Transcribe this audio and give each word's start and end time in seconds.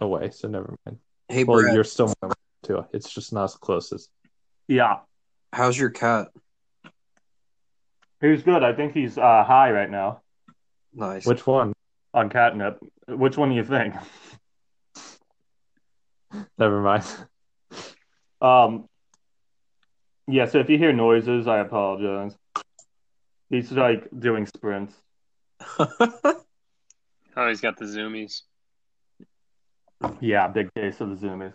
away, 0.00 0.30
so 0.30 0.48
never 0.48 0.74
mind. 0.86 0.98
Hey, 1.28 1.44
Well, 1.44 1.60
Brett, 1.60 1.74
you're 1.74 1.84
still 1.84 2.12
too. 2.62 2.84
It's 2.92 3.12
just 3.12 3.32
not 3.32 3.44
as 3.44 3.54
close 3.56 3.92
as. 3.92 4.08
Yeah, 4.68 4.98
how's 5.52 5.78
your 5.78 5.90
cat? 5.90 6.28
he's 8.20 8.42
good. 8.42 8.62
I 8.62 8.72
think 8.74 8.92
he's 8.92 9.16
uh, 9.16 9.44
high 9.44 9.70
right 9.72 9.90
now 9.90 10.20
Nice. 10.92 11.24
Which 11.26 11.46
one? 11.46 11.72
on 12.12 12.28
catnip. 12.28 12.78
Which 13.08 13.36
one 13.36 13.50
do 13.50 13.54
you 13.54 13.64
think? 13.64 13.94
Never 16.58 16.80
mind. 16.82 17.04
Um, 18.40 18.88
yeah. 20.26 20.46
So 20.46 20.58
if 20.58 20.68
you 20.68 20.78
hear 20.78 20.92
noises, 20.92 21.46
I 21.46 21.58
apologize. 21.58 22.36
He's 23.48 23.70
like 23.72 24.08
doing 24.18 24.46
sprints. 24.46 24.94
Oh, 27.36 27.48
he's 27.48 27.60
got 27.60 27.78
the 27.78 27.84
zoomies. 27.84 28.42
Yeah, 30.20 30.48
big 30.48 30.72
case 30.74 31.00
of 31.00 31.08
the 31.10 31.26
zoomies. 31.26 31.54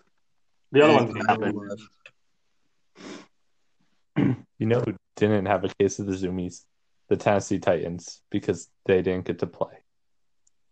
The 0.71 0.83
other 0.83 0.93
one's 0.93 1.13
napping. 1.15 1.77
You 4.57 4.67
know 4.67 4.79
who 4.79 4.95
didn't 5.17 5.47
have 5.47 5.65
a 5.65 5.69
case 5.79 5.99
of 5.99 6.05
the 6.05 6.13
Zoomies? 6.13 6.63
The 7.09 7.17
Tennessee 7.17 7.59
Titans, 7.59 8.21
because 8.31 8.69
they 8.85 9.01
didn't 9.01 9.25
get 9.25 9.39
to 9.39 9.47
play. 9.47 9.73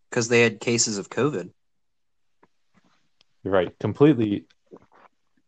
Because 0.09 0.29
they 0.29 0.41
had 0.41 0.59
cases 0.59 0.97
of 0.97 1.09
COVID. 1.09 1.49
You're 3.43 3.53
right. 3.53 3.77
Completely 3.79 4.45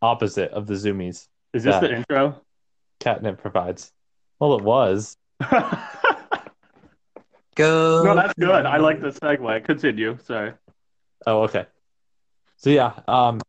opposite 0.02 0.52
of 0.52 0.68
the 0.68 0.74
Zoomies 0.74 1.28
Is 1.54 1.64
this 1.64 1.80
the 1.80 1.96
intro? 1.96 2.42
Catnip 3.00 3.38
provides. 3.40 3.92
Well, 4.40 4.56
it 4.58 4.64
was. 4.64 5.16
Go. 7.56 8.04
No, 8.04 8.16
that's 8.16 8.34
good. 8.34 8.66
I 8.66 8.78
like 8.78 9.00
the 9.02 9.12
segue. 9.12 9.64
Continue. 9.64 10.18
Sorry. 10.24 10.52
Oh, 11.26 11.44
okay. 11.44 11.68
So 12.58 12.70
yeah, 12.70 12.94
um 13.08 13.42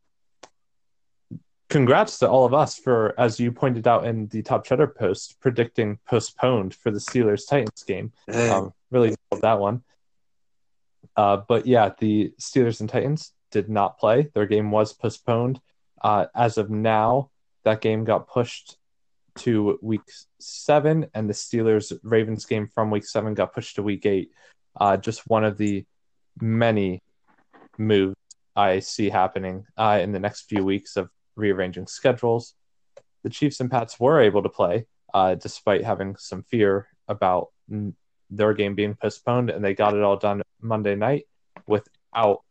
congrats 1.69 2.21
to 2.21 2.29
all 2.29 2.45
of 2.45 2.55
us 2.55 2.79
for 2.79 3.15
as 3.19 3.41
you 3.41 3.51
pointed 3.51 3.89
out 3.89 4.07
in 4.07 4.29
the 4.29 4.43
top 4.43 4.65
cheddar 4.65 4.87
post 4.87 5.41
predicting 5.41 5.99
postponed 6.07 6.75
for 6.75 6.91
the 6.91 6.99
Steelers 6.99 7.49
Titans 7.49 7.83
game. 7.87 8.13
Um 8.33 8.73
really 8.91 9.15
nailed 9.31 9.43
that 9.43 9.59
one. 9.59 9.83
Uh 11.17 11.39
but 11.49 11.67
yeah, 11.67 11.91
the 11.99 12.33
Steelers 12.41 12.81
and 12.81 12.89
Titans 12.89 13.33
did 13.51 13.69
not 13.69 13.99
play. 13.99 14.29
Their 14.35 14.47
game 14.47 14.71
was 14.71 14.93
postponed. 14.93 15.61
Uh 16.01 16.27
as 16.35 16.59
of 16.59 16.71
now, 16.71 17.31
that 17.65 17.81
game 17.81 18.05
got 18.05 18.29
pushed 18.29 18.77
to 19.39 19.79
week 19.83 20.01
7 20.41 21.07
and 21.13 21.29
the 21.29 21.35
Steelers 21.35 21.93
Ravens 22.03 22.47
game 22.47 22.69
from 22.75 22.91
week 22.91 23.05
7 23.05 23.35
got 23.35 23.53
pushed 23.53 23.77
to 23.77 23.83
week 23.83 24.07
8. 24.07 24.31
Uh 24.79 24.97
just 24.97 25.27
one 25.27 25.45
of 25.45 25.57
the 25.57 25.85
many 26.41 27.03
moves 27.79 28.17
I 28.57 28.81
see 28.81 29.11
happening 29.11 29.67
uh, 29.77 30.01
in 30.03 30.13
the 30.13 30.19
next 30.19 30.49
few 30.49 30.65
weeks 30.65 30.97
of 30.97 31.11
rearranging 31.37 31.87
schedules. 31.87 32.55
The 33.23 33.31
Chiefs 33.31 33.61
and 33.61 33.71
Pats 33.71 34.01
were 34.01 34.21
able 34.21 34.43
to 34.43 34.49
play 34.49 34.87
uh, 35.13 35.35
despite 35.35 35.85
having 35.85 36.17
some 36.17 36.43
fear 36.43 36.89
about 37.09 37.49
their 38.31 38.55
game 38.55 38.75
being 38.75 38.95
postponed, 38.95 39.51
and 39.51 39.65
they 39.65 39.75
got 39.75 39.95
it 39.95 40.03
all 40.03 40.17
done 40.17 40.43
Monday 40.61 40.95
night 40.95 41.27
without 41.67 42.43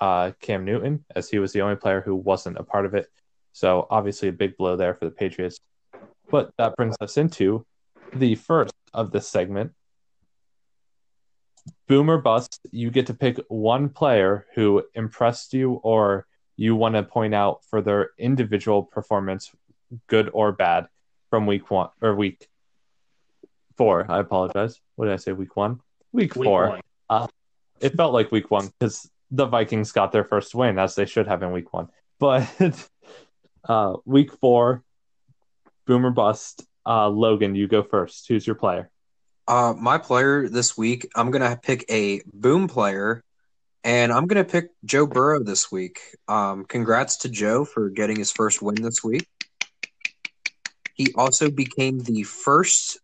uh, 0.00 0.32
Cam 0.40 0.64
Newton, 0.64 1.04
as 1.14 1.30
he 1.30 1.38
was 1.38 1.52
the 1.52 1.62
only 1.62 1.76
player 1.76 2.00
who 2.00 2.14
wasn't 2.14 2.58
a 2.58 2.62
part 2.62 2.86
of 2.86 2.94
it. 2.94 3.08
So, 3.52 3.86
obviously, 3.90 4.28
a 4.28 4.32
big 4.32 4.56
blow 4.56 4.76
there 4.76 4.94
for 4.94 5.04
the 5.04 5.10
Patriots. 5.10 5.58
But 6.30 6.50
that 6.58 6.76
brings 6.76 6.96
us 7.00 7.16
into 7.16 7.64
the 8.14 8.34
first 8.34 8.74
of 8.92 9.12
this 9.12 9.28
segment 9.28 9.72
boom 11.88 12.10
or 12.10 12.18
bust, 12.18 12.60
you 12.70 12.90
get 12.90 13.06
to 13.06 13.14
pick 13.14 13.38
one 13.48 13.88
player 13.88 14.46
who 14.54 14.82
impressed 14.94 15.54
you 15.54 15.74
or 15.82 16.26
you 16.56 16.76
want 16.76 16.94
to 16.94 17.02
point 17.02 17.34
out 17.34 17.64
for 17.64 17.80
their 17.80 18.10
individual 18.18 18.82
performance, 18.82 19.50
good 20.06 20.30
or 20.32 20.52
bad, 20.52 20.86
from 21.30 21.46
week 21.46 21.70
one 21.70 21.88
or 22.00 22.14
week 22.14 22.48
four. 23.76 24.06
I 24.08 24.20
apologize. 24.20 24.80
What 24.96 25.06
did 25.06 25.14
I 25.14 25.16
say? 25.16 25.32
Week 25.32 25.56
one? 25.56 25.80
Week, 26.12 26.36
Week 26.36 26.46
four. 26.46 26.68
one. 26.68 27.28
It 27.80 27.96
felt 27.96 28.12
like 28.12 28.30
week 28.30 28.50
one 28.50 28.70
because 28.78 29.10
the 29.30 29.46
Vikings 29.46 29.92
got 29.92 30.12
their 30.12 30.24
first 30.24 30.54
win, 30.54 30.78
as 30.78 30.94
they 30.94 31.06
should 31.06 31.26
have 31.26 31.42
in 31.42 31.52
week 31.52 31.72
one. 31.72 31.88
But 32.20 32.48
uh, 33.68 33.94
week 34.04 34.32
four, 34.40 34.84
boomer 35.84 36.10
bust. 36.10 36.64
Uh, 36.86 37.08
Logan, 37.08 37.56
you 37.56 37.66
go 37.66 37.82
first. 37.82 38.28
Who's 38.28 38.46
your 38.46 38.54
player? 38.54 38.88
Uh, 39.46 39.74
my 39.78 39.98
player 39.98 40.48
this 40.48 40.76
week, 40.76 41.08
I'm 41.14 41.30
gonna 41.30 41.58
pick 41.62 41.84
a 41.90 42.22
boom 42.32 42.66
player, 42.68 43.22
and 43.82 44.12
I'm 44.12 44.26
gonna 44.26 44.44
pick 44.44 44.70
Joe 44.84 45.06
Burrow 45.06 45.42
this 45.42 45.70
week. 45.70 46.00
Um, 46.28 46.64
congrats 46.64 47.18
to 47.18 47.28
Joe 47.28 47.64
for 47.64 47.90
getting 47.90 48.16
his 48.16 48.32
first 48.32 48.62
win 48.62 48.76
this 48.76 49.04
week. 49.04 49.26
He 50.94 51.12
also 51.14 51.50
became 51.50 51.98
the 51.98 52.22
first 52.22 52.98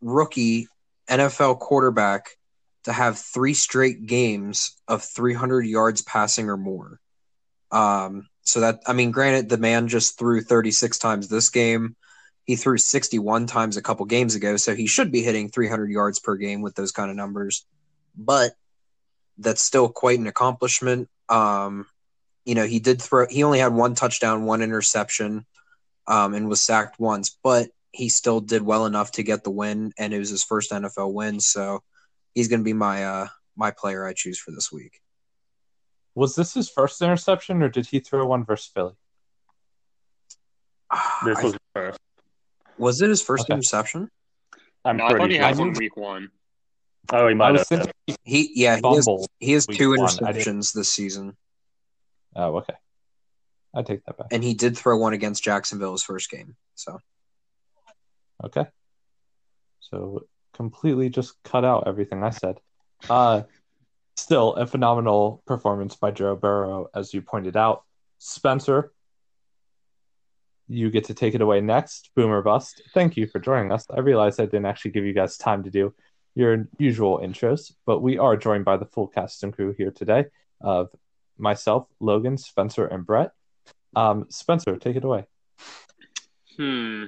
rookie 0.00 0.68
NFL 1.08 1.58
quarterback 1.58 2.36
to 2.84 2.92
have 2.92 3.18
three 3.18 3.52
straight 3.52 4.06
games 4.06 4.80
of 4.88 5.02
300 5.02 5.66
yards 5.66 6.02
passing 6.02 6.48
or 6.48 6.56
more. 6.56 7.00
Um, 7.70 8.28
so 8.42 8.60
that 8.60 8.80
I 8.86 8.94
mean, 8.94 9.10
granted, 9.10 9.48
the 9.48 9.58
man 9.58 9.88
just 9.88 10.18
threw 10.18 10.40
36 10.40 10.98
times 10.98 11.28
this 11.28 11.50
game. 11.50 11.96
He 12.50 12.56
threw 12.56 12.78
61 12.78 13.46
times 13.46 13.76
a 13.76 13.80
couple 13.80 14.04
games 14.06 14.34
ago, 14.34 14.56
so 14.56 14.74
he 14.74 14.88
should 14.88 15.12
be 15.12 15.22
hitting 15.22 15.50
300 15.50 15.88
yards 15.88 16.18
per 16.18 16.34
game 16.34 16.62
with 16.62 16.74
those 16.74 16.90
kind 16.90 17.08
of 17.08 17.16
numbers. 17.16 17.64
But 18.16 18.54
that's 19.38 19.62
still 19.62 19.88
quite 19.88 20.18
an 20.18 20.26
accomplishment. 20.26 21.08
Um, 21.28 21.86
you 22.44 22.56
know, 22.56 22.66
he 22.66 22.80
did 22.80 23.00
throw. 23.00 23.28
He 23.28 23.44
only 23.44 23.60
had 23.60 23.72
one 23.72 23.94
touchdown, 23.94 24.46
one 24.46 24.62
interception, 24.62 25.46
um, 26.08 26.34
and 26.34 26.48
was 26.48 26.60
sacked 26.60 26.98
once, 26.98 27.38
but 27.40 27.68
he 27.92 28.08
still 28.08 28.40
did 28.40 28.62
well 28.62 28.84
enough 28.84 29.12
to 29.12 29.22
get 29.22 29.44
the 29.44 29.52
win, 29.52 29.92
and 29.96 30.12
it 30.12 30.18
was 30.18 30.30
his 30.30 30.42
first 30.42 30.72
NFL 30.72 31.12
win. 31.12 31.38
So 31.38 31.84
he's 32.34 32.48
going 32.48 32.62
to 32.62 32.64
be 32.64 32.72
my 32.72 33.04
uh, 33.04 33.28
my 33.54 33.70
player 33.70 34.04
I 34.04 34.12
choose 34.12 34.40
for 34.40 34.50
this 34.50 34.72
week. 34.72 35.00
Was 36.16 36.34
this 36.34 36.52
his 36.52 36.68
first 36.68 37.00
interception, 37.00 37.62
or 37.62 37.68
did 37.68 37.86
he 37.86 38.00
throw 38.00 38.26
one 38.26 38.44
versus 38.44 38.72
Philly? 38.74 38.94
This 41.24 41.38
I- 41.38 41.44
was 41.44 41.56
first. 41.76 42.00
Was 42.80 43.00
it 43.02 43.08
his 43.08 43.22
first 43.22 43.44
Okay. 43.44 43.54
interception? 43.54 44.10
I'm 44.84 44.96
No, 44.96 45.04
I 45.06 45.08
thought 45.10 45.18
pretty 45.18 45.34
he 45.34 45.38
sure. 45.40 45.46
had 45.46 45.58
one 45.58 45.72
week 45.74 45.96
one. 45.96 46.30
Oh, 47.12 47.28
he 47.28 47.34
might 47.34 47.56
have. 47.56 47.66
thinking 47.66 47.92
he 48.06 48.16
He 48.24 48.50
yeah 48.62 48.76
he 48.82 48.94
has, 48.96 49.08
he 49.38 49.52
has 49.52 49.66
two 49.66 49.90
one. 49.90 50.00
I 50.24 50.32
didn't- 50.32 50.46
interceptions 50.62 50.72
this 50.74 50.92
season, 50.92 51.36
Oh, 52.36 52.56
okay. 52.58 52.74
I 53.74 53.82
take 53.82 54.04
that 54.04 54.16
back. 54.18 54.28
and 54.32 54.42
he 54.42 54.54
did 54.54 54.76
throw 54.76 54.96
one 54.96 55.12
against 55.12 55.42
Jacksonville 55.44 55.92
his 55.92 56.02
first 56.02 56.30
game. 56.30 56.56
So 56.74 56.98
Okay. 58.44 58.66
So 59.80 60.26
completely 60.54 61.08
just 61.10 61.34
cut 61.44 61.64
out 61.64 61.86
everything 61.86 62.22
I 62.22 62.30
said. 62.30 62.58
Uh 63.08 63.42
still 64.16 64.54
a 64.54 64.66
phenomenal 64.66 65.42
performance 65.46 65.96
by 65.96 66.10
Joe 66.10 66.36
Burrow, 66.36 66.88
as 66.94 67.12
you 67.14 67.22
pointed 67.22 67.56
out. 67.56 67.84
Spencer, 68.18 68.92
you 70.70 70.88
get 70.88 71.04
to 71.04 71.14
take 71.14 71.34
it 71.34 71.40
away 71.40 71.60
next. 71.60 72.10
Boomer 72.14 72.42
Bust. 72.42 72.80
Thank 72.94 73.16
you 73.16 73.26
for 73.26 73.40
joining 73.40 73.72
us. 73.72 73.86
I 73.90 73.98
realize 74.00 74.38
I 74.38 74.44
didn't 74.44 74.66
actually 74.66 74.92
give 74.92 75.04
you 75.04 75.12
guys 75.12 75.36
time 75.36 75.64
to 75.64 75.70
do 75.70 75.92
your 76.36 76.68
usual 76.78 77.18
intros, 77.18 77.72
but 77.86 78.00
we 78.00 78.18
are 78.18 78.36
joined 78.36 78.64
by 78.64 78.76
the 78.76 78.84
full 78.84 79.08
cast 79.08 79.42
and 79.42 79.52
crew 79.52 79.74
here 79.76 79.90
today 79.90 80.26
of 80.60 80.88
myself, 81.36 81.88
Logan, 81.98 82.38
Spencer, 82.38 82.86
and 82.86 83.04
Brett. 83.04 83.32
Um, 83.96 84.26
Spencer, 84.28 84.76
take 84.76 84.94
it 84.94 85.02
away. 85.02 85.24
Hmm. 86.56 87.06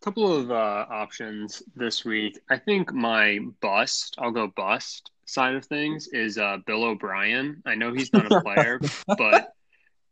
Couple 0.00 0.34
of 0.34 0.50
uh, 0.50 0.86
options 0.90 1.62
this 1.76 2.04
week. 2.04 2.40
I 2.50 2.56
think 2.56 2.92
my 2.92 3.38
bust, 3.60 4.16
I'll 4.18 4.32
go 4.32 4.48
bust 4.48 5.10
side 5.26 5.54
of 5.54 5.66
things, 5.66 6.08
is 6.08 6.38
uh, 6.38 6.56
Bill 6.66 6.82
O'Brien. 6.82 7.62
I 7.66 7.74
know 7.76 7.92
he's 7.92 8.12
not 8.12 8.32
a 8.32 8.40
player, 8.40 8.80
but 9.06 9.52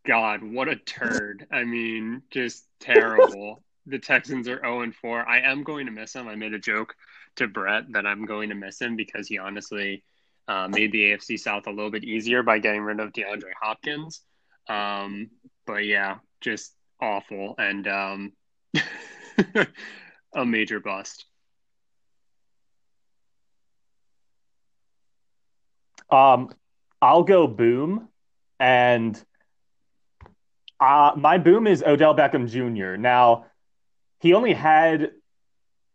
God, 0.06 0.42
what 0.42 0.68
a 0.68 0.76
turd. 0.76 1.46
I 1.52 1.64
mean, 1.64 2.22
just 2.30 2.66
terrible. 2.80 3.62
The 3.86 3.98
Texans 3.98 4.48
are 4.48 4.60
0 4.60 4.82
and 4.82 4.94
4. 4.94 5.28
I 5.28 5.40
am 5.40 5.62
going 5.62 5.86
to 5.86 5.92
miss 5.92 6.14
him. 6.14 6.28
I 6.28 6.34
made 6.34 6.54
a 6.54 6.58
joke 6.58 6.94
to 7.36 7.48
Brett 7.48 7.84
that 7.92 8.06
I'm 8.06 8.24
going 8.24 8.48
to 8.48 8.54
miss 8.54 8.80
him 8.80 8.96
because 8.96 9.28
he 9.28 9.38
honestly 9.38 10.02
uh, 10.48 10.68
made 10.68 10.92
the 10.92 11.12
AFC 11.12 11.38
South 11.38 11.66
a 11.66 11.70
little 11.70 11.90
bit 11.90 12.04
easier 12.04 12.42
by 12.42 12.58
getting 12.58 12.82
rid 12.82 13.00
of 13.00 13.12
DeAndre 13.12 13.52
Hopkins. 13.60 14.22
Um, 14.68 15.30
but 15.66 15.84
yeah, 15.84 16.16
just 16.40 16.74
awful 17.00 17.54
and 17.58 17.86
um, 17.88 18.32
a 20.34 20.44
major 20.44 20.80
bust. 20.80 21.26
Um, 26.10 26.52
I'll 27.00 27.22
go 27.22 27.46
boom, 27.46 28.08
and 28.58 29.22
uh, 30.80 31.12
my 31.16 31.38
boom 31.38 31.66
is 31.66 31.82
Odell 31.82 32.14
Beckham 32.14 32.48
Jr. 32.48 32.96
Now, 32.96 33.46
he 34.20 34.34
only 34.34 34.54
had, 34.54 35.12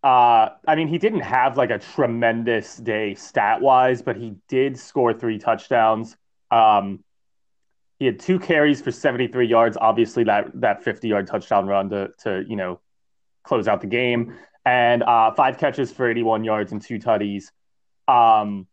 uh, 0.03 0.49
I 0.67 0.75
mean, 0.75 0.87
he 0.87 0.97
didn't 0.97 1.21
have 1.21 1.57
like 1.57 1.71
a 1.71 1.79
tremendous 1.79 2.77
day 2.77 3.15
stat 3.15 3.61
wise, 3.61 4.01
but 4.01 4.17
he 4.17 4.35
did 4.47 4.77
score 4.79 5.13
three 5.13 5.39
touchdowns. 5.39 6.17
Um, 6.51 7.03
He 7.99 8.05
had 8.05 8.19
two 8.19 8.39
carries 8.39 8.81
for 8.81 8.91
73 8.91 9.47
yards. 9.47 9.77
Obviously, 9.79 10.23
that 10.25 10.51
that 10.61 10.83
50 10.83 11.07
yard 11.07 11.27
touchdown 11.27 11.67
run 11.67 11.89
to 11.89 12.09
to 12.19 12.43
you 12.47 12.55
know 12.55 12.81
close 13.43 13.67
out 13.67 13.81
the 13.81 13.87
game, 13.87 14.35
and 14.65 15.03
uh, 15.03 15.31
five 15.33 15.57
catches 15.57 15.91
for 15.91 16.09
81 16.09 16.43
yards 16.43 16.71
and 16.71 16.81
two 16.81 16.99
tutties. 16.99 17.51
Um, 18.07 18.67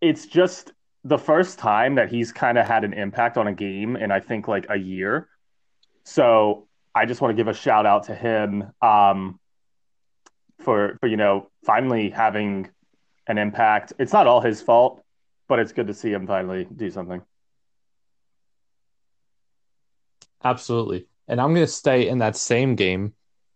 it's 0.00 0.26
just 0.26 0.72
the 1.04 1.18
first 1.18 1.58
time 1.58 1.94
that 1.96 2.10
he's 2.10 2.32
kind 2.32 2.58
of 2.58 2.66
had 2.66 2.84
an 2.84 2.92
impact 2.92 3.36
on 3.36 3.46
a 3.46 3.52
game 3.52 3.96
in 3.96 4.10
I 4.10 4.20
think 4.20 4.48
like 4.48 4.66
a 4.68 4.76
year. 4.76 5.28
So 6.04 6.66
I 6.94 7.06
just 7.06 7.20
want 7.20 7.32
to 7.32 7.36
give 7.36 7.48
a 7.48 7.54
shout 7.54 7.86
out 7.86 8.04
to 8.04 8.14
him 8.14 8.72
um, 8.82 9.38
for 10.60 10.96
for 11.00 11.06
you 11.06 11.16
know 11.16 11.50
finally 11.64 12.10
having 12.10 12.68
an 13.26 13.38
impact. 13.38 13.92
It's 13.98 14.12
not 14.12 14.26
all 14.26 14.40
his 14.40 14.60
fault, 14.60 15.02
but 15.48 15.58
it's 15.58 15.72
good 15.72 15.86
to 15.86 15.94
see 15.94 16.10
him 16.10 16.26
finally 16.26 16.66
do 16.74 16.90
something. 16.90 17.22
Absolutely. 20.42 21.06
And 21.26 21.40
I'm 21.40 21.52
going 21.52 21.66
to 21.66 21.72
stay 21.72 22.08
in 22.08 22.18
that 22.18 22.36
same 22.36 22.74
game 22.74 23.12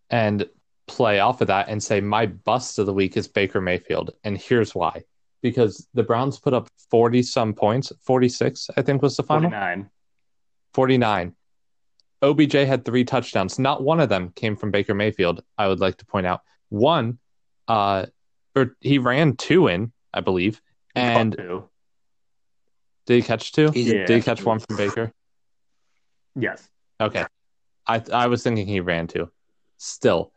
and 0.09 0.47
play 0.85 1.19
off 1.19 1.41
of 1.41 1.47
that 1.47 1.69
and 1.69 1.81
say 1.81 2.01
my 2.01 2.25
bust 2.25 2.77
of 2.77 2.85
the 2.85 2.93
week 2.93 3.17
is 3.17 3.27
Baker 3.27 3.61
Mayfield. 3.61 4.11
And 4.23 4.37
here's 4.37 4.75
why. 4.75 5.03
Because 5.43 5.87
the 5.93 6.01
Browns 6.01 6.39
put 6.39 6.53
up 6.53 6.69
40 6.89 7.21
some 7.21 7.53
points, 7.53 7.91
46, 8.01 8.69
I 8.75 8.81
think 8.81 9.03
was 9.03 9.17
the 9.17 9.23
final. 9.23 9.51
49. 9.51 9.89
49. 10.73 11.35
OBJ 12.23 12.53
had 12.53 12.85
three 12.85 13.03
touchdowns. 13.03 13.59
Not 13.59 13.83
one 13.83 13.99
of 13.99 14.07
them 14.07 14.31
came 14.35 14.55
from 14.55 14.71
Baker 14.71 14.95
Mayfield, 14.95 15.43
I 15.57 15.67
would 15.67 15.81
like 15.81 15.97
to 15.97 16.05
point 16.05 16.25
out. 16.25 16.41
One, 16.69 17.19
uh, 17.67 18.05
or 18.55 18.75
he 18.79 18.97
ran 18.97 19.35
two 19.35 19.67
in, 19.67 19.91
I 20.13 20.21
believe. 20.21 20.61
He 20.95 21.01
And 21.01 21.35
two. 21.37 21.69
did 23.05 23.15
he 23.15 23.21
catch 23.21 23.51
two? 23.51 23.69
He 23.71 23.83
did. 23.83 24.07
Did 24.07 24.15
he 24.15 24.21
catch 24.21 24.43
one 24.43 24.59
from 24.59 24.77
Baker? 24.77 25.11
Yes. 26.35 26.67
Okay. 27.01 27.25
I 27.85 28.01
I 28.13 28.27
was 28.27 28.41
thinking 28.43 28.65
he 28.65 28.79
ran 28.79 29.07
two. 29.07 29.29
Still, 29.77 30.31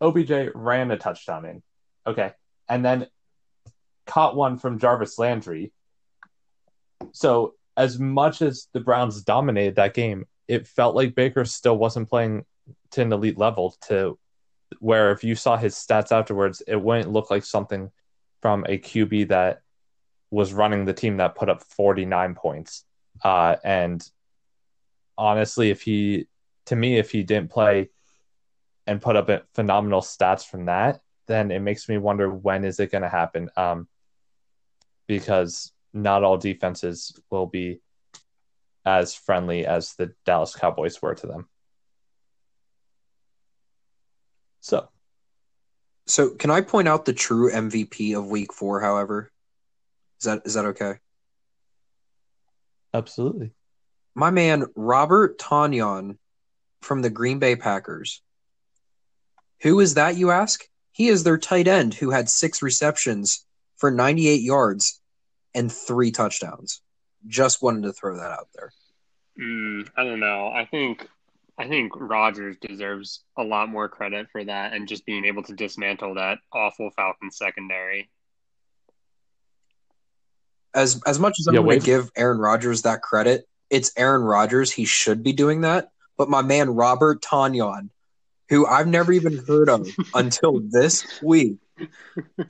OBJ 0.00 0.50
ran 0.54 0.90
a 0.90 0.96
touchdown 0.96 1.44
in. 1.44 1.62
Okay. 2.06 2.32
And 2.68 2.84
then 2.84 3.06
caught 4.08 4.34
one 4.34 4.58
from 4.58 4.80
Jarvis 4.80 5.18
Landry. 5.18 5.72
So, 7.12 7.54
as 7.76 8.00
much 8.00 8.42
as 8.42 8.66
the 8.72 8.80
Browns 8.80 9.22
dominated 9.22 9.76
that 9.76 9.94
game, 9.94 10.26
it 10.48 10.66
felt 10.66 10.96
like 10.96 11.14
Baker 11.14 11.44
still 11.44 11.78
wasn't 11.78 12.08
playing 12.08 12.44
to 12.90 13.02
an 13.02 13.12
elite 13.12 13.38
level 13.38 13.76
to 13.82 14.18
where 14.80 15.12
if 15.12 15.22
you 15.22 15.34
saw 15.34 15.56
his 15.56 15.74
stats 15.74 16.10
afterwards, 16.10 16.62
it 16.66 16.76
wouldn't 16.76 17.12
look 17.12 17.30
like 17.30 17.44
something 17.44 17.90
from 18.42 18.64
a 18.64 18.78
QB 18.78 19.28
that 19.28 19.60
was 20.30 20.52
running 20.52 20.84
the 20.84 20.92
team 20.92 21.18
that 21.18 21.36
put 21.36 21.48
up 21.48 21.62
49 21.62 22.34
points. 22.34 22.84
Uh, 23.22 23.56
and 23.64 24.06
honestly, 25.16 25.70
if 25.70 25.82
he, 25.82 26.26
to 26.66 26.76
me, 26.76 26.98
if 26.98 27.10
he 27.10 27.22
didn't 27.22 27.50
play 27.50 27.90
and 28.86 29.00
put 29.00 29.16
up 29.16 29.30
phenomenal 29.54 30.00
stats 30.00 30.44
from 30.46 30.66
that, 30.66 31.00
then 31.26 31.50
it 31.50 31.60
makes 31.60 31.88
me 31.88 31.98
wonder 31.98 32.30
when 32.30 32.64
is 32.64 32.80
it 32.80 32.90
going 32.90 33.02
to 33.02 33.08
happen? 33.08 33.50
Um, 33.56 33.88
because 35.08 35.72
not 35.92 36.22
all 36.22 36.36
defenses 36.36 37.18
will 37.30 37.46
be 37.46 37.80
as 38.84 39.14
friendly 39.14 39.66
as 39.66 39.94
the 39.94 40.12
Dallas 40.24 40.54
Cowboys 40.54 41.02
were 41.02 41.14
to 41.14 41.26
them. 41.26 41.48
So, 44.60 44.88
So 46.06 46.30
can 46.30 46.50
I 46.50 46.60
point 46.60 46.86
out 46.88 47.04
the 47.04 47.12
true 47.12 47.50
MVP 47.50 48.16
of 48.16 48.26
week 48.26 48.52
four, 48.52 48.80
however? 48.80 49.32
Is 50.20 50.24
that 50.26 50.42
is 50.44 50.54
that 50.54 50.66
okay? 50.66 50.94
absolutely. 52.94 53.52
My 54.14 54.30
man 54.30 54.64
Robert 54.74 55.38
Tonyan 55.38 56.18
from 56.82 57.02
the 57.02 57.10
Green 57.10 57.38
Bay 57.38 57.56
Packers. 57.56 58.22
Who 59.62 59.80
is 59.80 59.94
that, 59.94 60.16
you 60.16 60.30
ask? 60.30 60.64
He 60.92 61.08
is 61.08 61.24
their 61.24 61.38
tight 61.38 61.68
end 61.68 61.94
who 61.94 62.10
had 62.10 62.28
six 62.28 62.62
receptions 62.62 63.44
for 63.78 63.90
98 63.90 64.42
yards 64.42 65.00
and 65.54 65.72
three 65.72 66.10
touchdowns. 66.10 66.82
Just 67.26 67.62
wanted 67.62 67.82
to 67.84 67.92
throw 67.92 68.16
that 68.16 68.30
out 68.30 68.48
there. 68.54 68.72
Mm, 69.40 69.88
I 69.96 70.04
don't 70.04 70.20
know. 70.20 70.48
I 70.48 70.66
think 70.66 71.08
I 71.58 71.68
think 71.68 71.92
Rodgers 71.96 72.56
deserves 72.60 73.24
a 73.36 73.42
lot 73.42 73.68
more 73.68 73.88
credit 73.88 74.28
for 74.30 74.44
that 74.44 74.72
and 74.74 74.88
just 74.88 75.06
being 75.06 75.24
able 75.24 75.42
to 75.44 75.54
dismantle 75.54 76.14
that 76.14 76.38
awful 76.52 76.90
Falcons 76.90 77.36
secondary. 77.36 78.10
As 80.74 81.00
as 81.06 81.18
much 81.18 81.38
as 81.40 81.46
I'm 81.46 81.54
Yeah, 81.54 81.60
going 81.60 81.80
to 81.80 81.84
give 81.84 82.10
Aaron 82.16 82.38
Rodgers 82.38 82.82
that 82.82 83.02
credit, 83.02 83.46
it's 83.70 83.90
Aaron 83.96 84.22
Rodgers. 84.22 84.70
He 84.70 84.84
should 84.84 85.22
be 85.22 85.32
doing 85.32 85.62
that. 85.62 85.88
But 86.16 86.28
my 86.28 86.42
man 86.42 86.70
Robert 86.70 87.22
Tonyan, 87.22 87.90
who 88.48 88.66
I've 88.66 88.86
never 88.86 89.12
even 89.12 89.38
heard 89.46 89.68
of 89.68 89.88
until 90.14 90.60
this 90.60 91.06
week, 91.22 91.56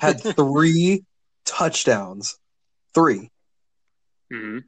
had 0.01 0.21
three 0.21 1.05
touchdowns. 1.49 2.39
Three. 2.95 3.31
hmm 4.31 4.59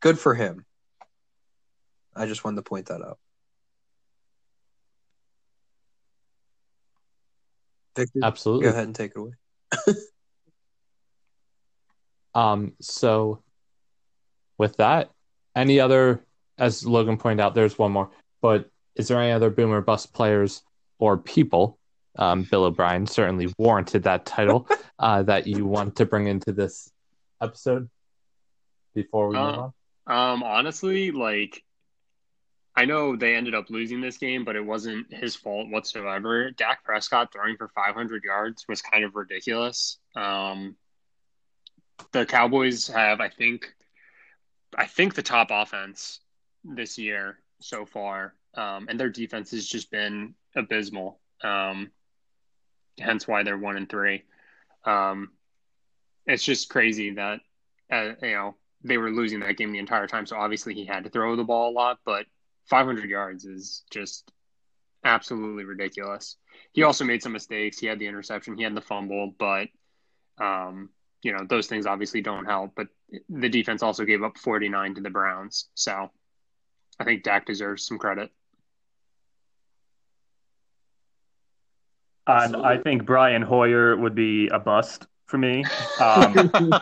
Good 0.00 0.18
for 0.18 0.34
him. 0.34 0.64
I 2.14 2.26
just 2.26 2.44
wanted 2.44 2.56
to 2.56 2.62
point 2.62 2.86
that 2.86 3.02
out. 3.02 3.18
Victor, 7.96 8.20
Absolutely. 8.22 8.64
go 8.64 8.70
ahead 8.70 8.84
and 8.84 8.94
take 8.94 9.12
it 9.14 9.18
away. 9.18 9.32
Um, 12.34 12.72
so 12.80 13.42
with 14.58 14.76
that, 14.78 15.10
any 15.54 15.80
other, 15.80 16.24
as 16.58 16.84
Logan 16.84 17.18
pointed 17.18 17.42
out, 17.42 17.54
there's 17.54 17.78
one 17.78 17.92
more, 17.92 18.10
but 18.40 18.70
is 18.94 19.08
there 19.08 19.20
any 19.20 19.32
other 19.32 19.50
boomer 19.50 19.80
bust 19.80 20.12
players 20.12 20.62
or 20.98 21.18
people? 21.18 21.78
Um, 22.16 22.44
Bill 22.44 22.64
O'Brien 22.64 23.06
certainly 23.06 23.52
warranted 23.58 24.02
that 24.04 24.26
title 24.26 24.66
uh, 25.02 25.22
that 25.24 25.46
you 25.46 25.66
want 25.66 25.96
to 25.96 26.06
bring 26.06 26.28
into 26.28 26.52
this 26.52 26.90
episode 27.42 27.90
before 28.94 29.28
we 29.28 29.36
move 29.36 29.44
Uh, 29.44 29.70
on. 30.06 30.32
Um, 30.34 30.42
honestly, 30.42 31.10
like 31.10 31.62
I 32.74 32.86
know 32.86 33.16
they 33.16 33.34
ended 33.34 33.54
up 33.54 33.68
losing 33.68 34.00
this 34.00 34.16
game, 34.16 34.44
but 34.44 34.56
it 34.56 34.64
wasn't 34.64 35.12
his 35.12 35.36
fault 35.36 35.68
whatsoever. 35.68 36.50
Dak 36.52 36.84
Prescott 36.84 37.32
throwing 37.32 37.56
for 37.56 37.68
500 37.68 38.24
yards 38.24 38.64
was 38.68 38.80
kind 38.80 39.04
of 39.04 39.14
ridiculous. 39.14 39.98
Um, 40.16 40.76
the 42.12 42.24
Cowboys 42.24 42.86
have, 42.88 43.20
I 43.20 43.28
think, 43.28 43.74
I 44.76 44.86
think 44.86 45.14
the 45.14 45.22
top 45.22 45.48
offense 45.50 46.20
this 46.64 46.96
year 46.96 47.38
so 47.60 47.84
far, 47.84 48.34
um, 48.54 48.86
and 48.88 48.98
their 48.98 49.10
defense 49.10 49.50
has 49.50 49.66
just 49.66 49.90
been 49.90 50.34
abysmal. 50.56 51.18
Um, 51.42 51.90
hence 52.98 53.28
why 53.28 53.42
they're 53.42 53.58
one 53.58 53.76
and 53.76 53.88
three. 53.88 54.22
Um, 54.84 55.30
it's 56.26 56.44
just 56.44 56.68
crazy 56.68 57.14
that 57.14 57.40
uh, 57.90 58.12
you 58.22 58.32
know 58.32 58.56
they 58.84 58.98
were 58.98 59.10
losing 59.10 59.40
that 59.40 59.56
game 59.56 59.72
the 59.72 59.78
entire 59.78 60.06
time. 60.06 60.26
So 60.26 60.36
obviously 60.36 60.74
he 60.74 60.84
had 60.84 61.04
to 61.04 61.10
throw 61.10 61.36
the 61.36 61.44
ball 61.44 61.70
a 61.70 61.72
lot, 61.72 61.98
but 62.04 62.26
500 62.66 63.08
yards 63.08 63.44
is 63.44 63.84
just 63.90 64.30
absolutely 65.04 65.64
ridiculous. 65.64 66.36
He 66.72 66.82
also 66.82 67.04
made 67.04 67.22
some 67.22 67.32
mistakes. 67.32 67.78
He 67.78 67.86
had 67.86 67.98
the 67.98 68.06
interception, 68.06 68.56
he 68.56 68.64
had 68.64 68.74
the 68.74 68.80
fumble, 68.80 69.34
but 69.38 69.68
um, 70.38 70.90
you 71.22 71.32
know 71.32 71.44
those 71.48 71.66
things 71.66 71.86
obviously 71.86 72.20
don't 72.20 72.46
help. 72.46 72.72
But 72.76 72.88
the 73.28 73.48
defense 73.48 73.82
also 73.82 74.04
gave 74.04 74.22
up 74.22 74.38
49 74.38 74.96
to 74.96 75.00
the 75.00 75.10
Browns, 75.10 75.68
so 75.74 76.10
I 76.98 77.04
think 77.04 77.22
Dak 77.22 77.46
deserves 77.46 77.86
some 77.86 77.98
credit. 77.98 78.30
And 82.26 82.56
I 82.56 82.78
think 82.78 83.04
Brian 83.04 83.42
Hoyer 83.42 83.96
would 83.96 84.14
be 84.14 84.48
a 84.48 84.58
bust 84.58 85.06
for 85.26 85.38
me. 85.38 85.64
Um, 86.00 86.50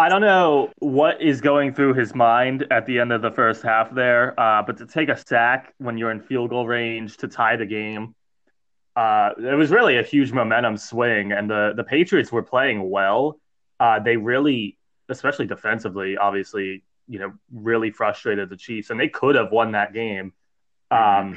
I 0.00 0.08
don't 0.08 0.22
know 0.22 0.70
what 0.78 1.20
is 1.20 1.40
going 1.40 1.74
through 1.74 1.94
his 1.94 2.14
mind 2.14 2.66
at 2.70 2.86
the 2.86 2.98
end 3.00 3.12
of 3.12 3.20
the 3.20 3.30
first 3.30 3.62
half 3.62 3.94
there, 3.94 4.38
uh, 4.40 4.62
but 4.62 4.78
to 4.78 4.86
take 4.86 5.08
a 5.08 5.16
sack 5.16 5.74
when 5.78 5.98
you're 5.98 6.10
in 6.10 6.20
field 6.20 6.50
goal 6.50 6.66
range 6.66 7.18
to 7.18 7.28
tie 7.28 7.56
the 7.56 7.66
game, 7.66 8.14
uh, 8.96 9.30
it 9.38 9.56
was 9.56 9.70
really 9.70 9.98
a 9.98 10.02
huge 10.02 10.32
momentum 10.32 10.76
swing, 10.76 11.32
and 11.32 11.48
the 11.48 11.72
the 11.76 11.84
Patriots 11.84 12.32
were 12.32 12.42
playing 12.42 12.88
well. 12.88 13.38
Uh, 13.78 14.00
they 14.00 14.16
really, 14.16 14.76
especially 15.08 15.46
defensively, 15.46 16.16
obviously, 16.16 16.82
you 17.06 17.18
know, 17.18 17.32
really 17.52 17.90
frustrated 17.90 18.48
the 18.48 18.56
Chiefs, 18.56 18.90
and 18.90 18.98
they 18.98 19.08
could 19.08 19.36
have 19.36 19.52
won 19.52 19.72
that 19.72 19.92
game. 19.92 20.32
Um, 20.90 21.36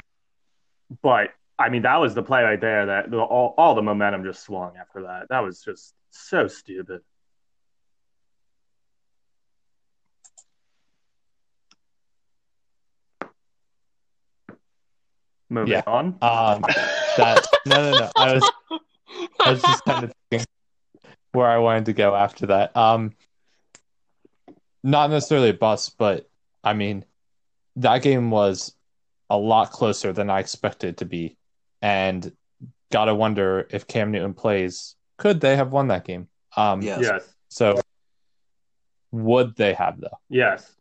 but 1.02 1.30
I 1.62 1.68
mean, 1.68 1.82
that 1.82 1.96
was 1.96 2.14
the 2.14 2.22
play 2.22 2.42
right 2.42 2.60
there 2.60 2.86
that 2.86 3.10
the, 3.10 3.18
all 3.18 3.54
all 3.56 3.74
the 3.74 3.82
momentum 3.82 4.24
just 4.24 4.42
swung 4.42 4.76
after 4.76 5.02
that. 5.02 5.28
That 5.28 5.40
was 5.40 5.62
just 5.62 5.94
so 6.10 6.48
stupid. 6.48 7.02
Moving 15.48 15.72
Yeah. 15.72 15.82
on. 15.86 16.06
Um, 16.20 16.62
that 17.16 17.46
no, 17.66 17.92
no, 17.92 17.98
no. 17.98 18.10
I 18.16 18.34
was, 18.34 18.50
I 19.44 19.50
was 19.50 19.62
just 19.64 19.84
kind 19.84 20.04
of 20.04 20.12
thinking 20.30 20.46
where 21.32 21.46
I 21.46 21.58
wanted 21.58 21.84
to 21.86 21.92
go 21.92 22.16
after 22.16 22.46
that. 22.46 22.76
Um, 22.76 23.12
not 24.82 25.10
necessarily 25.10 25.50
a 25.50 25.54
bust, 25.54 25.96
but 25.96 26.28
I 26.64 26.72
mean, 26.72 27.04
that 27.76 28.02
game 28.02 28.30
was 28.30 28.74
a 29.30 29.36
lot 29.36 29.70
closer 29.70 30.12
than 30.12 30.28
I 30.28 30.40
expected 30.40 30.88
it 30.88 30.96
to 30.98 31.04
be. 31.04 31.36
And 31.82 32.32
gotta 32.90 33.14
wonder 33.14 33.66
if 33.70 33.86
Cam 33.86 34.12
Newton 34.12 34.34
plays, 34.34 34.94
could 35.18 35.40
they 35.40 35.56
have 35.56 35.72
won 35.72 35.88
that 35.88 36.04
game? 36.04 36.28
Um, 36.56 36.80
Yes. 36.80 37.00
Yes. 37.02 37.34
So 37.48 37.80
would 39.10 39.56
they 39.56 39.74
have 39.74 40.00
though? 40.00 40.18
Yes. 40.28 40.74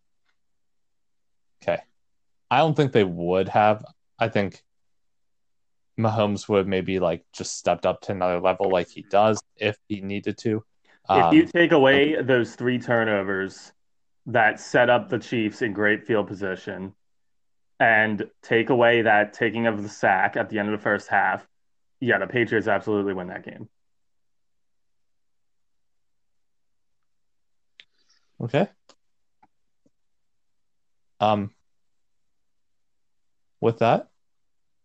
Okay. 1.62 1.81
I 2.50 2.60
don't 2.60 2.75
think 2.75 2.91
they 2.91 3.03
would 3.03 3.50
have. 3.50 3.84
I 4.20 4.29
think 4.29 4.63
Mahomes 6.00 6.48
would 6.48 6.67
maybe 6.67 7.00
like 7.00 7.24
just 7.34 7.58
stepped 7.58 7.86
up 7.86 8.01
to 8.01 8.12
another 8.12 8.39
level 8.39 8.70
like 8.70 8.89
he 8.89 9.03
does 9.10 9.41
if 9.58 9.77
he 9.88 10.01
needed 10.01 10.38
to. 10.39 10.63
if 11.10 11.10
Um, 11.10 11.36
you 11.36 11.46
take 11.46 11.72
away 11.72 12.22
those 12.22 12.55
three 12.55 12.79
turnovers 12.79 13.74
that 14.27 14.60
set 14.60 14.89
up 14.89 15.10
the 15.10 15.20
Chiefs 15.20 15.62
in 15.62 15.74
great 15.74 16.05
field 16.05 16.27
position 16.27 16.93
and 17.81 18.29
take 18.43 18.69
away 18.69 19.01
that 19.01 19.33
taking 19.33 19.65
of 19.65 19.81
the 19.81 19.89
sack 19.89 20.38
at 20.38 20.50
the 20.50 20.59
end 20.59 20.69
of 20.69 20.71
the 20.71 20.83
first 20.83 21.07
half, 21.07 21.47
yeah, 22.00 22.19
the 22.19 22.27
Patriots 22.27 22.67
absolutely 22.67 23.15
win 23.15 23.29
that 23.29 23.43
game. 23.43 23.67
Okay. 28.39 28.67
Um, 31.19 31.50
with 33.59 33.79
that, 33.79 34.09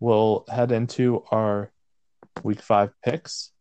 we'll 0.00 0.46
head 0.48 0.72
into 0.72 1.22
our 1.30 1.70
week 2.42 2.62
five 2.62 2.94
picks. 3.04 3.52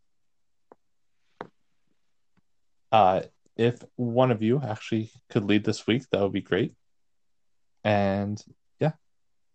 Uh, 2.90 3.24
if 3.58 3.84
one 3.98 4.32
of 4.32 4.42
you 4.42 4.62
actually 4.64 5.12
could 5.30 5.44
lead 5.44 5.66
this 5.66 5.86
week, 5.86 6.04
that 6.12 6.22
would 6.22 6.32
be 6.32 6.40
great. 6.40 6.74
And 7.84 8.42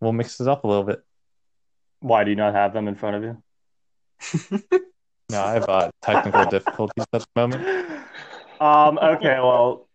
we'll 0.00 0.12
mix 0.12 0.40
it 0.40 0.48
up 0.48 0.64
a 0.64 0.66
little 0.66 0.84
bit. 0.84 1.02
Why 2.00 2.24
do 2.24 2.30
you 2.30 2.36
not 2.36 2.54
have 2.54 2.72
them 2.72 2.88
in 2.88 2.94
front 2.94 3.16
of 3.16 3.22
you? 3.22 3.42
no, 5.30 5.42
I 5.42 5.52
have 5.52 5.68
uh, 5.68 5.90
technical 6.02 6.44
difficulties 6.46 7.06
at 7.12 7.20
the 7.20 7.26
moment. 7.36 8.04
Um, 8.60 8.98
okay, 8.98 9.38
well, 9.38 9.88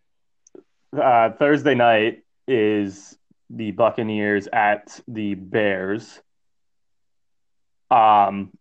uh, 0.99 1.31
Thursday 1.31 1.75
night 1.75 2.23
is 2.47 3.17
the 3.49 3.71
Buccaneers 3.71 4.47
at 4.51 4.99
the 5.07 5.35
Bears. 5.35 6.19
Um, 7.91 8.51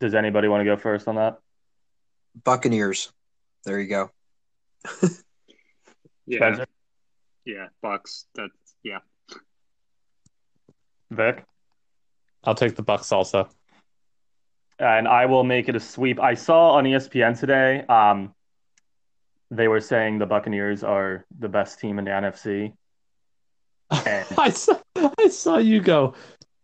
does 0.00 0.14
anybody 0.14 0.48
want 0.48 0.62
to 0.62 0.64
go 0.64 0.76
first 0.76 1.06
on 1.06 1.16
that? 1.16 1.38
Buccaneers. 2.44 3.12
There 3.64 3.80
you 3.80 3.88
go. 3.88 4.10
Yeah, 6.26 6.38
Spencer? 6.38 6.66
yeah, 7.44 7.66
Bucs. 7.82 8.24
That's 8.34 8.52
yeah. 8.82 8.98
Vic? 11.12 11.44
I'll 12.44 12.54
take 12.54 12.74
the 12.76 12.82
Bucs 12.82 13.12
also. 13.12 13.48
and 14.78 15.06
I 15.06 15.26
will 15.26 15.44
make 15.44 15.68
it 15.68 15.76
a 15.76 15.80
sweep. 15.80 16.18
I 16.18 16.34
saw 16.34 16.72
on 16.72 16.84
ESPN 16.84 17.38
today, 17.38 17.84
um, 17.88 18.34
they 19.50 19.68
were 19.68 19.80
saying 19.80 20.18
the 20.18 20.26
Buccaneers 20.26 20.82
are 20.82 21.24
the 21.38 21.48
best 21.48 21.78
team 21.78 21.98
in 21.98 22.04
the 22.06 22.10
NFC. 22.10 22.72
And- 24.06 24.26
I 24.38 24.50
saw 24.50 24.78
I 24.96 25.28
saw 25.28 25.58
you 25.58 25.80
go. 25.80 26.14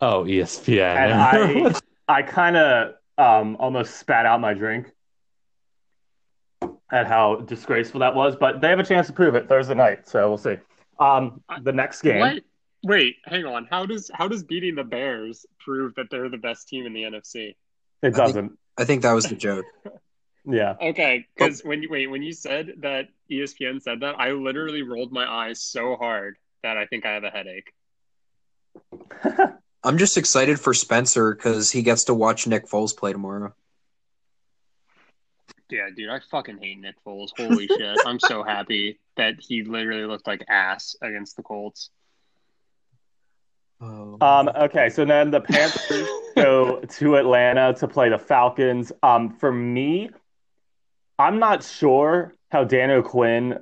Oh, 0.01 0.25
ESPN. 0.25 0.97
And 0.97 1.13
I, 2.09 2.19
I 2.19 2.23
kind 2.23 2.57
of 2.57 2.95
um, 3.19 3.57
almost 3.61 3.97
spat 4.01 4.27
out 4.27 4.41
my 4.41 4.55
drink 4.55 4.91
at 6.91 7.07
how 7.07 7.37
disgraceful 7.37 8.01
that 8.01 8.15
was, 8.15 8.35
but 8.37 8.61
they 8.61 8.69
have 8.69 8.79
a 8.79 8.85
chance 8.85 9.07
to 9.09 9.13
prove 9.13 9.35
it 9.35 9.49
Thursday 9.49 9.75
night, 9.75 10.09
so 10.09 10.27
we'll 10.29 10.39
see. 10.39 10.57
Um, 10.99 11.43
the 11.63 11.73
next 11.73 12.01
game, 12.03 12.21
What? 12.21 12.43
Wait, 12.85 13.17
hang 13.25 13.45
on. 13.45 13.67
How 13.71 13.87
does 13.87 14.11
how 14.13 14.29
does 14.29 14.45
beating 14.45 14.77
the 14.77 14.85
Bears 14.85 15.47
prove 15.59 15.95
that 15.97 16.07
they're 16.11 16.29
the 16.29 16.39
best 16.39 16.69
team 16.69 16.87
in 16.87 16.93
the 16.93 17.03
NFC? 17.03 17.55
it 18.03 18.15
doesn't. 18.15 18.59
I 18.77 18.85
think 18.85 19.03
that 19.03 19.13
was 19.13 19.25
the 19.25 19.37
joke. 19.37 19.67
Yeah. 20.51 20.77
Okay, 20.81 21.27
because 21.37 21.61
when 21.61 21.83
you 21.83 21.91
wait 21.91 22.07
when 22.07 22.23
you 22.23 22.33
said 22.33 22.73
that 22.79 23.09
ESPN 23.31 23.83
said 23.83 24.01
that, 24.01 24.19
I 24.19 24.31
literally 24.33 24.81
rolled 24.81 25.13
my 25.13 25.31
eyes 25.31 25.61
so 25.61 25.97
hard 25.97 26.39
that 26.63 26.79
I 26.79 26.87
think 26.87 27.05
I 27.05 27.13
have 27.13 27.25
a 27.25 27.29
headache. 27.29 27.71
I'm 29.85 29.99
just 29.99 30.17
excited 30.17 30.59
for 30.59 30.73
Spencer 30.73 31.35
because 31.35 31.71
he 31.71 31.83
gets 31.83 32.05
to 32.05 32.15
watch 32.15 32.47
Nick 32.47 32.67
Foles 32.67 32.97
play 32.97 33.13
tomorrow. 33.13 33.55
Yeah, 35.71 35.91
dude, 35.95 36.09
I 36.09 36.21
fucking 36.31 36.59
hate 36.63 36.81
Nick 36.81 36.97
Foles. 37.07 37.31
Holy 37.37 37.69
shit. 37.79 37.99
I'm 38.07 38.19
so 38.19 38.43
happy 38.43 38.99
that 39.17 39.35
he 39.39 39.65
literally 39.65 40.07
looked 40.07 40.27
like 40.27 40.45
ass 40.49 40.97
against 41.03 41.37
the 41.37 41.43
Colts. 41.43 41.91
Um, 43.81 44.49
okay, 44.49 44.91
so 44.91 45.05
then 45.05 45.31
the 45.31 45.41
Panthers 45.41 46.09
go 46.37 46.81
to 46.81 47.17
Atlanta 47.17 47.75
to 47.75 47.89
play 47.89 48.09
the 48.09 48.19
Falcons. 48.19 48.93
Um, 49.03 49.31
for 49.31 49.53
me, 49.53 50.11
I'm 51.19 51.39
not 51.39 51.63
sure 51.63 52.35
how 52.51 52.65
Dan 52.65 52.91
O'Quinn 52.91 53.61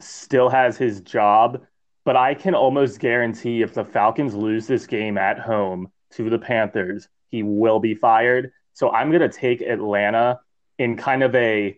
still 0.00 0.48
has 0.48 0.76
his 0.76 1.00
job, 1.00 1.62
but 2.04 2.16
I 2.16 2.34
can 2.34 2.54
almost 2.54 2.98
guarantee 2.98 3.62
if 3.62 3.74
the 3.74 3.84
Falcons 3.84 4.34
lose 4.34 4.66
this 4.66 4.86
game 4.86 5.18
at 5.18 5.38
home 5.38 5.88
to 6.12 6.30
the 6.30 6.38
Panthers, 6.38 7.08
he 7.28 7.42
will 7.42 7.80
be 7.80 7.94
fired. 7.94 8.52
So 8.74 8.90
I'm 8.90 9.10
going 9.10 9.22
to 9.22 9.28
take 9.28 9.60
Atlanta 9.60 10.40
in 10.78 10.96
kind 10.96 11.22
of 11.22 11.34
a 11.34 11.76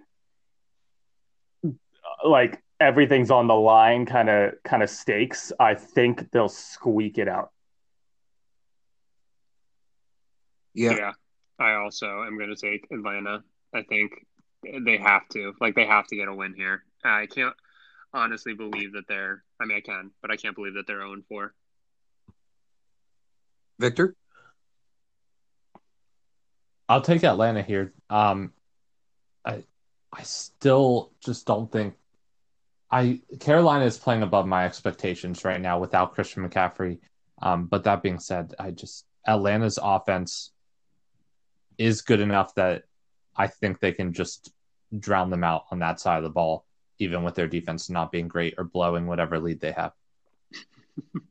like 2.24 2.62
everything's 2.80 3.30
on 3.30 3.46
the 3.46 3.54
line 3.54 4.06
kind 4.06 4.28
of 4.28 4.54
kind 4.64 4.82
of 4.82 4.90
stakes. 4.90 5.52
I 5.58 5.74
think 5.74 6.30
they'll 6.30 6.48
squeak 6.48 7.18
it 7.18 7.28
out. 7.28 7.50
Yeah. 10.74 10.96
Yeah. 10.96 11.12
I 11.58 11.74
also 11.74 12.24
am 12.24 12.36
going 12.36 12.54
to 12.54 12.56
take 12.56 12.86
Atlanta. 12.90 13.42
I 13.72 13.82
think 13.82 14.12
they 14.62 14.96
have 14.98 15.28
to. 15.30 15.54
Like, 15.60 15.74
they 15.74 15.86
have 15.86 16.06
to 16.08 16.16
get 16.16 16.28
a 16.28 16.34
win 16.34 16.54
here. 16.54 16.84
I 17.04 17.26
can't 17.26 17.54
honestly 18.12 18.54
believe 18.54 18.92
that 18.94 19.06
they're, 19.08 19.42
I 19.60 19.66
mean, 19.66 19.78
I 19.78 19.80
can, 19.80 20.10
but 20.20 20.30
I 20.30 20.36
can't 20.36 20.56
believe 20.56 20.74
that 20.74 20.86
they're 20.86 21.00
0 21.00 21.22
4. 21.28 21.54
Victor? 23.78 24.14
I'll 26.88 27.00
take 27.00 27.24
Atlanta 27.24 27.62
here. 27.62 27.92
Um, 28.10 28.52
I 29.44 29.64
I 30.12 30.22
still 30.22 31.12
just 31.24 31.46
don't 31.46 31.70
think 31.70 31.94
I 32.90 33.20
Carolina 33.40 33.84
is 33.84 33.98
playing 33.98 34.22
above 34.22 34.46
my 34.46 34.64
expectations 34.64 35.44
right 35.44 35.60
now 35.60 35.78
without 35.78 36.14
Christian 36.14 36.48
McCaffrey. 36.48 36.98
Um, 37.42 37.66
but 37.66 37.84
that 37.84 38.02
being 38.02 38.20
said, 38.20 38.54
I 38.58 38.70
just 38.70 39.06
Atlanta's 39.26 39.78
offense 39.82 40.52
is 41.78 42.02
good 42.02 42.20
enough 42.20 42.54
that 42.54 42.84
I 43.36 43.46
think 43.46 43.80
they 43.80 43.92
can 43.92 44.12
just 44.12 44.52
drown 44.96 45.30
them 45.30 45.44
out 45.44 45.64
on 45.70 45.80
that 45.80 46.00
side 46.00 46.18
of 46.18 46.24
the 46.24 46.30
ball, 46.30 46.64
even 46.98 47.22
with 47.22 47.34
their 47.34 47.48
defense 47.48 47.90
not 47.90 48.12
being 48.12 48.28
great 48.28 48.54
or 48.58 48.64
blowing 48.64 49.06
whatever 49.06 49.38
lead 49.38 49.60
they 49.60 49.72
have. 49.72 49.92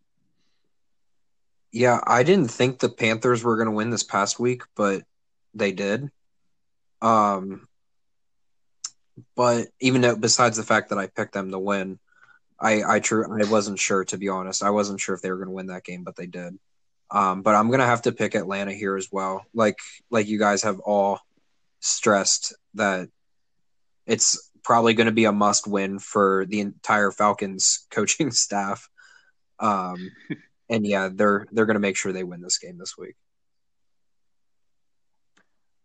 Yeah, 1.75 1.99
I 2.05 2.21
didn't 2.21 2.51
think 2.51 2.77
the 2.77 2.87
Panthers 2.87 3.43
were 3.43 3.55
going 3.55 3.65
to 3.65 3.71
win 3.71 3.89
this 3.89 4.03
past 4.03 4.39
week, 4.39 4.61
but 4.75 5.01
they 5.55 5.71
did. 5.71 6.11
Um, 7.01 7.67
but 9.35 9.69
even 9.79 10.01
though, 10.01 10.15
besides 10.15 10.55
the 10.55 10.63
fact 10.63 10.89
that 10.89 10.99
I 10.99 11.07
picked 11.07 11.33
them 11.33 11.49
to 11.49 11.57
win, 11.57 11.97
I 12.59 12.83
I 12.83 12.99
true 12.99 13.25
I 13.25 13.49
wasn't 13.49 13.79
sure 13.79 14.05
to 14.05 14.17
be 14.17 14.29
honest. 14.29 14.63
I 14.63 14.69
wasn't 14.69 15.01
sure 15.01 15.15
if 15.15 15.21
they 15.21 15.31
were 15.31 15.37
going 15.37 15.47
to 15.47 15.53
win 15.53 15.67
that 15.67 15.83
game, 15.83 16.03
but 16.03 16.15
they 16.15 16.27
did. 16.27 16.59
Um, 17.13 17.43
but 17.43 17.55
I'm 17.55 17.69
gonna 17.71 17.85
have 17.85 18.01
to 18.01 18.11
pick 18.11 18.35
Atlanta 18.35 18.73
here 18.73 18.97
as 18.97 19.07
well. 19.11 19.45
Like 19.53 19.77
like 20.09 20.27
you 20.27 20.39
guys 20.39 20.63
have 20.63 20.79
all 20.79 21.21
stressed 21.79 22.55
that 22.73 23.07
it's 24.05 24.51
probably 24.63 24.93
going 24.93 25.05
to 25.05 25.13
be 25.13 25.25
a 25.25 25.31
must 25.31 25.67
win 25.67 25.99
for 25.99 26.45
the 26.47 26.61
entire 26.61 27.11
Falcons 27.11 27.85
coaching 27.91 28.31
staff. 28.31 28.89
Um, 29.59 30.11
and 30.69 30.85
yeah, 30.87 31.09
they're 31.13 31.45
they're 31.51 31.65
going 31.65 31.75
to 31.75 31.81
make 31.81 31.97
sure 31.97 32.11
they 32.11 32.23
win 32.23 32.41
this 32.41 32.57
game 32.57 32.77
this 32.77 32.97
week. 32.97 33.15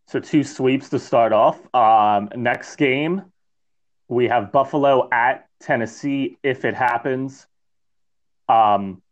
So 0.07 0.21
two 0.21 0.43
sweeps 0.43 0.89
to 0.91 0.99
start 0.99 1.35
off. 1.35 1.61
Um, 1.75 2.31
next 2.35 2.77
game, 2.77 3.25
we 4.09 4.29
have 4.29 4.53
Buffalo 4.53 5.07
at 5.13 5.49
Tennessee. 5.61 6.39
If 6.43 6.65
it 6.65 6.75
happens, 6.75 7.47
um, 8.49 9.03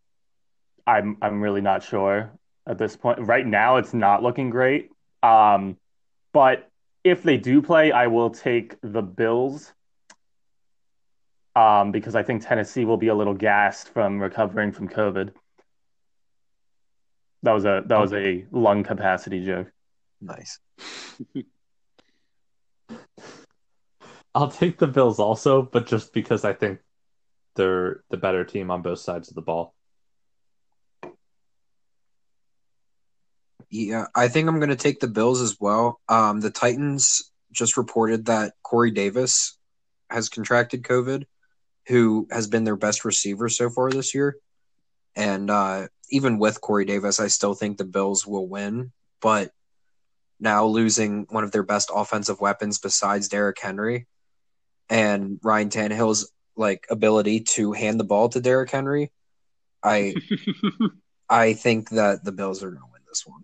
I'm 0.87 1.17
I'm 1.21 1.41
really 1.41 1.61
not 1.61 1.83
sure 1.83 2.33
at 2.67 2.79
this 2.79 2.97
point. 2.97 3.21
Right 3.21 3.47
now, 3.47 3.77
it's 3.77 3.95
not 3.95 4.23
looking 4.23 4.51
great. 4.51 4.91
Um, 5.23 5.77
but 6.33 6.69
if 7.05 7.23
they 7.23 7.37
do 7.37 7.63
play, 7.63 7.93
I 7.93 8.09
will 8.09 8.31
take 8.31 8.77
the 8.83 9.03
Bills. 9.03 9.73
Um, 11.55 11.91
because 11.91 12.15
I 12.15 12.23
think 12.23 12.45
Tennessee 12.47 12.85
will 12.85 12.99
be 12.99 13.09
a 13.09 13.15
little 13.15 13.33
gassed 13.33 13.89
from 13.89 14.21
recovering 14.21 14.73
from 14.73 14.89
COVID. 14.89 15.33
That 17.43 17.53
was 17.53 17.65
a 17.65 17.83
that 17.87 17.99
was 17.99 18.13
a 18.13 18.45
lung 18.51 18.85
capacity 18.85 19.45
joke. 19.45 19.73
Nice. 20.21 20.59
I'll 24.35 24.51
take 24.51 24.77
the 24.77 24.87
Bills 24.87 25.19
also, 25.19 25.63
but 25.63 25.87
just 25.87 26.13
because 26.13 26.45
I 26.45 26.53
think 26.53 26.81
they're 27.55 28.03
the 28.11 28.19
better 28.19 28.45
team 28.45 28.71
on 28.71 28.83
both 28.83 28.99
sides 28.99 29.31
of 29.31 29.35
the 29.35 29.41
ball. 29.41 29.75
Yeah, 33.77 34.07
I 34.15 34.29
think 34.29 34.49
I'm 34.49 34.59
going 34.59 34.71
to 34.71 34.77
take 34.77 35.01
the 35.01 35.07
Bills 35.07 35.43
as 35.43 35.59
well. 35.61 36.01
Um, 36.09 36.41
the 36.41 36.51
Titans 36.51 37.31
just 37.53 37.77
reported 37.77 38.25
that 38.27 38.55
Corey 38.63 38.91
Davis 38.91 39.59
has 40.09 40.31
contracted 40.31 40.83
COVID, 40.83 41.25
who 41.89 42.27
has 42.31 42.47
been 42.47 42.65
their 42.65 42.77
best 42.77 43.05
receiver 43.05 43.51
so 43.51 43.69
far 43.69 43.91
this 43.91 44.15
year. 44.15 44.39
And 45.15 45.51
uh, 45.51 45.89
even 46.11 46.39
with 46.39 46.63
Corey 46.63 46.87
Davis, 46.87 47.21
I 47.21 47.27
still 47.27 47.53
think 47.53 47.77
the 47.77 47.85
Bills 47.85 48.27
will 48.27 48.49
win. 48.49 48.93
But 49.21 49.51
now 50.41 50.65
losing 50.65 51.27
one 51.29 51.45
of 51.45 51.53
their 51.53 51.63
best 51.63 51.91
offensive 51.95 52.41
weapons 52.41 52.79
besides 52.79 53.29
Derrick 53.29 53.61
Henry 53.61 54.07
and 54.89 55.39
Ryan 55.43 55.69
Tannehill's 55.69 56.33
like 56.57 56.87
ability 56.89 57.41
to 57.41 57.73
hand 57.73 58.01
the 58.01 58.05
ball 58.05 58.31
to 58.31 58.41
Derrick 58.41 58.71
Henry, 58.71 59.13
I 59.83 60.15
I 61.29 61.53
think 61.53 61.91
that 61.91 62.25
the 62.25 62.33
Bills 62.33 62.63
are 62.63 62.71
going 62.71 62.81
to 62.81 62.93
win 62.93 63.03
this 63.07 63.27
one. 63.27 63.43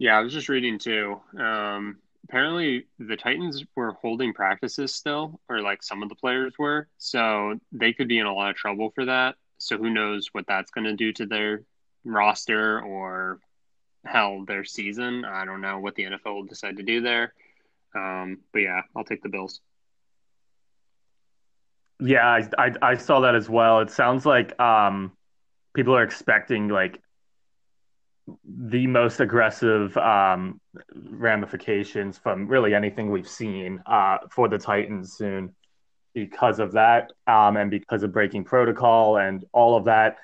Yeah, 0.00 0.16
I 0.16 0.22
was 0.22 0.32
just 0.32 0.48
reading 0.48 0.78
too. 0.78 1.20
Um, 1.38 1.98
apparently, 2.24 2.86
the 2.98 3.18
Titans 3.18 3.62
were 3.76 3.92
holding 3.92 4.32
practices 4.32 4.94
still, 4.94 5.38
or 5.46 5.60
like 5.60 5.82
some 5.82 6.02
of 6.02 6.08
the 6.08 6.14
players 6.14 6.54
were, 6.58 6.88
so 6.96 7.60
they 7.70 7.92
could 7.92 8.08
be 8.08 8.18
in 8.18 8.24
a 8.24 8.32
lot 8.32 8.48
of 8.48 8.56
trouble 8.56 8.92
for 8.94 9.04
that. 9.04 9.34
So 9.58 9.76
who 9.76 9.90
knows 9.90 10.30
what 10.32 10.46
that's 10.48 10.70
going 10.70 10.86
to 10.86 10.96
do 10.96 11.12
to 11.12 11.26
their 11.26 11.64
roster 12.02 12.80
or 12.80 13.40
hell 14.06 14.46
their 14.46 14.64
season? 14.64 15.26
I 15.26 15.44
don't 15.44 15.60
know 15.60 15.78
what 15.80 15.96
the 15.96 16.04
NFL 16.04 16.34
will 16.34 16.44
decide 16.44 16.78
to 16.78 16.82
do 16.82 17.02
there. 17.02 17.34
Um, 17.94 18.38
but 18.54 18.60
yeah, 18.60 18.80
I'll 18.96 19.04
take 19.04 19.22
the 19.22 19.28
Bills. 19.28 19.60
Yeah, 22.00 22.26
I, 22.26 22.48
I, 22.56 22.72
I 22.80 22.96
saw 22.96 23.20
that 23.20 23.34
as 23.34 23.50
well. 23.50 23.80
It 23.80 23.90
sounds 23.90 24.24
like 24.24 24.58
um, 24.58 25.12
people 25.74 25.94
are 25.94 26.04
expecting 26.04 26.68
like 26.68 27.02
the 28.44 28.86
most 28.86 29.20
aggressive 29.20 29.96
um, 29.96 30.60
ramifications 30.94 32.18
from 32.18 32.46
really 32.46 32.74
anything 32.74 33.10
we've 33.10 33.28
seen 33.28 33.82
uh, 33.86 34.18
for 34.30 34.48
the 34.48 34.58
Titans 34.58 35.12
soon 35.14 35.54
because 36.14 36.58
of 36.58 36.72
that 36.72 37.12
um, 37.26 37.56
and 37.56 37.70
because 37.70 38.02
of 38.02 38.12
breaking 38.12 38.44
protocol 38.44 39.16
and 39.16 39.44
all 39.52 39.76
of 39.76 39.84
that. 39.84 40.16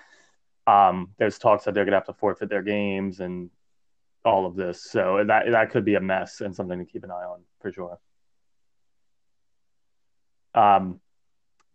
Um, 0.67 1.11
there's 1.19 1.39
talks 1.39 1.65
that 1.65 1.75
they're 1.75 1.85
going 1.85 1.93
to 1.93 1.99
have 1.99 2.07
to 2.07 2.13
forfeit 2.13 2.49
their 2.49 2.63
games 2.63 3.21
and 3.21 3.51
all 4.25 4.47
of 4.47 4.57
this. 4.57 4.83
So 4.83 5.23
that 5.27 5.45
that 5.51 5.71
could 5.71 5.85
be 5.85 5.95
a 5.95 6.01
mess 6.01 6.41
and 6.41 6.55
something 6.55 6.79
to 6.79 6.85
keep 6.85 7.05
an 7.05 7.11
eye 7.11 7.25
on 7.25 7.43
for 7.61 7.73
sure. 7.73 7.99
Um, 10.55 11.01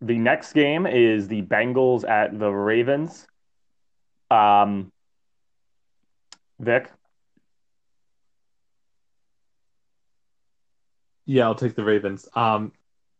the 0.01 0.17
next 0.17 0.53
game 0.53 0.87
is 0.87 1.27
the 1.27 1.43
Bengals 1.43 2.07
at 2.07 2.37
the 2.37 2.49
Ravens. 2.49 3.27
Um, 4.29 4.91
Vic? 6.61 6.91
Yeah, 11.25 11.45
I'll 11.45 11.55
take 11.55 11.75
the 11.75 11.83
Ravens. 11.83 12.27
Um, 12.35 12.71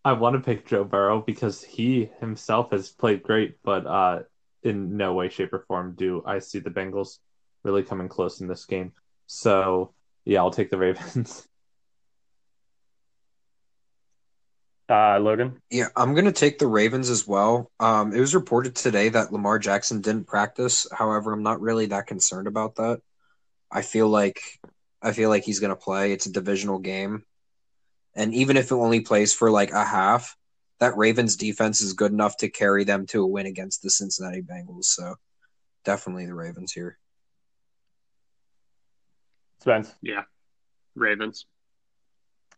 I 0.05 0.13
want 0.13 0.35
to 0.35 0.41
pick 0.41 0.67
Joe 0.67 0.83
Burrow 0.83 1.21
because 1.21 1.63
he 1.63 2.09
himself 2.19 2.71
has 2.71 2.89
played 2.89 3.23
great, 3.23 3.57
but 3.63 3.85
uh, 3.87 4.19
in 4.63 4.95
no 4.95 5.13
way, 5.13 5.29
shape, 5.29 5.53
or 5.53 5.65
form 5.67 5.95
do 5.97 6.23
I 6.25 6.39
see 6.39 6.59
the 6.59 6.69
Bengals 6.69 7.17
really 7.63 7.83
coming 7.83 8.09
close 8.09 8.41
in 8.41 8.47
this 8.47 8.65
game. 8.65 8.93
So, 9.25 9.93
yeah, 10.23 10.39
I'll 10.39 10.51
take 10.51 10.69
the 10.69 10.77
Ravens. 10.77 11.47
Uh, 14.89 15.17
Logan? 15.19 15.61
Yeah, 15.69 15.85
I'm 15.95 16.13
going 16.15 16.25
to 16.25 16.33
take 16.33 16.59
the 16.59 16.67
Ravens 16.67 17.09
as 17.09 17.25
well. 17.25 17.71
Um, 17.79 18.13
it 18.13 18.19
was 18.19 18.35
reported 18.35 18.75
today 18.75 19.07
that 19.07 19.31
Lamar 19.31 19.57
Jackson 19.57 20.01
didn't 20.01 20.27
practice. 20.27 20.85
However, 20.91 21.31
I'm 21.31 21.43
not 21.43 21.61
really 21.61 21.85
that 21.85 22.07
concerned 22.07 22.45
about 22.45 22.75
that. 22.75 22.99
I 23.71 23.81
feel 23.81 24.09
like 24.09 24.59
I 25.01 25.13
feel 25.13 25.29
like 25.29 25.43
he's 25.43 25.59
going 25.59 25.69
to 25.69 25.75
play. 25.75 26.11
It's 26.11 26.25
a 26.25 26.31
divisional 26.31 26.79
game. 26.79 27.23
And 28.15 28.33
even 28.33 28.57
if 28.57 28.71
it 28.71 28.75
only 28.75 28.99
plays 28.99 29.33
for 29.33 29.49
like 29.49 29.71
a 29.71 29.85
half, 29.85 30.35
that 30.79 30.97
Ravens 30.97 31.37
defense 31.37 31.81
is 31.81 31.93
good 31.93 32.11
enough 32.11 32.37
to 32.37 32.49
carry 32.49 32.83
them 32.83 33.05
to 33.07 33.21
a 33.21 33.27
win 33.27 33.45
against 33.45 33.81
the 33.81 33.89
Cincinnati 33.89 34.41
Bengals. 34.41 34.85
So 34.85 35.15
definitely 35.85 36.25
the 36.25 36.33
Ravens 36.33 36.71
here. 36.71 36.97
Spence. 39.61 39.93
Yeah, 40.01 40.23
Ravens. 40.95 41.45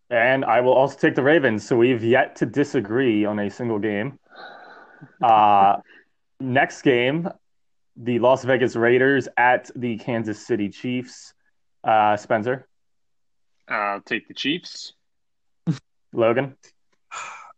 And 0.10 0.46
I 0.46 0.62
will 0.62 0.74
also 0.74 0.98
take 0.98 1.16
the 1.16 1.24
Ravens. 1.24 1.66
So 1.66 1.76
we've 1.76 2.04
yet 2.04 2.38
to 2.38 2.46
disagree 2.46 3.26
on 3.26 3.40
a 3.40 3.50
single 3.50 3.80
game. 3.80 4.20
Uh, 5.22 5.78
next 6.40 6.82
game, 6.82 7.30
the 7.96 8.20
Las 8.20 8.44
Vegas 8.44 8.76
Raiders 8.76 9.28
at 9.38 9.70
the 9.76 9.98
Kansas 9.98 10.46
City 10.46 10.70
Chiefs. 10.70 11.34
Uh, 11.84 12.16
Spencer. 12.18 12.68
I'll 13.68 14.02
take 14.02 14.28
the 14.28 14.34
Chiefs. 14.34 14.94
Logan. 16.14 16.56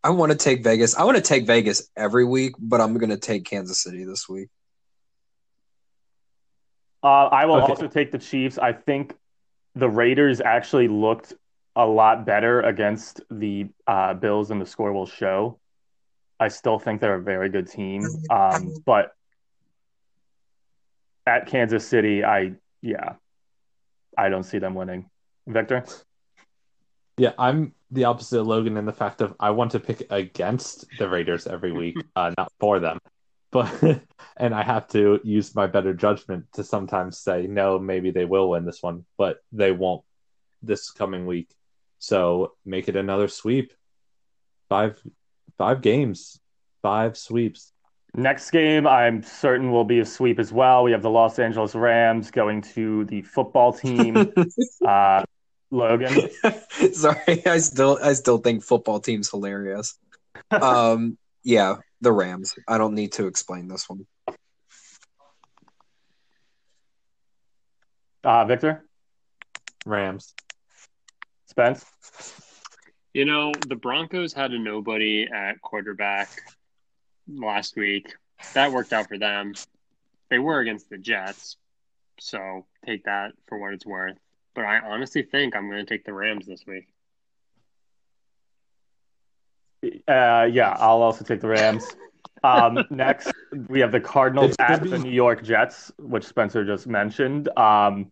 I 0.04 0.10
want 0.12 0.32
to 0.32 0.38
take 0.38 0.64
Vegas. 0.64 0.96
I 0.96 1.04
want 1.04 1.18
to 1.18 1.24
take 1.24 1.48
Vegas 1.48 1.90
every 1.98 2.26
week, 2.26 2.54
but 2.60 2.80
I'm 2.82 2.98
going 2.98 3.10
to 3.10 3.18
take 3.18 3.46
Kansas 3.46 3.82
City 3.82 4.04
this 4.04 4.30
week. 4.30 4.50
Uh, 7.04 7.28
I 7.28 7.46
will 7.46 7.56
Okay. 7.56 7.72
also 7.72 7.88
take 7.88 8.12
the 8.12 8.18
Chiefs. 8.18 8.58
I 8.58 8.74
think 8.74 9.16
the 9.76 9.90
Raiders 9.90 10.42
actually 10.42 10.88
looked 10.88 11.34
a 11.76 11.86
lot 11.86 12.26
better 12.26 12.62
against 12.62 13.22
the 13.30 13.68
uh, 13.88 14.14
Bills, 14.14 14.50
and 14.52 14.62
the 14.62 14.66
score 14.66 14.94
will 14.94 15.06
show. 15.06 15.60
I 16.40 16.48
still 16.48 16.80
think 16.80 17.02
they're 17.02 17.16
a 17.16 17.22
very 17.22 17.50
good 17.50 17.68
team, 17.70 18.06
um, 18.30 18.74
but 18.86 19.12
at 21.26 21.48
Kansas 21.48 21.88
City, 21.88 22.24
I 22.24 22.54
yeah, 22.82 23.14
I 24.18 24.30
don't 24.30 24.44
see 24.44 24.60
them 24.60 24.76
winning. 24.76 25.10
Victor, 25.48 25.86
Yeah, 27.18 27.34
I'm 27.38 27.74
the 27.92 28.06
opposite 28.06 28.40
of 28.40 28.48
Logan 28.48 28.78
in 28.78 28.86
the 28.86 28.94
fact 28.94 29.22
of 29.22 29.36
I 29.40 29.52
want 29.52 29.72
to 29.72 29.80
pick 29.80 30.08
against 30.10 30.86
the 30.98 31.08
Raiders 31.08 31.48
every 31.48 31.72
week, 31.72 31.98
uh, 32.16 32.32
not 32.38 32.52
for 32.60 32.80
them. 32.80 33.00
But 33.52 33.72
and 34.38 34.54
I 34.54 34.64
have 34.64 34.88
to 34.90 35.20
use 35.24 35.56
my 35.56 35.68
better 35.68 35.94
judgment 35.94 36.46
to 36.54 36.64
sometimes 36.64 37.20
say 37.20 37.48
no, 37.48 37.80
maybe 37.80 38.12
they 38.12 38.26
will 38.26 38.50
win 38.50 38.66
this 38.66 38.82
one, 38.82 39.06
but 39.18 39.38
they 39.52 39.72
won't 39.72 40.04
this 40.62 40.92
coming 40.92 41.26
week. 41.26 41.50
So 42.00 42.54
make 42.66 42.88
it 42.88 42.96
another 42.96 43.28
sweep. 43.28 43.74
Five 44.68 45.00
five 45.58 45.82
games, 45.82 46.40
five 46.82 47.18
sweeps. 47.18 47.72
Next 48.16 48.52
game 48.52 48.88
I'm 48.88 49.24
certain 49.24 49.72
will 49.72 49.84
be 49.84 50.00
a 50.00 50.06
sweep 50.06 50.40
as 50.40 50.52
well. 50.52 50.84
We 50.84 50.92
have 50.92 51.02
the 51.02 51.10
Los 51.10 51.40
Angeles 51.40 51.76
Rams 51.76 52.32
going 52.32 52.62
to 52.74 53.06
the 53.06 53.22
football 53.22 53.74
team. 53.74 54.34
uh, 54.88 55.24
Logan, 55.72 56.30
Sorry, 56.94 57.46
I 57.46 57.58
still 57.58 58.00
I 58.02 58.14
still 58.14 58.38
think 58.38 58.64
football 58.64 59.00
team's 59.00 59.30
hilarious. 59.30 59.98
Um, 60.52 61.18
yeah, 61.44 61.78
the 62.02 62.12
Rams. 62.12 62.56
I 62.68 62.78
don't 62.78 62.94
need 62.94 63.14
to 63.14 63.28
explain 63.28 63.68
this 63.68 63.90
one. 63.90 64.06
uh, 68.24 68.46
Victor, 68.46 68.86
Rams. 69.86 70.34
Spence. 71.48 71.86
You 73.14 73.26
know, 73.26 73.54
the 73.68 73.76
Broncos 73.76 74.34
had 74.34 74.52
a 74.52 74.60
nobody 74.60 75.28
at 75.34 75.62
quarterback 75.62 76.30
last 77.28 77.76
week. 77.76 78.14
That 78.54 78.72
worked 78.72 78.94
out 78.94 79.08
for 79.08 79.18
them. 79.18 79.54
They 80.30 80.40
were 80.40 80.60
against 80.60 80.90
the 80.90 80.98
Jets, 80.98 81.58
so 82.20 82.66
take 82.86 83.06
that 83.06 83.34
for 83.48 83.58
what 83.58 83.74
it's 83.74 83.86
worth. 83.86 84.18
But 84.54 84.66
I 84.66 84.80
honestly 84.80 85.24
think 85.24 85.56
I'm 85.56 85.70
going 85.70 85.86
to 85.86 85.90
take 85.90 86.06
the 86.06 86.14
Rams 86.14 86.46
this 86.46 86.66
week. 86.66 86.88
Uh, 90.08 90.48
yeah, 90.52 90.76
I'll 90.80 91.02
also 91.02 91.24
take 91.24 91.42
the 91.42 91.48
Rams. 91.48 91.86
Um, 92.44 92.80
next, 92.90 93.32
we 93.68 93.80
have 93.82 93.92
the 93.92 94.00
Cardinals 94.00 94.56
at 94.60 94.82
be- 94.82 94.90
the 94.90 95.00
New 95.00 95.12
York 95.12 95.44
Jets, 95.44 95.92
which 96.00 96.26
Spencer 96.26 96.66
just 96.66 96.88
mentioned. 96.88 97.50
Um, 97.58 98.12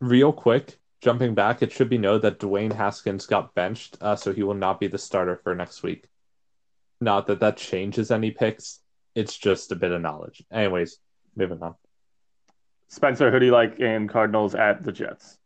Real 0.00 0.32
quick, 0.32 0.80
jumping 1.00 1.32
back, 1.32 1.62
it 1.62 1.70
should 1.70 1.88
be 1.88 1.96
noted 1.96 2.22
that 2.22 2.40
Dwayne 2.40 2.72
Haskins 2.72 3.24
got 3.24 3.54
benched, 3.54 3.96
uh, 4.00 4.16
so 4.16 4.32
he 4.32 4.42
will 4.42 4.54
not 4.54 4.80
be 4.80 4.88
the 4.88 4.98
starter 4.98 5.36
for 5.36 5.54
next 5.54 5.84
week. 5.84 6.08
Not 7.02 7.26
that 7.26 7.40
that 7.40 7.56
changes 7.56 8.12
any 8.12 8.30
picks. 8.30 8.78
It's 9.16 9.36
just 9.36 9.72
a 9.72 9.74
bit 9.74 9.90
of 9.90 10.00
knowledge. 10.00 10.40
Anyways, 10.52 10.98
moving 11.34 11.60
on. 11.60 11.74
Spencer, 12.86 13.32
who 13.32 13.40
do 13.40 13.46
you 13.46 13.52
like 13.52 13.80
in 13.80 14.06
Cardinals 14.06 14.54
at 14.54 14.84
the 14.84 14.92
Jets? 14.92 15.36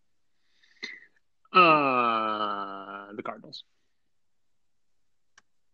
Uh, 1.55 3.07
the 3.14 3.23
Cardinals. 3.25 3.64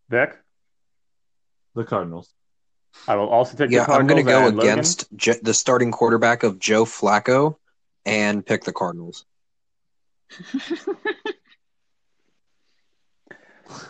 Vic? 0.09 0.39
The 1.75 1.83
Cardinals. 1.83 2.33
I 3.09 3.17
will 3.17 3.29
also 3.29 3.57
take 3.57 3.71
Yeah, 3.71 3.85
the 3.87 3.93
I'm 3.93 4.07
going 4.07 4.25
to 4.25 4.31
go 4.31 4.47
against 4.47 5.13
J- 5.17 5.41
the 5.43 5.55
starting 5.55 5.91
quarterback 5.91 6.45
of 6.45 6.61
Joe 6.61 6.85
Flacco 6.85 7.57
and 8.07 8.47
pick 8.47 8.63
the 8.63 8.73
Cardinals. 8.73 9.25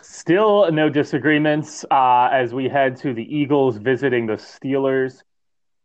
Still 0.03 0.71
no 0.73 0.89
disagreements 0.89 1.85
uh, 1.91 2.29
as 2.33 2.55
we 2.55 2.69
head 2.69 2.97
to 2.99 3.13
the 3.15 3.23
Eagles 3.23 3.77
visiting 3.77 4.27
the 4.27 4.35
Steelers. 4.35 5.23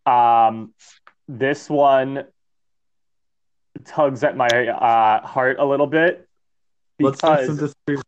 Um, 0.06 0.74
this 1.28 1.70
one 1.70 2.26
tugs 3.86 4.24
at 4.24 4.36
my 4.36 4.48
uh, 4.48 5.26
heart 5.26 5.58
a 5.60 5.66
little 5.66 5.88
bit 5.88 6.28
Let's 7.00 7.22
make 7.24 7.46
some 7.46 7.58
because 7.86 8.04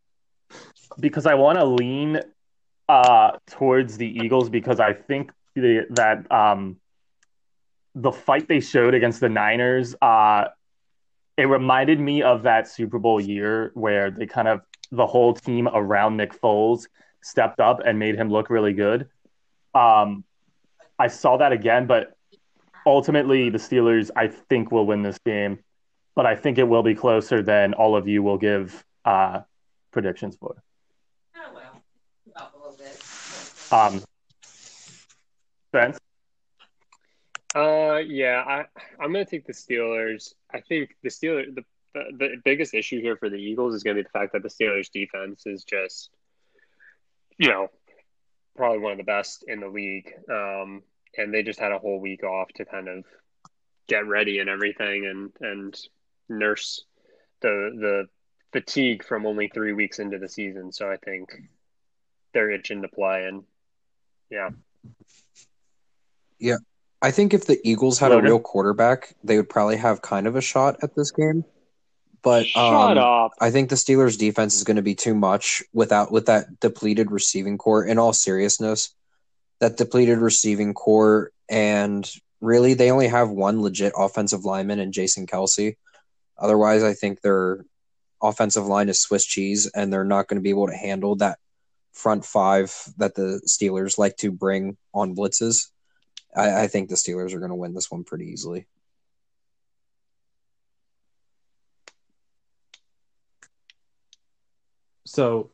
because 1.00 1.26
I 1.26 1.36
want 1.36 1.58
to 1.60 1.66
lean 1.66 2.22
uh, 2.88 3.32
towards 3.48 3.98
the 3.98 4.08
Eagles 4.08 4.50
because 4.50 4.80
I 4.80 4.94
think 4.94 5.32
the, 5.56 5.86
that 5.92 6.30
um, 6.32 6.78
the 7.96 8.12
fight 8.12 8.48
they 8.48 8.60
showed 8.60 8.94
against 8.94 9.20
the 9.20 9.30
Niners, 9.30 9.96
uh, 10.02 10.46
it 11.38 11.46
reminded 11.46 12.00
me 12.00 12.24
of 12.24 12.44
that 12.44 12.68
Super 12.68 13.00
Bowl 13.00 13.22
year 13.22 13.72
where 13.76 14.12
they 14.12 14.26
kind 14.26 14.48
of 14.48 14.62
the 14.92 15.06
whole 15.06 15.34
team 15.34 15.68
around 15.68 16.18
Nick 16.18 16.40
Foles 16.40 16.88
stepped 17.22 17.60
up 17.60 17.82
and 17.86 18.00
made 18.00 18.16
him 18.16 18.30
look 18.30 18.50
really 18.50 18.74
good. 18.74 19.08
Um, 19.74 20.24
I 20.98 21.08
saw 21.08 21.38
that 21.38 21.52
again, 21.52 21.86
but 21.86 22.16
ultimately 22.86 23.50
the 23.50 23.58
Steelers, 23.58 24.10
I 24.16 24.28
think, 24.28 24.72
will 24.72 24.86
win 24.86 25.04
this 25.04 25.20
game. 25.20 25.60
But 26.16 26.26
I 26.26 26.36
think 26.36 26.58
it 26.58 26.64
will 26.68 26.84
be 26.84 26.96
closer 26.96 27.42
than 27.42 27.74
all 27.74 27.96
of 27.96 28.08
you 28.08 28.24
will 28.24 28.38
give 28.38 28.84
uh, 29.06 29.42
predictions 29.92 30.36
for. 30.36 30.62
Oh, 31.36 31.52
well, 31.54 31.82
a 32.36 32.58
little 32.58 32.78
bit. 32.78 33.04
Um, 33.72 34.04
Spence, 35.70 36.00
Uh, 37.56 37.98
yeah, 37.98 38.44
I 38.46 38.66
I'm 39.00 39.14
gonna 39.14 39.24
take 39.24 39.46
the 39.46 39.54
Steelers. 39.54 40.34
I 40.52 40.62
think 40.62 40.96
the 41.04 41.10
Steelers 41.10 41.54
the 41.54 41.64
the, 41.94 42.04
the 42.18 42.36
biggest 42.44 42.74
issue 42.74 43.02
here 43.02 43.18
for 43.18 43.30
the 43.30 43.38
Eagles 43.38 43.76
is 43.76 43.84
gonna 43.84 43.96
be 43.96 44.04
the 44.04 44.10
fact 44.10 44.34
that 44.34 44.44
the 44.44 44.50
Steelers 44.50 44.92
defense 44.92 45.44
is 45.46 45.64
just, 45.64 46.10
you 47.38 47.50
know, 47.50 47.70
probably 48.56 48.80
one 48.80 48.92
of 48.92 48.98
the 48.98 49.04
best 49.04 49.44
in 49.48 49.60
the 49.60 49.68
league. 49.68 50.12
Um, 50.30 50.84
and 51.18 51.34
they 51.34 51.44
just 51.44 51.60
had 51.60 51.72
a 51.72 51.80
whole 51.80 52.00
week 52.00 52.24
off 52.24 52.50
to 52.56 52.66
kind 52.66 52.88
of 52.88 53.04
get 53.88 54.06
ready 54.06 54.40
and 54.40 54.50
everything 54.50 55.06
and 55.06 55.32
and 55.42 55.80
nurse 56.30 56.86
the 57.42 57.72
the 57.80 58.06
fatigue 58.52 59.04
from 59.04 59.26
only 59.26 59.48
three 59.48 59.74
weeks 59.74 60.00
into 60.00 60.20
the 60.20 60.30
season. 60.30 60.72
So 60.72 60.90
I 60.92 60.98
think 60.98 61.30
they're 62.34 62.52
itching 62.52 62.84
to 62.84 62.88
play 62.88 63.26
and 63.26 63.44
yeah. 64.30 64.50
Yeah. 66.38 66.58
I 67.02 67.12
think 67.12 67.34
if 67.34 67.46
the 67.46 67.60
Eagles 67.64 67.98
had 67.98 68.12
Logan? 68.12 68.26
a 68.26 68.30
real 68.30 68.40
quarterback, 68.40 69.16
they 69.24 69.38
would 69.38 69.50
probably 69.50 69.78
have 69.78 70.02
kind 70.02 70.28
of 70.28 70.36
a 70.36 70.42
shot 70.42 70.78
at 70.84 70.96
this 70.96 71.12
game. 71.12 71.46
But 72.22 72.48
Shut 72.48 72.98
um, 72.98 72.98
up. 72.98 73.32
I 73.40 73.52
think 73.52 73.70
the 73.70 73.76
Steelers 73.76 74.18
defense 74.18 74.56
is 74.56 74.64
going 74.64 74.76
to 74.76 74.82
be 74.82 74.96
too 74.96 75.16
much 75.16 75.64
without 75.74 76.12
with 76.12 76.26
that 76.26 76.60
depleted 76.60 77.12
receiving 77.12 77.58
corps. 77.58 77.86
In 77.86 77.98
all 77.98 78.14
seriousness, 78.14 78.94
that 79.60 79.78
depleted 79.78 80.18
receiving 80.18 80.74
corps, 80.74 81.32
and 81.50 82.10
really 82.42 82.74
they 82.74 82.92
only 82.92 83.08
have 83.08 83.30
one 83.30 83.62
legit 83.62 83.94
offensive 83.96 84.46
lineman 84.46 84.80
and 84.80 84.94
Jason 84.94 85.28
Kelce. 85.28 85.76
Otherwise, 86.38 86.84
I 86.84 86.94
think 86.94 87.22
their 87.22 87.66
offensive 88.22 88.66
line 88.66 88.90
is 88.90 89.02
Swiss 89.02 89.26
cheese, 89.26 89.70
and 89.74 89.92
they're 89.92 90.04
not 90.04 90.28
going 90.28 90.38
to 90.38 90.44
be 90.44 90.50
able 90.50 90.68
to 90.68 90.76
handle 90.76 91.16
that 91.18 91.40
front 91.94 92.26
five 92.26 92.74
that 92.98 93.16
the 93.16 93.42
Steelers 93.48 93.98
like 93.98 94.16
to 94.18 94.32
bring 94.32 94.78
on 94.94 95.16
blitzes. 95.16 95.68
I, 96.36 96.64
I 96.64 96.68
think 96.68 96.90
the 96.90 96.96
Steelers 96.96 97.34
are 97.34 97.40
going 97.40 97.50
to 97.50 97.56
win 97.56 97.74
this 97.74 97.92
one 97.92 98.04
pretty 98.04 98.26
easily. 98.26 98.68
So 105.10 105.50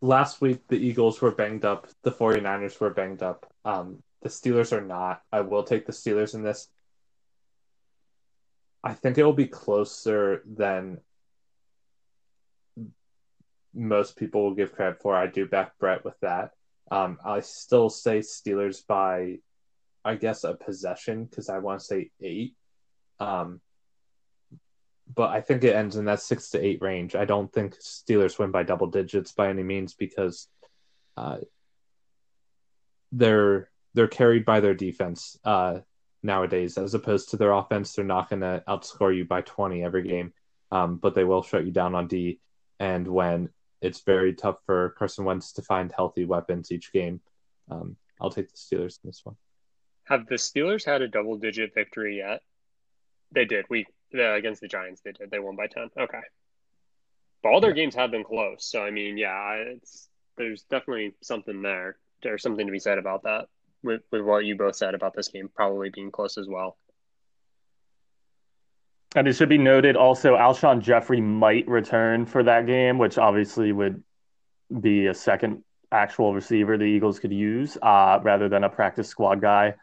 last 0.00 0.40
week 0.40 0.66
the 0.66 0.76
Eagles 0.76 1.20
were 1.20 1.30
banged 1.30 1.64
up, 1.64 1.86
the 2.02 2.10
49ers 2.10 2.80
were 2.80 2.90
banged 2.90 3.22
up. 3.22 3.46
Um, 3.64 4.02
the 4.22 4.28
Steelers 4.28 4.72
are 4.72 4.84
not. 4.84 5.22
I 5.30 5.42
will 5.42 5.62
take 5.62 5.86
the 5.86 5.92
Steelers 5.92 6.34
in 6.34 6.42
this. 6.42 6.66
I 8.82 8.94
think 8.94 9.16
it 9.16 9.22
will 9.22 9.32
be 9.32 9.46
closer 9.46 10.42
than 10.44 10.98
most 13.72 14.16
people 14.16 14.42
will 14.42 14.54
give 14.56 14.74
credit 14.74 15.00
for. 15.00 15.14
I 15.14 15.28
do 15.28 15.46
back 15.46 15.78
Brett 15.78 16.04
with 16.04 16.18
that. 16.22 16.50
Um, 16.90 17.18
I 17.24 17.40
still 17.40 17.88
say 17.88 18.18
Steelers 18.18 18.84
by, 18.84 19.38
I 20.04 20.16
guess, 20.16 20.42
a 20.42 20.54
possession 20.54 21.26
because 21.26 21.48
I 21.48 21.58
want 21.58 21.78
to 21.78 21.86
say 21.86 22.10
eight. 22.20 22.56
Um, 23.20 23.60
but 25.12 25.30
I 25.30 25.40
think 25.40 25.64
it 25.64 25.74
ends 25.74 25.96
in 25.96 26.06
that 26.06 26.20
six 26.20 26.50
to 26.50 26.64
eight 26.64 26.80
range. 26.80 27.14
I 27.14 27.24
don't 27.24 27.52
think 27.52 27.76
Steelers 27.78 28.38
win 28.38 28.50
by 28.50 28.62
double 28.62 28.86
digits 28.86 29.32
by 29.32 29.48
any 29.48 29.62
means 29.62 29.94
because 29.94 30.48
uh, 31.16 31.38
they're 33.12 33.70
they're 33.94 34.08
carried 34.08 34.44
by 34.44 34.60
their 34.60 34.74
defense 34.74 35.38
uh, 35.44 35.80
nowadays, 36.22 36.78
as 36.78 36.94
opposed 36.94 37.30
to 37.30 37.36
their 37.36 37.52
offense. 37.52 37.92
They're 37.92 38.04
not 38.04 38.30
going 38.30 38.40
to 38.40 38.62
outscore 38.66 39.16
you 39.16 39.24
by 39.24 39.42
twenty 39.42 39.84
every 39.84 40.02
game, 40.02 40.32
um, 40.70 40.96
but 40.96 41.14
they 41.14 41.24
will 41.24 41.42
shut 41.42 41.66
you 41.66 41.72
down 41.72 41.94
on 41.94 42.08
D. 42.08 42.40
And 42.80 43.06
when 43.06 43.50
it's 43.80 44.00
very 44.00 44.34
tough 44.34 44.56
for 44.66 44.90
Carson 44.98 45.24
Wentz 45.24 45.52
to 45.52 45.62
find 45.62 45.92
healthy 45.92 46.24
weapons 46.24 46.72
each 46.72 46.92
game, 46.92 47.20
um, 47.70 47.96
I'll 48.20 48.30
take 48.30 48.50
the 48.50 48.56
Steelers 48.56 48.98
in 49.04 49.10
this 49.10 49.20
one. 49.22 49.36
Have 50.04 50.26
the 50.26 50.36
Steelers 50.36 50.84
had 50.84 51.02
a 51.02 51.08
double 51.08 51.36
digit 51.36 51.72
victory 51.74 52.16
yet? 52.18 52.40
They 53.32 53.44
did. 53.44 53.66
We 53.68 53.86
uh, 54.14 54.34
against 54.34 54.60
the 54.60 54.68
Giants, 54.68 55.00
they 55.04 55.12
did. 55.12 55.30
They 55.30 55.38
won 55.38 55.56
by 55.56 55.66
ten. 55.66 55.90
Okay, 55.98 56.20
but 57.42 57.50
all 57.50 57.60
their 57.60 57.72
games 57.72 57.94
have 57.94 58.10
been 58.10 58.24
close. 58.24 58.64
So 58.70 58.82
I 58.82 58.90
mean, 58.90 59.16
yeah, 59.16 59.54
it's 59.54 60.08
there's 60.36 60.62
definitely 60.64 61.14
something 61.22 61.62
there. 61.62 61.96
There's 62.22 62.42
something 62.42 62.66
to 62.66 62.72
be 62.72 62.78
said 62.78 62.98
about 62.98 63.24
that. 63.24 63.46
With 63.82 64.02
with 64.10 64.22
what 64.22 64.44
you 64.44 64.56
both 64.56 64.76
said 64.76 64.94
about 64.94 65.14
this 65.14 65.28
game 65.28 65.50
probably 65.54 65.90
being 65.90 66.10
close 66.10 66.38
as 66.38 66.48
well. 66.48 66.76
and 69.14 69.28
it 69.28 69.34
should 69.34 69.48
be 69.48 69.58
noted 69.58 69.96
also 69.96 70.34
Alshon 70.34 70.80
Jeffery 70.80 71.20
might 71.20 71.66
return 71.68 72.26
for 72.26 72.42
that 72.42 72.66
game, 72.66 72.98
which 72.98 73.16
obviously 73.16 73.72
would 73.72 74.02
be 74.80 75.06
a 75.06 75.14
second 75.14 75.62
actual 75.92 76.34
receiver 76.34 76.76
the 76.76 76.84
Eagles 76.84 77.20
could 77.20 77.32
use 77.32 77.78
uh, 77.80 78.18
rather 78.22 78.48
than 78.48 78.64
a 78.64 78.68
practice 78.68 79.08
squad 79.08 79.40
guy 79.40 79.74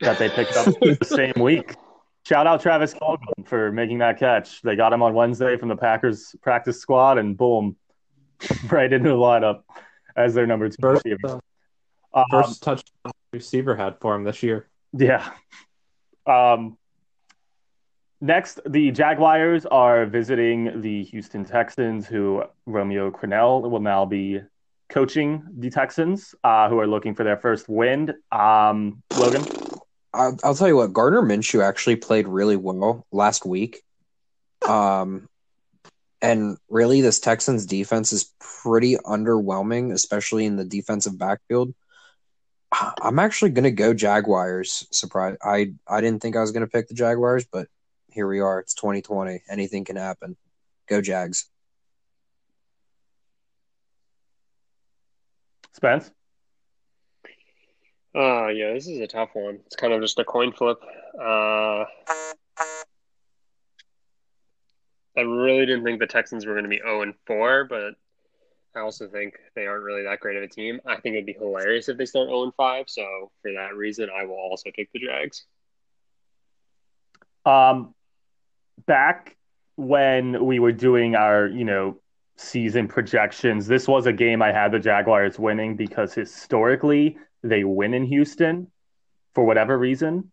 that 0.00 0.18
they 0.18 0.28
picked 0.28 0.56
up 0.56 0.66
the 0.80 0.98
same 1.04 1.42
week. 1.42 1.74
Shout 2.26 2.46
out 2.46 2.62
Travis 2.62 2.94
Fulgham 2.94 3.46
for 3.46 3.70
making 3.70 3.98
that 3.98 4.18
catch. 4.18 4.62
They 4.62 4.76
got 4.76 4.92
him 4.92 5.02
on 5.02 5.12
Wednesday 5.12 5.56
from 5.58 5.68
the 5.68 5.76
Packers 5.76 6.34
practice 6.40 6.80
squad, 6.80 7.18
and 7.18 7.36
boom, 7.36 7.76
right 8.70 8.90
into 8.90 9.10
the 9.10 9.14
lineup 9.14 9.62
as 10.16 10.32
their 10.32 10.46
number 10.46 10.68
two 10.68 10.76
First, 10.80 11.04
receiver. 11.04 11.40
uh, 12.14 12.20
Um, 12.20 12.24
first 12.30 12.62
touchdown 12.62 13.12
receiver 13.32 13.76
had 13.76 13.98
for 14.00 14.14
him 14.14 14.24
this 14.24 14.42
year. 14.42 14.68
Yeah. 14.94 15.28
Um, 16.26 16.78
next, 18.22 18.60
the 18.66 18.90
Jaguars 18.90 19.66
are 19.66 20.06
visiting 20.06 20.80
the 20.80 21.04
Houston 21.04 21.44
Texans, 21.44 22.06
who 22.06 22.44
Romeo 22.64 23.10
Crennel 23.10 23.68
will 23.68 23.80
now 23.80 24.06
be 24.06 24.40
coaching 24.88 25.42
the 25.58 25.68
Texans, 25.68 26.34
uh, 26.44 26.70
who 26.70 26.78
are 26.78 26.86
looking 26.86 27.14
for 27.14 27.24
their 27.24 27.36
first 27.36 27.68
win. 27.68 28.14
Um, 28.32 29.02
Logan, 29.18 29.44
I'll, 30.14 30.38
I'll 30.44 30.54
tell 30.54 30.68
you 30.68 30.76
what, 30.76 30.92
Gardner 30.92 31.22
Minshew 31.22 31.62
actually 31.62 31.96
played 31.96 32.28
really 32.28 32.56
well 32.56 33.04
last 33.10 33.44
week. 33.44 33.82
Um, 34.66 35.28
and 36.22 36.56
really, 36.70 37.00
this 37.00 37.20
Texans 37.20 37.66
defense 37.66 38.12
is 38.12 38.32
pretty 38.38 38.96
underwhelming, 38.96 39.92
especially 39.92 40.46
in 40.46 40.56
the 40.56 40.64
defensive 40.64 41.18
backfield. 41.18 41.74
I'm 43.02 43.18
actually 43.18 43.50
going 43.50 43.64
to 43.64 43.70
go 43.70 43.92
Jaguars. 43.92 44.86
Surprise! 44.90 45.36
I 45.42 45.74
I 45.86 46.00
didn't 46.00 46.22
think 46.22 46.36
I 46.36 46.40
was 46.40 46.52
going 46.52 46.64
to 46.64 46.70
pick 46.70 46.88
the 46.88 46.94
Jaguars, 46.94 47.44
but 47.44 47.68
here 48.10 48.28
we 48.28 48.40
are. 48.40 48.60
It's 48.60 48.74
2020. 48.74 49.42
Anything 49.50 49.84
can 49.84 49.96
happen. 49.96 50.36
Go 50.88 51.00
Jags. 51.02 51.50
Spence. 55.72 56.10
Uh 58.14 58.48
yeah, 58.48 58.72
this 58.72 58.86
is 58.86 59.00
a 59.00 59.06
tough 59.06 59.30
one. 59.32 59.58
It's 59.66 59.76
kind 59.76 59.92
of 59.92 60.00
just 60.00 60.18
a 60.18 60.24
coin 60.24 60.52
flip. 60.52 60.78
Uh, 61.18 61.84
I 65.16 65.20
really 65.20 65.66
didn't 65.66 65.84
think 65.84 66.00
the 66.00 66.06
Texans 66.06 66.46
were 66.46 66.54
going 66.54 66.64
to 66.64 66.68
be 66.68 66.78
0 66.78 67.02
and 67.02 67.14
4, 67.26 67.64
but 67.64 67.94
I 68.74 68.80
also 68.80 69.08
think 69.08 69.34
they 69.54 69.66
aren't 69.66 69.84
really 69.84 70.02
that 70.02 70.20
great 70.20 70.36
of 70.36 70.42
a 70.42 70.48
team. 70.48 70.80
I 70.86 70.96
think 70.96 71.14
it'd 71.14 71.26
be 71.26 71.32
hilarious 71.32 71.88
if 71.88 71.96
they 71.96 72.06
start 72.06 72.28
0 72.28 72.44
and 72.44 72.54
5. 72.54 72.84
So 72.88 73.30
for 73.42 73.52
that 73.52 73.76
reason, 73.76 74.08
I 74.14 74.24
will 74.24 74.34
also 74.34 74.70
take 74.74 74.90
the 74.92 75.00
Jags. 75.00 75.44
Um, 77.46 77.94
back 78.86 79.36
when 79.76 80.44
we 80.44 80.58
were 80.58 80.72
doing 80.72 81.14
our, 81.14 81.46
you 81.46 81.64
know, 81.64 81.98
season 82.36 82.88
projections, 82.88 83.66
this 83.66 83.86
was 83.86 84.06
a 84.06 84.12
game 84.12 84.42
I 84.42 84.50
had 84.50 84.72
the 84.72 84.80
Jaguars 84.80 85.38
winning 85.38 85.76
because 85.76 86.12
historically 86.12 87.16
they 87.44 87.62
win 87.64 87.94
in 87.94 88.04
Houston 88.06 88.72
for 89.34 89.44
whatever 89.44 89.78
reason. 89.78 90.32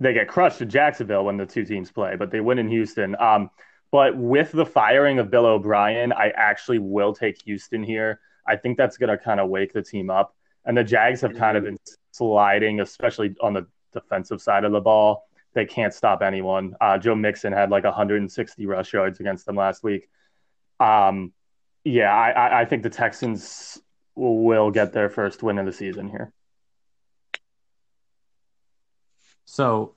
They 0.00 0.12
get 0.12 0.26
crushed 0.28 0.60
in 0.60 0.70
Jacksonville 0.70 1.24
when 1.24 1.36
the 1.36 1.46
two 1.46 1.64
teams 1.64 1.92
play, 1.92 2.16
but 2.16 2.32
they 2.32 2.40
win 2.40 2.58
in 2.58 2.68
Houston. 2.68 3.14
Um, 3.20 3.50
But 3.92 4.16
with 4.16 4.50
the 4.50 4.66
firing 4.66 5.20
of 5.20 5.30
Bill 5.30 5.46
O'Brien, 5.46 6.12
I 6.12 6.30
actually 6.30 6.80
will 6.80 7.14
take 7.14 7.40
Houston 7.44 7.84
here. 7.84 8.18
I 8.46 8.56
think 8.56 8.76
that's 8.76 8.96
going 8.98 9.10
to 9.10 9.18
kind 9.18 9.38
of 9.38 9.48
wake 9.48 9.72
the 9.72 9.82
team 9.82 10.10
up. 10.10 10.34
And 10.64 10.76
the 10.76 10.82
Jags 10.82 11.20
have 11.20 11.34
kind 11.34 11.56
of 11.56 11.62
been 11.64 11.78
sliding, 12.10 12.80
especially 12.80 13.36
on 13.40 13.52
the 13.54 13.66
defensive 13.92 14.40
side 14.42 14.64
of 14.64 14.72
the 14.72 14.80
ball. 14.80 15.28
They 15.52 15.64
can't 15.66 15.94
stop 15.94 16.22
anyone. 16.22 16.74
Uh, 16.80 16.98
Joe 16.98 17.14
Mixon 17.14 17.52
had 17.52 17.70
like 17.70 17.84
160 17.84 18.66
rush 18.66 18.92
yards 18.92 19.20
against 19.20 19.46
them 19.46 19.54
last 19.56 19.84
week. 19.84 20.08
Um, 20.80 21.32
yeah, 21.84 22.12
I, 22.12 22.62
I 22.62 22.64
think 22.64 22.82
the 22.82 22.90
Texans 22.90 23.78
will 24.14 24.70
get 24.70 24.92
their 24.92 25.08
first 25.08 25.42
win 25.42 25.58
of 25.58 25.66
the 25.66 25.72
season 25.72 26.08
here. 26.08 26.32
So 29.44 29.94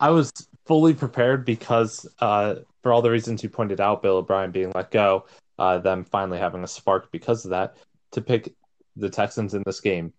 I 0.00 0.10
was 0.10 0.32
fully 0.66 0.94
prepared 0.94 1.44
because 1.44 2.06
uh, 2.18 2.56
for 2.82 2.92
all 2.92 3.02
the 3.02 3.10
reasons 3.10 3.42
you 3.42 3.48
pointed 3.48 3.80
out, 3.80 4.02
Bill 4.02 4.16
O'Brien 4.16 4.50
being 4.50 4.72
let 4.74 4.90
go, 4.90 5.26
uh, 5.58 5.78
them 5.78 6.04
finally 6.04 6.38
having 6.38 6.64
a 6.64 6.68
spark 6.68 7.10
because 7.10 7.44
of 7.44 7.50
that, 7.50 7.76
to 8.12 8.20
pick 8.20 8.54
the 8.96 9.10
Texans 9.10 9.54
in 9.54 9.62
this 9.64 9.80
game. 9.80 10.12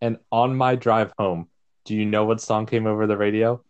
And 0.00 0.18
on 0.30 0.54
my 0.54 0.76
drive 0.76 1.12
home, 1.18 1.48
do 1.84 1.94
you 1.94 2.06
know 2.06 2.24
what 2.24 2.40
song 2.40 2.66
came 2.66 2.86
over 2.86 3.06
the 3.06 3.16
radio? 3.16 3.62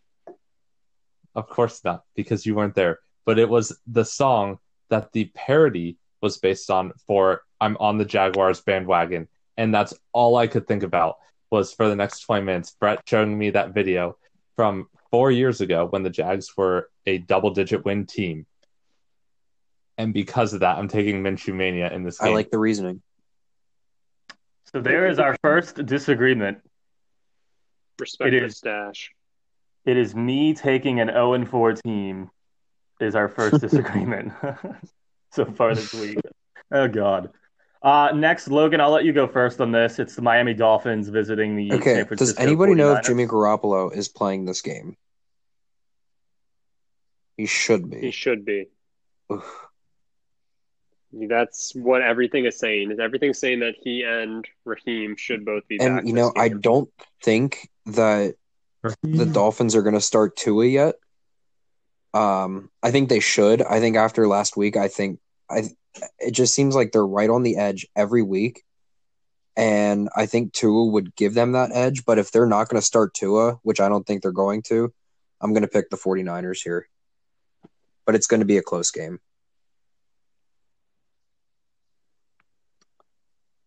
Of 1.34 1.48
course 1.48 1.82
not, 1.84 2.04
because 2.14 2.46
you 2.46 2.54
weren't 2.54 2.74
there. 2.74 3.00
But 3.24 3.38
it 3.38 3.48
was 3.48 3.76
the 3.86 4.04
song 4.04 4.58
that 4.90 5.12
the 5.12 5.26
parody 5.34 5.98
was 6.20 6.38
based 6.38 6.70
on 6.70 6.92
for 7.06 7.42
I'm 7.64 7.78
on 7.80 7.96
the 7.96 8.04
Jaguars 8.04 8.60
bandwagon. 8.60 9.26
And 9.56 9.74
that's 9.74 9.94
all 10.12 10.36
I 10.36 10.48
could 10.48 10.66
think 10.66 10.82
about 10.82 11.16
was 11.50 11.72
for 11.72 11.88
the 11.88 11.96
next 11.96 12.20
20 12.20 12.44
minutes, 12.44 12.76
Brett 12.78 13.00
showing 13.06 13.38
me 13.38 13.50
that 13.50 13.72
video 13.72 14.18
from 14.54 14.88
four 15.10 15.30
years 15.30 15.62
ago 15.62 15.86
when 15.86 16.02
the 16.02 16.10
Jags 16.10 16.54
were 16.58 16.90
a 17.06 17.18
double 17.18 17.50
digit 17.50 17.82
win 17.82 18.04
team. 18.04 18.44
And 19.96 20.12
because 20.12 20.52
of 20.52 20.60
that, 20.60 20.76
I'm 20.76 20.88
taking 20.88 21.22
Minshew 21.22 21.54
Mania 21.54 21.90
in 21.90 22.02
this 22.02 22.18
game. 22.18 22.32
I 22.32 22.34
like 22.34 22.50
the 22.50 22.58
reasoning. 22.58 23.00
So 24.74 24.82
there 24.82 25.06
is 25.06 25.18
our 25.18 25.36
first 25.40 25.86
disagreement. 25.86 26.58
Respect 27.98 28.34
It 28.34 28.40
the 28.40 28.50
stash. 28.50 29.12
It 29.86 29.96
is 29.96 30.14
me 30.14 30.52
taking 30.52 31.00
an 31.00 31.08
0 31.08 31.34
and 31.34 31.48
4 31.48 31.74
team 31.74 32.30
is 33.00 33.14
our 33.14 33.28
first 33.28 33.60
disagreement 33.60 34.32
so 35.32 35.46
far 35.46 35.74
this 35.74 35.94
week. 35.94 36.18
Oh 36.70 36.88
God. 36.88 37.30
Uh, 37.84 38.12
next, 38.14 38.48
Logan, 38.48 38.80
I'll 38.80 38.90
let 38.90 39.04
you 39.04 39.12
go 39.12 39.28
first 39.28 39.60
on 39.60 39.70
this. 39.70 39.98
It's 39.98 40.16
the 40.16 40.22
Miami 40.22 40.54
Dolphins 40.54 41.10
visiting 41.10 41.54
the 41.54 41.70
Okay. 41.74 41.96
San 41.96 42.06
Francisco 42.06 42.34
Does 42.34 42.38
anybody 42.38 42.74
know 42.74 42.94
if 42.94 43.04
Jimmy 43.04 43.26
Garoppolo 43.26 43.94
is 43.94 44.08
playing 44.08 44.46
this 44.46 44.62
game? 44.62 44.96
He 47.36 47.44
should 47.44 47.90
be. 47.90 48.00
He 48.00 48.10
should 48.10 48.46
be. 48.46 48.68
Ugh. 49.28 49.44
That's 51.12 51.74
what 51.74 52.00
everything 52.00 52.46
is 52.46 52.58
saying. 52.58 52.90
Is 52.90 52.98
everything 52.98 53.34
saying 53.34 53.60
that 53.60 53.74
he 53.80 54.02
and 54.02 54.48
Raheem 54.64 55.14
should 55.16 55.44
both 55.44 55.68
be 55.68 55.76
back? 55.76 55.86
And 55.86 56.08
you 56.08 56.14
this 56.14 56.24
know, 56.24 56.32
I 56.36 56.48
don't 56.48 56.90
think 57.22 57.68
that 57.86 58.34
the 59.02 59.26
Dolphins 59.26 59.76
are 59.76 59.82
going 59.82 59.94
to 59.94 60.00
start 60.00 60.36
Tua 60.36 60.64
yet. 60.66 60.94
Um, 62.14 62.70
I 62.82 62.90
think 62.90 63.10
they 63.10 63.20
should. 63.20 63.60
I 63.60 63.78
think 63.80 63.96
after 63.96 64.26
last 64.26 64.56
week, 64.56 64.76
I 64.76 64.88
think 64.88 65.20
I 65.50 65.68
it 66.18 66.32
just 66.32 66.54
seems 66.54 66.74
like 66.74 66.92
they're 66.92 67.06
right 67.06 67.30
on 67.30 67.42
the 67.42 67.56
edge 67.56 67.86
every 67.94 68.22
week, 68.22 68.62
and 69.56 70.08
I 70.14 70.26
think 70.26 70.52
Tua 70.52 70.86
would 70.86 71.14
give 71.14 71.34
them 71.34 71.52
that 71.52 71.70
edge. 71.72 72.04
But 72.04 72.18
if 72.18 72.30
they're 72.30 72.46
not 72.46 72.68
going 72.68 72.80
to 72.80 72.86
start 72.86 73.14
Tua, 73.14 73.58
which 73.62 73.80
I 73.80 73.88
don't 73.88 74.06
think 74.06 74.22
they're 74.22 74.32
going 74.32 74.62
to, 74.62 74.92
I'm 75.40 75.52
going 75.52 75.62
to 75.62 75.68
pick 75.68 75.90
the 75.90 75.96
49ers 75.96 76.62
here. 76.62 76.88
But 78.06 78.14
it's 78.14 78.26
going 78.26 78.40
to 78.40 78.46
be 78.46 78.58
a 78.58 78.62
close 78.62 78.90
game. 78.90 79.18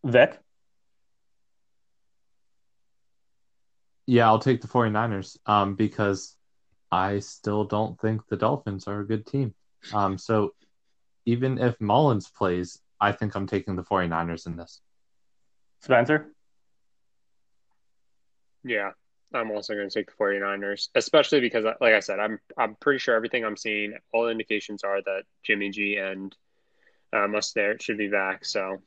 Vic? 0.04 0.38
Yeah, 4.06 4.26
I'll 4.26 4.38
take 4.38 4.62
the 4.62 4.68
49ers 4.68 5.36
um, 5.44 5.74
because 5.74 6.34
I 6.90 7.18
still 7.18 7.64
don't 7.64 8.00
think 8.00 8.26
the 8.28 8.36
Dolphins 8.36 8.86
are 8.86 9.00
a 9.00 9.06
good 9.06 9.26
team. 9.26 9.54
Um, 9.92 10.16
so 10.16 10.54
even 11.28 11.58
if 11.58 11.78
Mullens 11.78 12.28
plays, 12.34 12.80
I 12.98 13.12
think 13.12 13.34
I'm 13.34 13.46
taking 13.46 13.76
the 13.76 13.82
49ers 13.84 14.46
in 14.46 14.56
this. 14.56 14.80
Spencer? 15.80 16.32
Yeah, 18.64 18.92
I'm 19.34 19.50
also 19.50 19.74
going 19.74 19.88
to 19.90 19.94
take 19.94 20.06
the 20.06 20.16
49ers, 20.24 20.88
especially 20.94 21.40
because, 21.40 21.64
like 21.64 21.94
I 21.94 22.00
said, 22.00 22.18
I'm 22.18 22.40
I'm 22.56 22.76
pretty 22.76 22.98
sure 22.98 23.14
everything 23.14 23.44
I'm 23.44 23.56
seeing, 23.58 23.96
all 24.12 24.28
indications 24.28 24.82
are 24.84 25.02
that 25.02 25.22
Jimmy 25.44 25.70
G 25.70 25.96
and 25.96 26.34
uh, 27.12 27.26
Mostert 27.28 27.82
should 27.82 27.98
be 27.98 28.08
back. 28.08 28.44
So 28.44 28.78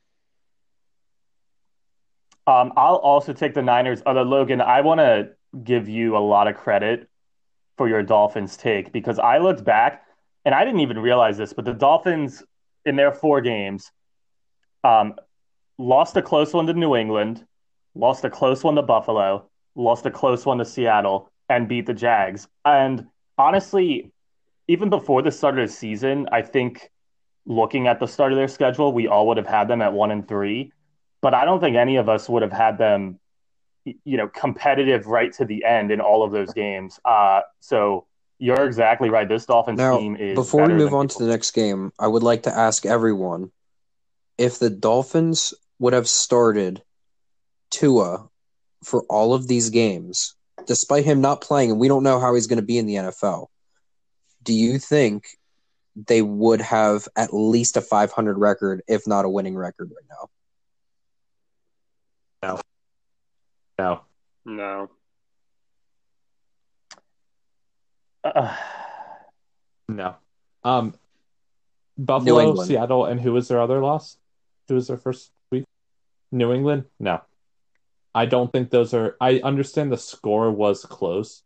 Um, 2.46 2.72
I'll 2.76 2.96
also 2.96 3.32
take 3.32 3.54
the 3.54 3.62
Niners. 3.62 4.02
Although 4.04 4.24
Logan, 4.24 4.60
I 4.60 4.80
want 4.80 4.98
to 4.98 5.30
give 5.62 5.88
you 5.88 6.16
a 6.16 6.18
lot 6.34 6.48
of 6.48 6.56
credit 6.56 7.08
for 7.76 7.88
your 7.88 8.02
Dolphins 8.02 8.56
take 8.56 8.92
because 8.92 9.18
I 9.18 9.38
looked 9.38 9.64
back 9.64 10.04
and 10.44 10.54
I 10.54 10.64
didn't 10.64 10.80
even 10.80 10.98
realize 10.98 11.36
this, 11.36 11.52
but 11.52 11.64
the 11.64 11.72
Dolphins 11.72 12.42
in 12.84 12.96
their 12.96 13.12
four 13.12 13.40
games 13.40 13.90
um, 14.84 15.14
lost 15.78 16.16
a 16.16 16.22
close 16.22 16.52
one 16.52 16.66
to 16.66 16.72
New 16.72 16.96
England, 16.96 17.44
lost 17.94 18.24
a 18.24 18.30
close 18.30 18.64
one 18.64 18.74
to 18.74 18.82
Buffalo, 18.82 19.48
lost 19.74 20.06
a 20.06 20.10
close 20.10 20.44
one 20.44 20.58
to 20.58 20.64
Seattle, 20.64 21.30
and 21.48 21.68
beat 21.68 21.86
the 21.86 21.94
Jags. 21.94 22.48
And 22.64 23.06
honestly, 23.38 24.10
even 24.68 24.90
before 24.90 25.22
the 25.22 25.30
start 25.30 25.58
of 25.58 25.68
the 25.68 25.72
season, 25.72 26.28
I 26.32 26.42
think 26.42 26.90
looking 27.46 27.86
at 27.86 28.00
the 28.00 28.06
start 28.06 28.32
of 28.32 28.38
their 28.38 28.48
schedule, 28.48 28.92
we 28.92 29.08
all 29.08 29.26
would 29.28 29.36
have 29.36 29.46
had 29.46 29.68
them 29.68 29.82
at 29.82 29.92
one 29.92 30.10
and 30.10 30.26
three 30.26 30.72
but 31.22 31.34
I 31.34 31.46
don't 31.46 31.60
think 31.60 31.76
any 31.76 31.96
of 31.96 32.10
us 32.10 32.28
would 32.28 32.42
have 32.42 32.52
had 32.52 32.76
them, 32.76 33.18
you 33.84 34.16
know, 34.16 34.28
competitive 34.28 35.06
right 35.06 35.32
to 35.34 35.46
the 35.46 35.64
end 35.64 35.90
in 35.90 36.00
all 36.00 36.22
of 36.22 36.32
those 36.32 36.52
games. 36.52 37.00
Uh, 37.04 37.40
so 37.60 38.06
you're 38.42 38.64
exactly 38.64 39.08
right. 39.08 39.28
This 39.28 39.46
Dolphins 39.46 39.78
Now, 39.78 39.98
team 39.98 40.16
is 40.16 40.34
Before 40.34 40.66
we 40.66 40.74
move 40.74 40.90
than 40.90 40.98
on 40.98 41.08
to 41.08 41.18
the 41.20 41.30
next 41.30 41.52
game, 41.52 41.92
I 41.96 42.08
would 42.08 42.24
like 42.24 42.42
to 42.42 42.52
ask 42.52 42.84
everyone 42.84 43.52
if 44.36 44.58
the 44.58 44.68
Dolphins 44.68 45.54
would 45.78 45.92
have 45.92 46.08
started 46.08 46.82
Tua 47.70 48.28
for 48.82 49.04
all 49.08 49.32
of 49.32 49.46
these 49.46 49.70
games, 49.70 50.34
despite 50.66 51.04
him 51.04 51.20
not 51.20 51.40
playing, 51.40 51.70
and 51.70 51.78
we 51.78 51.86
don't 51.86 52.02
know 52.02 52.18
how 52.18 52.34
he's 52.34 52.48
going 52.48 52.58
to 52.58 52.66
be 52.66 52.78
in 52.78 52.86
the 52.86 52.96
NFL. 52.96 53.46
Do 54.42 54.52
you 54.52 54.80
think 54.80 55.28
they 55.94 56.20
would 56.20 56.62
have 56.62 57.06
at 57.14 57.32
least 57.32 57.76
a 57.76 57.80
500 57.80 58.36
record, 58.38 58.82
if 58.88 59.06
not 59.06 59.24
a 59.24 59.28
winning 59.28 59.54
record 59.54 59.92
right 59.94 60.18
now? 62.42 62.58
No. 62.58 62.60
No. 63.78 64.00
no, 64.44 64.90
Uh, 68.24 68.56
No. 69.88 70.16
Um, 70.64 70.94
Buffalo. 71.98 72.54
Seattle, 72.64 73.04
and 73.06 73.20
who 73.20 73.32
was 73.32 73.48
their 73.48 73.60
other 73.60 73.80
loss? 73.80 74.16
Who 74.68 74.74
was 74.74 74.88
their 74.88 74.96
first 74.96 75.30
week? 75.50 75.64
New 76.30 76.52
England? 76.52 76.84
No. 76.98 77.20
I 78.14 78.26
don't 78.26 78.50
think 78.52 78.70
those 78.70 78.94
are. 78.94 79.16
I 79.20 79.40
understand 79.40 79.90
the 79.90 79.98
score 79.98 80.50
was 80.50 80.84
close, 80.84 81.42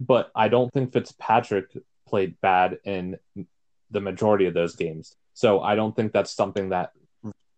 but 0.00 0.30
I 0.34 0.48
don't 0.48 0.72
think 0.72 0.92
Fitzpatrick 0.92 1.76
played 2.08 2.40
bad 2.40 2.78
in 2.84 3.18
the 3.90 4.00
majority 4.00 4.46
of 4.46 4.54
those 4.54 4.76
games. 4.76 5.14
So 5.34 5.60
I 5.60 5.74
don't 5.74 5.94
think 5.94 6.12
that's 6.12 6.32
something 6.32 6.70
that 6.70 6.92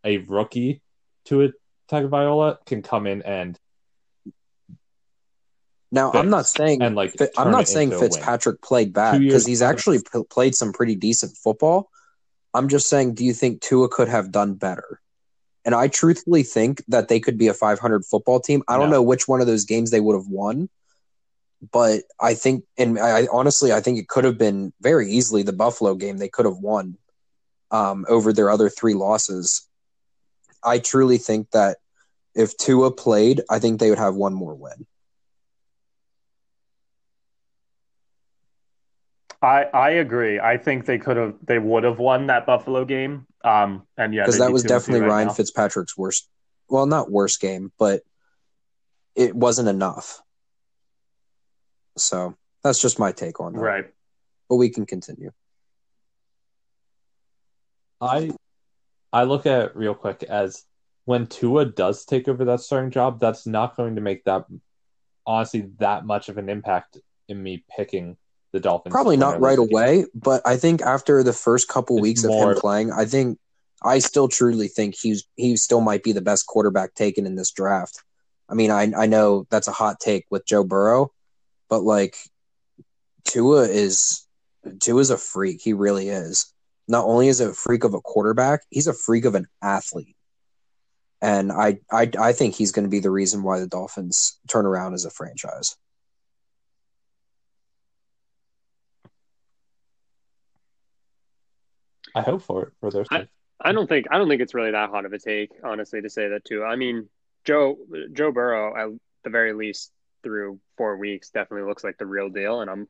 a 0.05 0.19
rookie 0.19 0.83
Tua 1.25 1.51
Tagovailoa 1.91 2.65
can 2.67 2.83
come 2.83 3.07
in 3.07 3.23
and 3.23 3.59
Now, 5.91 6.13
I'm 6.13 6.29
not 6.29 6.47
saying 6.47 6.83
and 6.83 6.95
like. 6.95 7.15
I'm 7.39 7.51
not 7.51 7.67
saying 7.67 7.89
into 7.93 7.99
a 7.99 8.01
win. 8.01 8.11
Fitzpatrick 8.11 8.61
played 8.61 8.93
bad 8.93 9.21
because 9.21 9.47
he's 9.47 9.63
actually 9.63 10.01
p- 10.01 10.23
played 10.29 10.55
some 10.55 10.73
pretty 10.73 10.95
decent 10.95 11.37
football. 11.37 11.91
I'm 12.53 12.69
just 12.69 12.89
saying, 12.89 13.15
do 13.15 13.25
you 13.25 13.33
think 13.33 13.61
Tua 13.63 13.89
could 13.89 14.09
have 14.09 14.31
done 14.31 14.55
better? 14.55 15.01
And 15.65 15.75
I 15.75 15.89
truthfully 15.89 16.43
think 16.43 16.83
that 16.89 17.09
they 17.09 17.21
could 17.21 17.37
be 17.39 17.49
a 17.49 17.55
500 17.55 18.05
football 18.05 18.41
team. 18.41 18.63
I 18.69 18.77
don't 18.79 18.91
No. 18.91 18.97
know 18.97 19.03
which 19.03 19.29
one 19.29 19.41
of 19.41 19.47
those 19.47 19.65
games 19.65 19.91
they 19.91 20.01
would 20.01 20.17
have 20.17 20.29
won, 20.29 20.69
but 21.73 22.03
I 22.21 22.35
think, 22.35 22.65
and 22.77 22.99
I 22.99 23.21
I- 23.21 23.29
honestly, 23.33 23.73
I 23.73 23.81
think 23.81 23.99
it 23.99 24.09
could 24.09 24.25
have 24.25 24.39
been 24.39 24.73
very 24.81 25.11
easily 25.11 25.43
the 25.43 25.53
Buffalo 25.53 25.95
game. 25.95 26.19
They 26.19 26.29
could 26.29 26.45
have 26.47 26.59
won 26.59 26.97
um, 27.71 28.07
over 28.09 28.33
their 28.33 28.51
other 28.51 28.69
three 28.71 28.95
losses. 28.95 29.67
I 30.63 30.79
truly 30.79 31.19
think 31.19 31.51
that 31.51 31.79
if 32.35 32.57
Tua 32.57 32.91
played, 32.91 33.43
I 33.51 33.59
think 33.59 33.79
they 33.79 33.91
would 33.91 33.99
have 33.99 34.15
one 34.15 34.33
more 34.35 34.55
win. 34.55 34.87
I 39.41 39.65
I 39.65 39.91
agree. 39.91 40.41
I 40.41 40.57
think 40.57 40.85
they 40.85 40.99
could 40.99 41.17
have, 41.17 41.35
they 41.45 41.59
would 41.59 41.85
have 41.85 41.99
won 41.99 42.27
that 42.27 42.47
Buffalo 42.47 42.85
game. 42.85 43.27
Um, 43.45 43.87
and 43.97 44.13
yeah, 44.13 44.23
because 44.23 44.39
that 44.39 44.53
was 44.53 44.63
two 44.63 44.67
and 44.67 44.69
two 44.69 44.75
definitely 44.75 45.01
right 45.03 45.15
Ryan 45.15 45.27
now. 45.29 45.35
Fitzpatrick's 45.35 45.97
worst. 45.97 46.29
Well, 46.69 46.87
not 46.87 47.11
worst 47.11 47.41
game, 47.41 47.73
but 47.79 48.03
it 49.15 49.35
wasn't 49.35 49.69
enough. 49.69 50.21
So 51.97 52.37
that's 52.63 52.81
just 52.81 52.99
my 52.99 53.13
take 53.13 53.41
on 53.41 53.53
that. 53.55 53.61
Right. 53.61 53.87
but 54.49 54.57
we 54.57 54.71
can 54.71 54.87
continue. 54.87 55.33
I 58.01 58.31
I 59.13 59.25
look 59.25 59.47
at 59.47 59.63
it 59.63 59.77
real 59.77 59.95
quick 59.95 60.23
as 60.23 60.65
when 61.05 61.27
Tua 61.27 61.65
does 61.65 62.05
take 62.05 62.29
over 62.29 62.45
that 62.45 62.61
starting 62.61 62.91
job, 62.91 63.19
that's 63.19 63.47
not 63.47 63.77
going 63.77 63.95
to 63.95 64.01
make 64.01 64.25
that 64.25 64.47
honestly 65.27 65.71
that 65.79 66.05
much 66.05 66.29
of 66.29 66.39
an 66.39 66.49
impact 66.49 66.99
in 67.29 67.43
me 67.43 67.65
picking 67.75 68.17
the 68.59 68.69
Dolphins. 68.69 68.93
Probably 68.93 69.17
not 69.17 69.41
right 69.41 69.59
away, 69.59 70.07
but 70.15 70.43
I 70.47 70.57
think 70.57 70.83
after 70.83 71.23
the 71.23 71.33
first 71.33 71.69
couple 71.69 71.97
It's 71.97 72.03
weeks 72.03 72.25
of 72.25 72.31
him 72.31 72.55
playing, 72.57 72.93
I 72.93 73.05
think 73.05 73.39
I 73.83 74.01
still 74.01 74.29
truly 74.29 74.69
think 74.69 74.97
he's 74.97 75.25
he 75.37 75.57
still 75.57 75.81
might 75.81 76.03
be 76.03 76.13
the 76.13 76.21
best 76.21 76.47
quarterback 76.47 76.95
taken 76.95 77.27
in 77.27 77.37
this 77.37 77.53
draft. 77.53 78.03
I 78.49 78.55
mean, 78.55 78.71
I 78.71 78.93
I 78.97 79.07
know 79.07 79.47
that's 79.51 79.69
a 79.69 79.73
hot 79.73 80.01
take 80.01 80.27
with 80.31 80.47
Joe 80.47 80.65
Burrow, 80.65 81.13
but 81.69 81.83
like 81.83 82.17
Tua 83.25 83.63
is 83.63 84.27
Tua's 84.81 85.11
a 85.11 85.19
freak. 85.19 85.61
He 85.63 85.73
really 85.73 86.09
is. 86.09 86.53
Not 86.89 87.05
only 87.05 87.29
is 87.29 87.41
a 87.41 87.53
freak 87.53 87.85
of 87.85 87.95
a 87.95 88.01
quarterback, 88.01 88.63
he's 88.71 88.87
a 88.87 88.95
freak 88.95 89.25
of 89.25 89.35
an 89.35 89.47
athlete. 89.63 90.17
And 91.21 91.53
I 91.53 91.81
I 91.93 92.11
I 92.19 92.33
think 92.33 92.55
he's 92.55 92.73
going 92.73 92.85
to 92.85 92.91
be 92.91 93.01
the 93.01 93.11
reason 93.11 93.43
why 93.43 93.61
the 93.61 93.67
Dolphins 93.67 94.39
turn 94.49 94.67
around 94.67 94.95
as 94.95 95.05
a 95.05 95.11
franchise. 95.11 95.77
I 102.19 102.23
hope 102.23 102.43
for 102.43 102.65
it 102.65 102.73
for 102.81 102.91
their 102.91 103.05
I- 103.11 103.21
sake. 103.21 103.29
I 103.61 103.73
don't 103.73 103.89
think 103.89 104.07
I 104.11 104.19
don't 104.19 104.29
think 104.29 104.41
it's 104.41 104.55
really 104.55 104.71
that 104.71 104.91
hot 104.91 105.05
of 105.05 105.13
a 105.13 105.19
take, 105.19 105.51
honestly, 105.65 106.01
to 106.01 106.09
say 106.09 106.29
that 106.29 106.45
too. 106.45 106.63
I 106.63 106.77
mean, 106.77 107.09
Joe 107.45 107.77
Joe 108.13 108.31
Burrow, 108.31 108.77
at 108.77 109.01
the 109.25 109.31
very 109.31 109.53
least, 109.53 109.91
through 110.23 110.61
four 110.77 110.97
weeks, 110.97 111.31
definitely 111.31 111.69
looks 111.69 111.83
like 111.83 111.99
the 111.99 112.07
real 112.07 112.29
deal, 112.29 112.61
and 112.61 112.71
I'm 112.71 112.87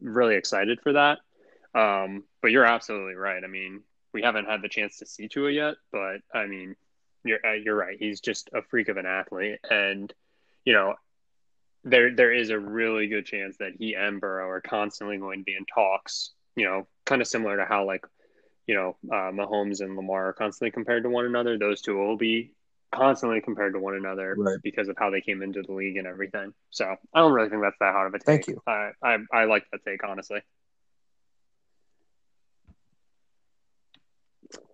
really 0.00 0.34
excited 0.34 0.80
for 0.82 0.94
that. 0.94 1.18
Um, 1.74 2.24
but 2.42 2.50
you're 2.50 2.64
absolutely 2.64 3.14
right. 3.14 3.44
I 3.44 3.46
mean, 3.46 3.82
we 4.12 4.22
haven't 4.22 4.46
had 4.46 4.62
the 4.62 4.68
chance 4.68 4.98
to 4.98 5.06
see 5.06 5.28
Tua 5.28 5.50
yet, 5.50 5.74
but 5.92 6.18
I 6.34 6.46
mean, 6.46 6.74
you're 7.24 7.44
uh, 7.46 7.52
you're 7.52 7.76
right. 7.76 7.96
He's 7.98 8.20
just 8.20 8.50
a 8.52 8.62
freak 8.62 8.88
of 8.88 8.96
an 8.96 9.06
athlete, 9.06 9.60
and 9.70 10.12
you 10.64 10.72
know, 10.72 10.94
there 11.84 12.14
there 12.14 12.32
is 12.32 12.50
a 12.50 12.58
really 12.58 13.06
good 13.06 13.26
chance 13.26 13.56
that 13.58 13.72
he 13.78 13.94
and 13.94 14.20
Burrow 14.20 14.48
are 14.48 14.60
constantly 14.60 15.18
going 15.18 15.40
to 15.40 15.44
be 15.44 15.54
in 15.54 15.64
talks. 15.66 16.32
You 16.56 16.64
know, 16.64 16.86
kind 17.06 17.22
of 17.22 17.28
similar 17.28 17.56
to 17.56 17.64
how 17.64 17.84
like 17.86 18.04
you 18.68 18.74
know, 18.74 18.96
uh, 19.10 19.32
Mahomes 19.32 19.80
and 19.80 19.96
Lamar 19.96 20.28
are 20.28 20.32
constantly 20.34 20.70
compared 20.70 21.02
to 21.02 21.08
one 21.08 21.24
another. 21.24 21.58
Those 21.58 21.80
two 21.80 21.96
will 21.96 22.18
be 22.18 22.52
constantly 22.92 23.40
compared 23.40 23.72
to 23.72 23.80
one 23.80 23.96
another 23.96 24.34
Right. 24.38 24.58
because 24.62 24.88
of 24.88 24.96
how 24.98 25.10
they 25.10 25.22
came 25.22 25.42
into 25.42 25.62
the 25.62 25.72
league 25.72 25.96
and 25.96 26.06
everything. 26.06 26.52
So 26.70 26.94
I 27.14 27.18
don't 27.18 27.32
really 27.32 27.48
think 27.48 27.62
that's 27.62 27.78
that 27.80 27.92
hard 27.92 28.08
of 28.08 28.14
a 28.14 28.18
take. 28.18 28.44
Thank 28.44 28.46
you. 28.48 28.62
I 28.66 28.90
I, 29.02 29.16
I 29.32 29.44
like 29.46 29.64
that 29.72 29.80
take 29.84 30.04
honestly. 30.04 30.40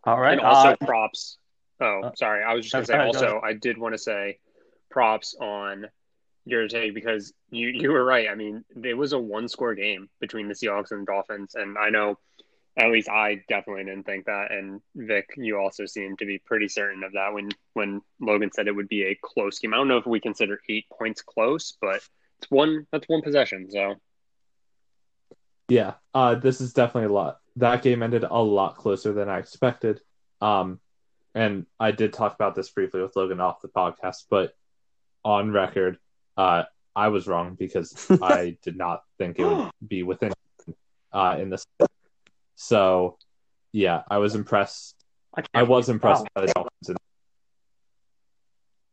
All 0.04 0.20
right. 0.20 0.32
and 0.32 0.40
also 0.40 0.70
uh, 0.70 0.76
props. 0.84 1.38
Oh, 1.80 2.02
uh, 2.02 2.10
sorry. 2.16 2.44
I 2.44 2.54
was 2.54 2.64
just 2.64 2.72
gonna 2.72 2.86
say. 2.86 2.92
go 2.94 3.06
Also, 3.06 3.40
I 3.42 3.54
did 3.54 3.78
want 3.78 3.94
to 3.94 3.98
say 3.98 4.38
props 4.90 5.34
on 5.40 5.86
your 6.44 6.68
take 6.68 6.94
because 6.94 7.32
you 7.50 7.68
you 7.68 7.90
were 7.90 8.04
right. 8.04 8.28
I 8.28 8.34
mean, 8.34 8.64
it 8.82 8.94
was 8.96 9.12
a 9.12 9.18
one 9.18 9.48
score 9.48 9.74
game 9.74 10.08
between 10.20 10.48
the 10.48 10.54
Seahawks 10.54 10.90
and 10.90 11.02
the 11.02 11.12
Dolphins, 11.12 11.54
and 11.54 11.78
I 11.78 11.90
know 11.90 12.18
at 12.76 12.90
least 12.90 13.08
I 13.08 13.42
definitely 13.48 13.84
didn't 13.84 14.04
think 14.04 14.26
that. 14.26 14.50
And 14.50 14.80
Vic, 14.96 15.30
you 15.36 15.58
also 15.58 15.86
seemed 15.86 16.18
to 16.18 16.26
be 16.26 16.38
pretty 16.38 16.68
certain 16.68 17.04
of 17.04 17.12
that 17.12 17.32
when 17.32 17.50
when 17.74 18.02
Logan 18.20 18.50
said 18.52 18.66
it 18.66 18.74
would 18.74 18.88
be 18.88 19.04
a 19.04 19.18
close 19.22 19.58
game. 19.58 19.72
I 19.72 19.76
don't 19.76 19.88
know 19.88 19.98
if 19.98 20.06
we 20.06 20.20
consider 20.20 20.60
eight 20.68 20.86
points 20.90 21.22
close, 21.22 21.76
but 21.80 21.96
it's 22.38 22.50
one 22.50 22.86
that's 22.90 23.08
one 23.08 23.22
possession. 23.22 23.70
So 23.70 23.94
Yeah, 25.68 25.94
uh, 26.14 26.34
this 26.34 26.60
is 26.60 26.72
definitely 26.72 27.10
a 27.10 27.12
lot. 27.12 27.38
That 27.56 27.82
game 27.82 28.02
ended 28.02 28.24
a 28.24 28.42
lot 28.42 28.76
closer 28.76 29.12
than 29.12 29.28
I 29.28 29.38
expected. 29.38 30.00
Um, 30.40 30.80
and 31.34 31.66
I 31.78 31.92
did 31.92 32.12
talk 32.12 32.34
about 32.34 32.54
this 32.54 32.70
briefly 32.70 33.00
with 33.02 33.14
Logan 33.16 33.40
off 33.40 33.60
the 33.60 33.68
podcast, 33.68 34.24
but 34.28 34.54
on 35.24 35.52
record, 35.52 35.98
uh, 36.36 36.64
I 36.94 37.08
was 37.08 37.26
wrong 37.26 37.54
because 37.54 38.06
I 38.22 38.56
did 38.62 38.76
not 38.76 39.02
think 39.18 39.38
it 39.38 39.44
would 39.44 39.70
be 39.86 40.02
within 40.02 40.32
uh, 41.12 41.36
in 41.38 41.50
this. 41.50 41.64
So, 42.56 43.18
yeah, 43.72 44.02
I 44.08 44.18
was 44.18 44.34
impressed. 44.34 44.94
I, 45.36 45.42
I 45.52 45.62
was 45.64 45.88
impressed 45.88 46.22
wow. 46.22 46.28
by 46.34 46.40
the 46.46 46.52
Dolphins. 46.52 46.98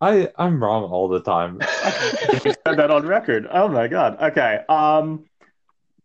I 0.02 0.30
I'm 0.36 0.62
wrong 0.62 0.84
all 0.86 1.08
the 1.08 1.22
time. 1.22 1.60
You 2.44 2.54
said 2.66 2.78
that 2.78 2.90
on 2.90 3.06
record. 3.06 3.48
Oh 3.52 3.68
my 3.68 3.88
god. 3.88 4.18
Okay. 4.20 4.62
Um, 4.68 5.26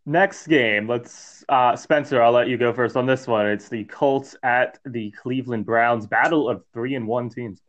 next 0.05 0.47
game. 0.47 0.87
Let's 0.87 1.45
uh, 1.49 1.77
Spencer. 1.77 2.23
I'll 2.23 2.33
let 2.33 2.49
you 2.49 2.59
go 2.59 2.75
first 2.75 2.97
on 2.97 3.07
this 3.07 3.27
one. 3.27 3.47
It's 3.47 3.69
the 3.71 3.85
Colts 3.85 4.37
at 4.43 4.79
the 4.85 5.11
Cleveland 5.13 5.65
Browns. 5.65 6.07
Battle 6.07 6.49
of 6.49 6.63
three 6.75 6.95
and 6.95 7.07
one 7.07 7.31
teams. 7.31 7.61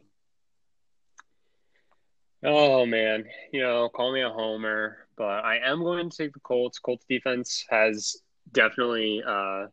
Oh 2.43 2.85
man, 2.85 3.25
you 3.51 3.61
know, 3.61 3.89
call 3.89 4.13
me 4.13 4.21
a 4.21 4.29
homer, 4.29 5.07
but 5.17 5.43
I 5.43 5.57
am 5.63 5.79
going 5.79 6.09
to 6.09 6.15
take 6.15 6.33
the 6.33 6.39
Colts. 6.41 6.77
Colts 6.77 7.05
defense 7.09 7.65
has 7.69 8.17
definitely 8.51 9.23
uh, 9.25 9.67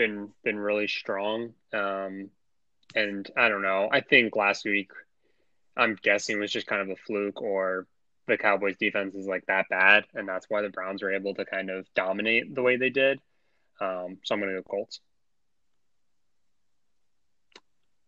been 0.00 0.30
been 0.42 0.58
really 0.58 0.88
strong, 0.88 1.52
um, 1.74 2.30
and 2.94 3.30
I 3.36 3.50
don't 3.50 3.60
know. 3.60 3.90
I 3.92 4.00
think 4.00 4.34
last 4.34 4.64
week, 4.64 4.90
I'm 5.76 5.98
guessing 6.02 6.40
was 6.40 6.50
just 6.50 6.66
kind 6.66 6.80
of 6.80 6.88
a 6.88 6.96
fluke, 6.96 7.42
or 7.42 7.86
the 8.26 8.38
Cowboys 8.38 8.78
defense 8.78 9.14
is 9.14 9.26
like 9.26 9.44
that 9.46 9.66
bad, 9.68 10.06
and 10.14 10.26
that's 10.26 10.46
why 10.48 10.62
the 10.62 10.70
Browns 10.70 11.02
were 11.02 11.12
able 11.12 11.34
to 11.34 11.44
kind 11.44 11.68
of 11.68 11.86
dominate 11.94 12.54
the 12.54 12.62
way 12.62 12.76
they 12.76 12.88
did. 12.88 13.20
Um, 13.78 14.16
so 14.24 14.34
I'm 14.34 14.40
going 14.40 14.54
to 14.54 14.62
go 14.62 14.68
Colts. 14.68 15.00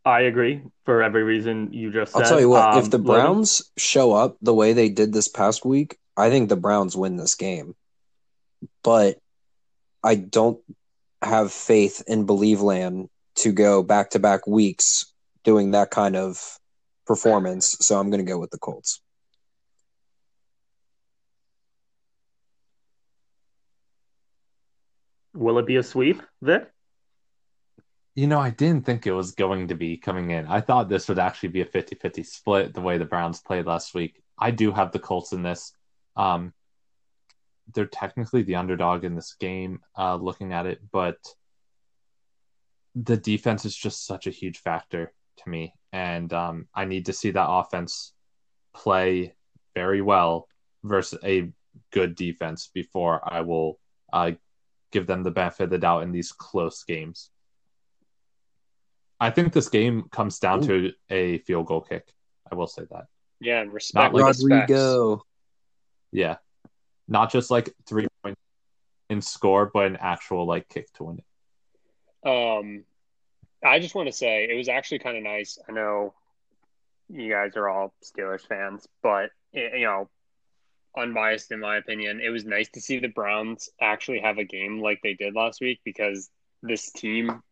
I 0.05 0.23
agree 0.23 0.63
for 0.87 1.03
every 1.03 1.23
reason 1.23 1.75
you 1.75 1.93
just 1.93 2.13
said. 2.13 2.23
I'll 2.23 2.29
tell 2.29 2.41
you 2.41 2.49
what, 2.49 2.75
Um, 2.75 2.79
if 2.79 2.91
the 2.91 2.97
Logan? 2.97 3.13
Browns 3.13 3.71
show 3.77 4.15
up 4.15 4.39
the 4.41 4.55
way 4.55 4.73
they 4.73 4.89
did 4.89 5.13
this 5.13 5.29
past 5.29 5.65
week, 5.65 5.99
I 6.17 6.31
think 6.31 6.49
the 6.49 6.57
Browns 6.57 6.97
win 6.97 7.17
this 7.17 7.35
game. 7.35 7.77
But 8.83 9.19
I 10.03 10.15
don't 10.15 10.59
have 11.23 11.53
faith 11.53 12.03
in 12.07 12.27
Believe 12.27 12.61
Land 12.61 13.09
to 13.37 13.53
go 13.53 13.83
back 13.83 14.11
to 14.11 14.19
back 14.19 14.47
weeks 14.47 15.13
doing 15.45 15.73
that 15.73 15.91
kind 15.91 16.17
of 16.17 16.59
performance. 17.07 17.77
So 17.81 17.99
I'm 17.99 18.11
going 18.11 18.25
to 18.25 18.31
go 18.31 18.39
with 18.39 18.51
the 18.51 18.59
Colts. 18.59 19.01
will 25.35 25.59
it 25.59 25.67
be 25.67 25.77
a 25.77 25.83
sweep, 25.83 26.23
Vic? 26.41 26.69
You 28.15 28.27
know, 28.27 28.39
I 28.39 28.51
didn't 28.51 28.85
think 28.85 29.07
it 29.07 29.13
was 29.13 29.33
going 29.33 29.69
to 29.69 29.75
be 29.75 29.97
coming 29.97 30.31
in. 30.31 30.47
I 30.47 30.61
thought 30.61 30.89
this 30.89 31.09
would 31.09 31.19
actually 31.19 31.49
be 31.49 31.63
a 31.63 31.67
50 31.67 31.97
50 31.97 32.23
split 32.23 32.75
the 32.75 32.81
way 32.81 32.99
the 32.99 33.07
Browns 33.07 33.41
played 33.41 33.67
last 33.67 33.95
week. 33.95 34.23
I 34.39 34.51
do 34.51 34.71
have 34.73 34.93
the 34.93 34.99
Colts 34.99 35.33
in 35.33 35.43
this. 35.43 35.73
Um, 36.17 36.53
they're 37.75 37.87
technically 37.87 38.43
the 38.43 38.57
underdog 38.57 39.05
in 39.05 39.15
this 39.15 39.35
game, 39.39 39.81
uh, 39.97 40.17
looking 40.17 40.53
at 40.53 40.67
it, 40.67 40.81
but 40.91 41.17
the 42.95 43.17
defense 43.17 43.65
is 43.65 43.77
just 43.77 44.07
such 44.07 44.27
a 44.27 44.31
huge 44.31 44.59
factor 44.59 45.13
to 45.39 45.49
me. 45.49 45.75
And 45.93 46.33
um, 46.33 46.69
I 46.75 46.85
need 46.85 47.07
to 47.07 47.13
see 47.13 47.31
that 47.31 47.49
offense 47.49 48.13
play 48.75 49.35
very 49.75 50.03
well 50.03 50.49
versus 50.83 51.19
a 51.25 51.51
good 51.91 52.15
defense 52.15 52.71
before 52.73 53.21
I 53.25 53.41
will 53.41 53.79
uh, 54.13 54.33
give 54.91 55.07
them 55.07 55.23
the 55.23 55.31
benefit 55.31 55.65
of 55.65 55.71
the 55.71 55.79
doubt 55.79 56.03
in 56.03 56.13
these 56.13 56.33
close 56.33 56.85
games. 56.85 57.31
I 59.21 59.31
think 59.31 59.53
this 59.53 59.69
game 59.69 60.05
comes 60.11 60.39
down 60.39 60.63
to 60.63 60.93
a 61.09 61.39
field 61.39 61.67
goal 61.67 61.81
kick. 61.81 62.13
I 62.51 62.57
will 62.57 62.67
say 62.67 62.83
that. 62.91 63.07
Yeah, 63.41 63.61
and 63.61 63.73
respect. 63.73 64.13
Not 64.13 64.15
like 64.15 64.27
respects. 64.27 64.71
Rodrigo. 64.73 65.25
Yeah. 66.11 66.37
Not 67.09 67.31
just 67.31 67.51
like 67.51 67.75
three 67.87 68.07
points 68.23 68.41
in 69.11 69.21
score, 69.21 69.71
but 69.73 69.87
an 69.87 69.97
actual 70.01 70.47
like 70.47 70.69
kick 70.69 70.93
to 70.95 71.05
win 71.05 71.19
it. 71.19 72.29
Um, 72.29 72.85
I 73.65 73.79
just 73.79 73.95
want 73.95 74.09
to 74.09 74.13
say 74.13 74.49
it 74.51 74.57
was 74.57 74.69
actually 74.69 75.01
kind 75.01 75.17
of 75.17 75.23
nice. 75.23 75.59
I 75.69 75.73
know 75.73 76.15
you 77.09 77.31
guys 77.31 77.57
are 77.57 77.69
all 77.69 77.93
Steelers 78.03 78.47
fans, 78.47 78.87
but 79.03 79.31
eh, 79.55 79.77
you 79.77 79.85
know, 79.85 80.09
unbiased 80.97 81.53
in 81.53 81.61
my 81.61 81.77
opinion, 81.77 82.21
it 82.21 82.31
was 82.31 82.45
nice 82.45 82.69
to 82.71 82.81
see 82.81 82.99
the 82.99 83.09
Browns 83.09 83.69
actually 83.81 84.21
have 84.21 84.39
a 84.39 84.45
game 84.45 84.81
like 84.81 85.01
they 85.03 85.15
did 85.15 85.35
last 85.35 85.61
week 85.61 85.81
because 85.85 86.31
this 86.63 86.91
team 86.93 87.43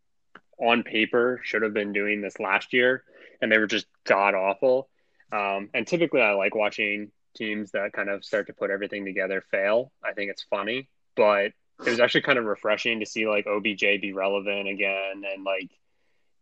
on 0.59 0.83
paper 0.83 1.41
should 1.43 1.63
have 1.63 1.75
been 1.75 1.93
doing 1.93 2.21
this 2.21 2.39
last 2.39 2.73
year 2.73 3.03
and 3.41 3.51
they 3.51 3.59
were 3.59 3.67
just 3.67 3.87
god 4.05 4.35
awful. 4.35 4.89
Um, 5.33 5.71
and 5.75 5.87
typically 5.87 6.21
I 6.21 6.33
like 6.33 6.55
watching 6.55 7.11
teams 7.35 7.73
that 7.73 7.93
kind 7.93 8.09
of 8.09 8.25
start 8.25 8.47
to 8.47 8.53
put 8.53 8.71
everything 8.71 9.05
together 9.05 9.43
fail. 9.51 9.93
I 10.05 10.13
think 10.13 10.31
it's 10.31 10.43
funny, 10.43 10.89
but 11.17 11.53
it 11.87 11.91
was 11.91 12.01
actually 12.01 12.23
kind 12.23 12.39
of 12.39 12.45
refreshing 12.45 13.01
to 13.01 13.07
see 13.07 13.27
like 13.27 13.47
OBJ 13.47 13.81
be 14.01 14.13
relevant 14.13 14.69
again 14.69 15.23
and 15.33 15.45
like 15.45 15.71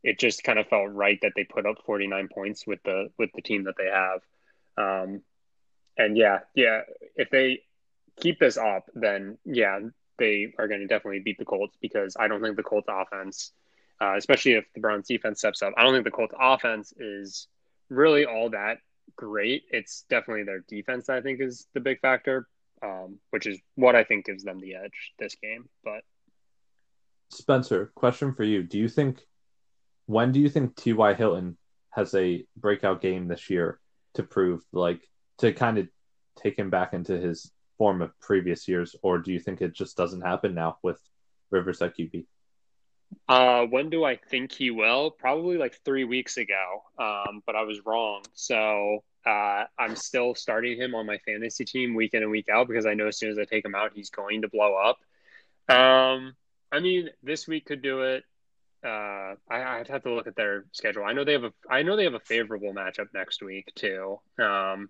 it 0.02 0.18
just 0.18 0.44
kind 0.44 0.58
of 0.58 0.66
felt 0.68 0.92
right 0.92 1.18
that 1.22 1.32
they 1.36 1.44
put 1.44 1.66
up 1.66 1.76
49 1.84 2.28
points 2.32 2.66
with 2.66 2.82
the 2.84 3.10
with 3.18 3.30
the 3.34 3.42
team 3.42 3.64
that 3.64 3.74
they 3.76 3.86
have. 3.86 4.20
Um 4.76 5.22
and 5.96 6.16
yeah, 6.16 6.40
yeah, 6.54 6.82
if 7.16 7.30
they 7.30 7.62
keep 8.20 8.38
this 8.38 8.56
up 8.56 8.86
then 8.94 9.38
yeah, 9.44 9.80
they 10.18 10.52
are 10.58 10.68
going 10.68 10.80
to 10.80 10.86
definitely 10.86 11.20
beat 11.20 11.38
the 11.38 11.44
Colts 11.44 11.76
because 11.80 12.16
I 12.18 12.28
don't 12.28 12.42
think 12.42 12.56
the 12.56 12.62
Colts 12.62 12.88
offense, 12.90 13.52
uh, 14.00 14.14
especially 14.16 14.54
if 14.54 14.64
the 14.74 14.80
Browns 14.80 15.06
defense 15.06 15.38
steps 15.38 15.62
up, 15.62 15.72
I 15.76 15.84
don't 15.84 15.92
think 15.92 16.04
the 16.04 16.10
Colts 16.10 16.34
offense 16.38 16.92
is 16.98 17.46
really 17.88 18.26
all 18.26 18.50
that 18.50 18.78
great. 19.16 19.64
It's 19.70 20.04
definitely 20.08 20.44
their 20.44 20.64
defense 20.68 21.08
I 21.08 21.20
think 21.20 21.40
is 21.40 21.66
the 21.74 21.80
big 21.80 22.00
factor, 22.00 22.48
um, 22.82 23.18
which 23.30 23.46
is 23.46 23.58
what 23.74 23.96
I 23.96 24.04
think 24.04 24.26
gives 24.26 24.44
them 24.44 24.60
the 24.60 24.74
edge 24.74 25.12
this 25.18 25.36
game. 25.36 25.68
But 25.84 26.02
Spencer, 27.30 27.92
question 27.94 28.34
for 28.34 28.44
you: 28.44 28.62
Do 28.62 28.78
you 28.78 28.88
think 28.88 29.26
when 30.06 30.32
do 30.32 30.40
you 30.40 30.48
think 30.48 30.76
T.Y. 30.76 31.14
Hilton 31.14 31.56
has 31.90 32.14
a 32.14 32.44
breakout 32.56 33.00
game 33.00 33.28
this 33.28 33.50
year 33.50 33.80
to 34.14 34.22
prove 34.22 34.62
like 34.72 35.00
to 35.38 35.52
kind 35.52 35.78
of 35.78 35.88
take 36.42 36.58
him 36.58 36.70
back 36.70 36.94
into 36.94 37.18
his 37.18 37.52
form 37.76 38.02
of 38.02 38.18
previous 38.20 38.68
years, 38.68 38.96
or 39.02 39.18
do 39.18 39.32
you 39.32 39.38
think 39.38 39.60
it 39.60 39.74
just 39.74 39.96
doesn't 39.96 40.22
happen 40.22 40.54
now 40.54 40.78
with 40.82 41.00
Rivers 41.50 41.80
at 41.82 41.96
QB? 41.96 42.26
Uh, 43.28 43.64
when 43.66 43.90
do 43.90 44.04
I 44.04 44.16
think 44.16 44.52
he 44.52 44.70
will? 44.70 45.10
Probably 45.10 45.58
like 45.58 45.78
three 45.84 46.04
weeks 46.04 46.36
ago. 46.36 46.82
Um, 46.98 47.42
but 47.46 47.56
I 47.56 47.62
was 47.62 47.84
wrong. 47.84 48.22
So 48.34 49.04
uh, 49.26 49.64
I'm 49.78 49.96
still 49.96 50.34
starting 50.34 50.80
him 50.80 50.94
on 50.94 51.06
my 51.06 51.18
fantasy 51.18 51.64
team 51.64 51.94
week 51.94 52.14
in 52.14 52.22
and 52.22 52.30
week 52.30 52.48
out 52.48 52.68
because 52.68 52.86
I 52.86 52.94
know 52.94 53.08
as 53.08 53.18
soon 53.18 53.30
as 53.30 53.38
I 53.38 53.44
take 53.44 53.64
him 53.64 53.74
out, 53.74 53.92
he's 53.94 54.10
going 54.10 54.42
to 54.42 54.48
blow 54.48 54.74
up. 54.74 54.98
Um, 55.74 56.34
I 56.72 56.80
mean, 56.80 57.10
this 57.22 57.46
week 57.46 57.66
could 57.66 57.82
do 57.82 58.02
it. 58.02 58.24
Uh, 58.84 59.34
I, 59.50 59.78
would 59.78 59.88
have 59.88 60.04
to 60.04 60.14
look 60.14 60.26
at 60.26 60.36
their 60.36 60.64
schedule. 60.72 61.04
I 61.04 61.12
know 61.12 61.24
they 61.24 61.32
have 61.32 61.44
a. 61.44 61.52
I 61.68 61.82
know 61.82 61.96
they 61.96 62.04
have 62.04 62.14
a 62.14 62.20
favorable 62.20 62.72
matchup 62.72 63.08
next 63.12 63.42
week 63.42 63.72
too. 63.74 64.20
Um, 64.38 64.88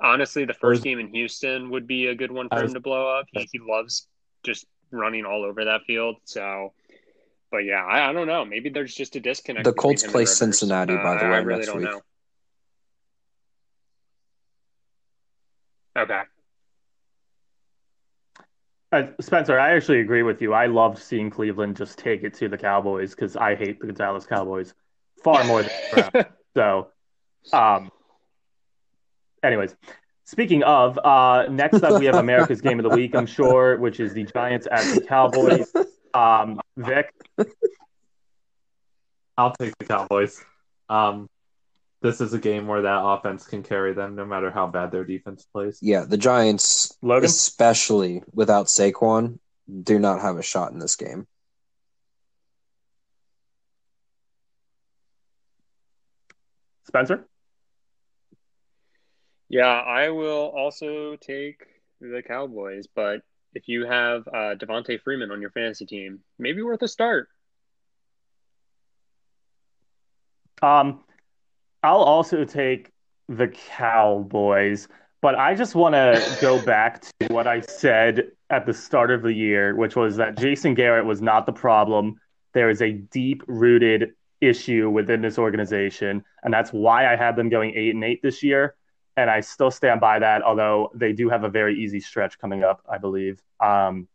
honestly, 0.00 0.46
the 0.46 0.54
first 0.54 0.82
game 0.82 0.98
in 0.98 1.08
Houston 1.08 1.70
would 1.70 1.86
be 1.86 2.06
a 2.06 2.14
good 2.14 2.32
one 2.32 2.48
for 2.48 2.62
him 2.62 2.72
to 2.72 2.80
blow 2.80 3.18
up. 3.18 3.26
He, 3.32 3.48
he 3.52 3.58
loves 3.58 4.08
just 4.44 4.66
running 4.90 5.26
all 5.26 5.44
over 5.44 5.66
that 5.66 5.82
field. 5.86 6.16
So, 6.24 6.72
but 7.56 7.64
yeah, 7.64 7.82
I, 7.82 8.10
I 8.10 8.12
don't 8.12 8.26
know. 8.26 8.44
Maybe 8.44 8.68
there's 8.68 8.94
just 8.94 9.16
a 9.16 9.20
disconnect. 9.20 9.64
The 9.64 9.72
Colts 9.72 10.06
play 10.06 10.26
Cincinnati, 10.26 10.92
uh, 10.92 11.02
by 11.02 11.16
the 11.16 11.24
way, 11.24 11.36
I 11.36 11.38
really 11.38 11.60
next 11.60 11.68
don't 11.68 11.78
week. 11.78 11.88
know. 11.88 12.02
Okay. 15.96 16.20
Uh, 18.92 19.04
Spencer, 19.22 19.58
I 19.58 19.74
actually 19.74 20.00
agree 20.00 20.22
with 20.22 20.42
you. 20.42 20.52
I 20.52 20.66
loved 20.66 20.98
seeing 20.98 21.30
Cleveland 21.30 21.78
just 21.78 21.96
take 21.96 22.24
it 22.24 22.34
to 22.34 22.50
the 22.50 22.58
Cowboys 22.58 23.14
because 23.14 23.36
I 23.36 23.54
hate 23.54 23.80
the 23.80 23.90
Dallas 23.90 24.26
Cowboys 24.26 24.74
far 25.24 25.42
more 25.44 25.62
than 25.62 25.72
the 25.94 26.10
Browns. 26.12 26.26
so, 26.54 26.88
um, 27.54 27.90
anyways, 29.42 29.74
speaking 30.24 30.62
of, 30.62 30.98
uh, 30.98 31.46
next 31.48 31.82
up 31.82 31.98
we 31.98 32.04
have 32.04 32.16
America's 32.16 32.60
Game 32.60 32.78
of 32.78 32.82
the 32.82 32.94
Week, 32.94 33.14
I'm 33.14 33.24
sure, 33.24 33.78
which 33.78 33.98
is 33.98 34.12
the 34.12 34.24
Giants 34.24 34.68
at 34.70 34.94
the 34.94 35.00
Cowboys. 35.00 35.72
Um, 36.16 36.60
Vic, 36.78 37.12
I'll 39.36 39.52
take 39.52 39.76
the 39.76 39.84
Cowboys. 39.84 40.42
Um, 40.88 41.28
this 42.00 42.22
is 42.22 42.32
a 42.32 42.38
game 42.38 42.66
where 42.66 42.82
that 42.82 43.04
offense 43.04 43.46
can 43.46 43.62
carry 43.62 43.92
them 43.92 44.14
no 44.14 44.24
matter 44.24 44.50
how 44.50 44.66
bad 44.66 44.90
their 44.90 45.04
defense 45.04 45.46
plays. 45.52 45.78
Yeah, 45.82 46.04
the 46.08 46.16
Giants, 46.16 46.96
Logan, 47.02 47.26
especially 47.26 48.22
without 48.32 48.66
Saquon, 48.66 49.38
do 49.82 49.98
not 49.98 50.22
have 50.22 50.38
a 50.38 50.42
shot 50.42 50.72
in 50.72 50.78
this 50.78 50.96
game. 50.96 51.26
Spencer. 56.84 57.26
Yeah, 59.50 59.66
I 59.66 60.08
will 60.10 60.50
also 60.56 61.16
take 61.16 61.60
the 62.00 62.22
Cowboys, 62.26 62.86
but 62.94 63.20
if 63.56 63.68
you 63.68 63.86
have 63.86 64.28
uh, 64.28 64.54
Devonta 64.54 65.00
Freeman 65.00 65.30
on 65.30 65.40
your 65.40 65.50
fantasy 65.50 65.86
team, 65.86 66.20
maybe 66.38 66.60
worth 66.60 66.82
a 66.82 66.88
start. 66.88 67.28
Um, 70.60 71.00
I'll 71.82 72.02
also 72.02 72.44
take 72.44 72.92
the 73.28 73.48
Cowboys, 73.48 74.88
but 75.22 75.36
I 75.36 75.54
just 75.54 75.74
want 75.74 75.94
to 75.94 76.38
go 76.40 76.62
back 76.64 77.00
to 77.00 77.28
what 77.28 77.46
I 77.46 77.60
said 77.60 78.30
at 78.50 78.66
the 78.66 78.74
start 78.74 79.10
of 79.10 79.22
the 79.22 79.32
year, 79.32 79.74
which 79.74 79.96
was 79.96 80.16
that 80.16 80.38
Jason 80.38 80.74
Garrett 80.74 81.06
was 81.06 81.22
not 81.22 81.46
the 81.46 81.52
problem. 81.52 82.20
There 82.52 82.68
is 82.68 82.82
a 82.82 82.92
deep 82.92 83.42
rooted 83.46 84.12
issue 84.42 84.90
within 84.90 85.22
this 85.22 85.38
organization, 85.38 86.22
and 86.42 86.52
that's 86.52 86.70
why 86.70 87.10
I 87.10 87.16
had 87.16 87.36
them 87.36 87.48
going 87.48 87.74
eight 87.74 87.94
and 87.94 88.04
eight 88.04 88.20
this 88.22 88.42
year. 88.42 88.76
And 89.16 89.30
I 89.30 89.40
still 89.40 89.70
stand 89.70 90.00
by 90.00 90.18
that, 90.18 90.42
although 90.42 90.90
they 90.94 91.12
do 91.12 91.28
have 91.30 91.44
a 91.44 91.48
very 91.48 91.78
easy 91.82 92.00
stretch 92.00 92.38
coming 92.38 92.62
up, 92.62 92.82
I 92.88 92.98
believe. 92.98 93.40
Um, 93.60 94.08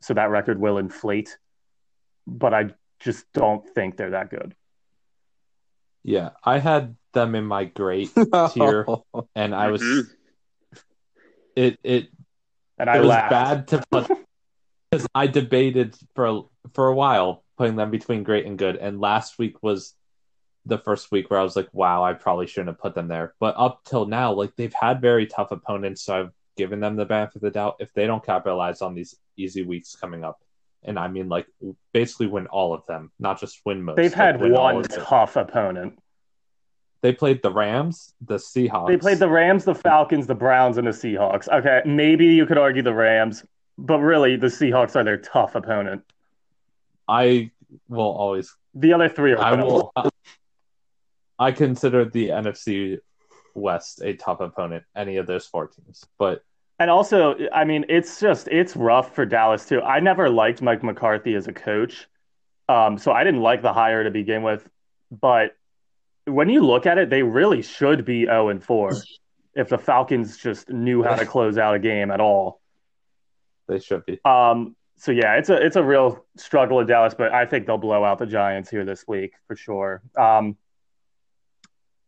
so 0.00 0.12
that 0.14 0.28
record 0.30 0.60
will 0.60 0.76
inflate, 0.78 1.38
but 2.26 2.52
I 2.52 2.70
just 3.00 3.24
don't 3.32 3.66
think 3.70 3.96
they're 3.96 4.10
that 4.10 4.30
good. 4.30 4.54
Yeah, 6.02 6.30
I 6.44 6.58
had 6.58 6.96
them 7.14 7.34
in 7.34 7.44
my 7.46 7.64
great 7.64 8.10
tier, 8.50 8.86
and 9.34 9.54
I 9.54 9.68
was 9.68 9.80
Mhm. 9.82 10.10
it 11.56 11.78
it 11.82 12.08
And 12.78 12.90
I 12.90 12.96
it 12.96 13.00
was 13.00 13.08
laughed. 13.10 13.30
bad 13.30 13.68
to 13.68 13.84
put 13.90 14.08
because 14.90 15.06
I 15.14 15.28
debated 15.28 15.96
for 16.14 16.26
a, 16.26 16.42
for 16.74 16.88
a 16.88 16.94
while 16.94 17.44
putting 17.56 17.76
them 17.76 17.90
between 17.90 18.22
great 18.24 18.44
and 18.44 18.58
good, 18.58 18.76
and 18.76 19.00
last 19.00 19.38
week 19.38 19.62
was 19.62 19.94
the 20.66 20.78
first 20.78 21.10
week 21.10 21.30
where 21.30 21.40
I 21.40 21.42
was 21.42 21.56
like, 21.56 21.68
wow, 21.72 22.04
I 22.04 22.12
probably 22.12 22.46
shouldn't 22.46 22.68
have 22.68 22.78
put 22.78 22.94
them 22.94 23.08
there. 23.08 23.34
But 23.40 23.54
up 23.56 23.82
till 23.84 24.06
now, 24.06 24.32
like 24.32 24.54
they've 24.56 24.72
had 24.72 25.00
very 25.00 25.26
tough 25.26 25.50
opponents, 25.50 26.02
so 26.02 26.20
I've 26.20 26.30
given 26.56 26.80
them 26.80 26.96
the 26.96 27.04
benefit 27.04 27.36
of 27.36 27.42
the 27.42 27.50
doubt. 27.50 27.76
If 27.80 27.92
they 27.92 28.06
don't 28.06 28.24
capitalize 28.24 28.82
on 28.82 28.94
these 28.94 29.16
easy 29.36 29.62
weeks 29.62 29.96
coming 29.96 30.24
up, 30.24 30.40
and 30.84 30.98
I 30.98 31.08
mean 31.08 31.28
like 31.28 31.46
basically 31.92 32.26
win 32.26 32.46
all 32.46 32.74
of 32.74 32.86
them, 32.86 33.10
not 33.18 33.40
just 33.40 33.60
win 33.64 33.82
most. 33.82 33.96
They've 33.96 34.14
had 34.14 34.40
one 34.40 34.82
tough 34.84 35.36
opponent. 35.36 35.98
They 37.00 37.12
played 37.12 37.42
the 37.42 37.50
Rams, 37.50 38.14
the 38.20 38.36
Seahawks. 38.36 38.86
They 38.86 38.96
played 38.96 39.18
the 39.18 39.28
Rams, 39.28 39.64
the 39.64 39.74
Falcons, 39.74 40.28
the 40.28 40.36
Browns, 40.36 40.78
and 40.78 40.86
the 40.86 40.92
Seahawks. 40.92 41.48
Okay, 41.48 41.82
maybe 41.84 42.26
you 42.26 42.46
could 42.46 42.58
argue 42.58 42.82
the 42.82 42.94
Rams, 42.94 43.44
but 43.76 43.98
really 43.98 44.36
the 44.36 44.46
Seahawks 44.46 44.94
are 44.94 45.02
their 45.02 45.18
tough 45.18 45.56
opponent. 45.56 46.04
I 47.08 47.50
will 47.88 48.02
always. 48.02 48.54
The 48.74 48.92
other 48.92 49.08
three 49.08 49.32
are 49.32 49.38
I 49.38 49.60
will. 49.60 49.92
I 51.42 51.52
consider 51.52 52.04
the 52.04 52.28
NFC 52.28 52.98
West 53.54 54.00
a 54.02 54.14
top 54.14 54.40
opponent. 54.40 54.84
Any 54.96 55.16
of 55.16 55.26
those 55.26 55.46
four 55.46 55.66
teams, 55.66 56.04
but 56.18 56.44
And 56.78 56.90
also, 56.90 57.36
I 57.52 57.64
mean, 57.64 57.84
it's 57.88 58.20
just 58.20 58.48
it's 58.48 58.76
rough 58.76 59.14
for 59.14 59.26
Dallas 59.26 59.66
too. 59.66 59.80
I 59.82 60.00
never 60.00 60.30
liked 60.30 60.62
Mike 60.62 60.82
McCarthy 60.82 61.34
as 61.34 61.48
a 61.48 61.52
coach, 61.52 62.08
um, 62.68 62.96
so 62.96 63.12
I 63.12 63.24
didn't 63.24 63.40
like 63.40 63.62
the 63.62 63.72
hire 63.72 64.04
to 64.04 64.10
begin 64.10 64.42
with. 64.42 64.68
But 65.10 65.56
when 66.26 66.48
you 66.48 66.64
look 66.64 66.86
at 66.86 66.98
it, 66.98 67.10
they 67.10 67.22
really 67.22 67.62
should 67.62 68.04
be 68.04 68.24
zero 68.24 68.48
and 68.48 68.62
four 68.62 68.92
if 69.54 69.68
the 69.68 69.78
Falcons 69.78 70.36
just 70.36 70.70
knew 70.70 71.02
how 71.02 71.16
to 71.16 71.26
close 71.26 71.58
out 71.58 71.74
a 71.74 71.78
game 71.78 72.10
at 72.10 72.20
all. 72.20 72.60
they 73.68 73.80
should 73.80 74.06
be. 74.06 74.20
Um, 74.24 74.76
so 74.96 75.10
yeah, 75.10 75.34
it's 75.34 75.48
a 75.48 75.56
it's 75.56 75.74
a 75.74 75.82
real 75.82 76.24
struggle 76.36 76.78
in 76.78 76.86
Dallas, 76.86 77.14
but 77.14 77.32
I 77.32 77.46
think 77.46 77.66
they'll 77.66 77.78
blow 77.78 78.04
out 78.04 78.18
the 78.18 78.26
Giants 78.26 78.70
here 78.70 78.84
this 78.84 79.04
week 79.08 79.32
for 79.48 79.56
sure. 79.56 80.02
Um, 80.16 80.56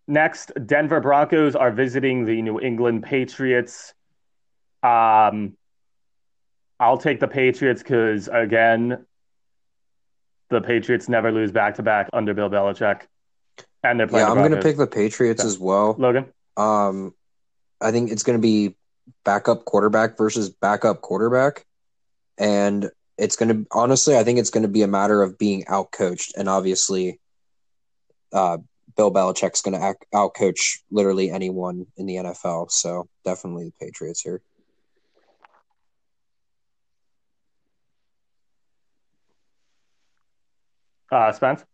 next, 0.07 0.53
Denver 0.67 1.01
Broncos 1.01 1.57
are 1.57 1.71
visiting 1.71 2.25
the 2.25 2.43
New 2.43 2.61
England 2.61 3.03
Patriots. 3.03 3.95
Um, 4.83 5.57
I'll 6.79 6.99
take 6.99 7.21
the 7.21 7.29
Patriots 7.29 7.83
because 7.83 8.29
again, 8.29 9.07
the 10.51 10.61
Patriots 10.61 11.09
never 11.09 11.33
lose 11.33 11.53
back 11.53 11.77
to 11.77 11.83
back 11.83 12.11
under 12.13 12.35
Bill 12.35 12.51
Belichick, 12.51 13.03
and 13.83 13.99
they're 13.99 14.07
playing. 14.07 14.27
Yeah, 14.27 14.35
the 14.35 14.41
I'm 14.41 14.49
going 14.49 14.61
to 14.61 14.63
pick 14.63 14.77
the 14.77 14.87
Patriots 14.87 15.43
Yeah. 15.43 15.47
as 15.47 15.59
well. 15.59 15.97
Logan. 15.99 16.27
Um, 16.57 17.15
I 17.81 17.91
think 17.91 18.11
it's 18.11 18.23
going 18.23 18.39
to 18.39 18.43
be 18.43 18.77
backup 19.25 19.65
quarterback 19.65 20.17
versus 20.17 20.51
backup 20.51 21.01
quarterback, 21.01 21.67
and 22.39 22.91
it's 23.19 23.37
going 23.37 23.49
to 23.49 23.67
honestly, 23.71 24.17
I 24.17 24.25
think 24.25 24.39
it's 24.39 24.51
going 24.51 24.63
to 24.63 24.69
be 24.69 24.83
a 24.83 24.89
matter 24.89 25.23
of 25.23 25.39
being 25.39 25.65
outcoached, 25.65 26.33
and 26.37 26.49
obviously, 26.49 27.19
uh, 28.33 28.59
Bill 28.97 29.13
Belichick's 29.13 29.63
going 29.63 29.75
to 29.75 29.85
out 29.85 29.97
outcoach 30.15 30.79
literally 30.91 31.31
anyone 31.31 31.87
in 31.97 32.07
the 32.07 32.17
NFL. 32.17 32.71
So 32.71 33.09
definitely 33.25 33.67
the 33.67 33.87
Patriots 33.87 34.21
here. 34.21 34.41
Uh, 41.11 41.33
Spence. 41.33 41.65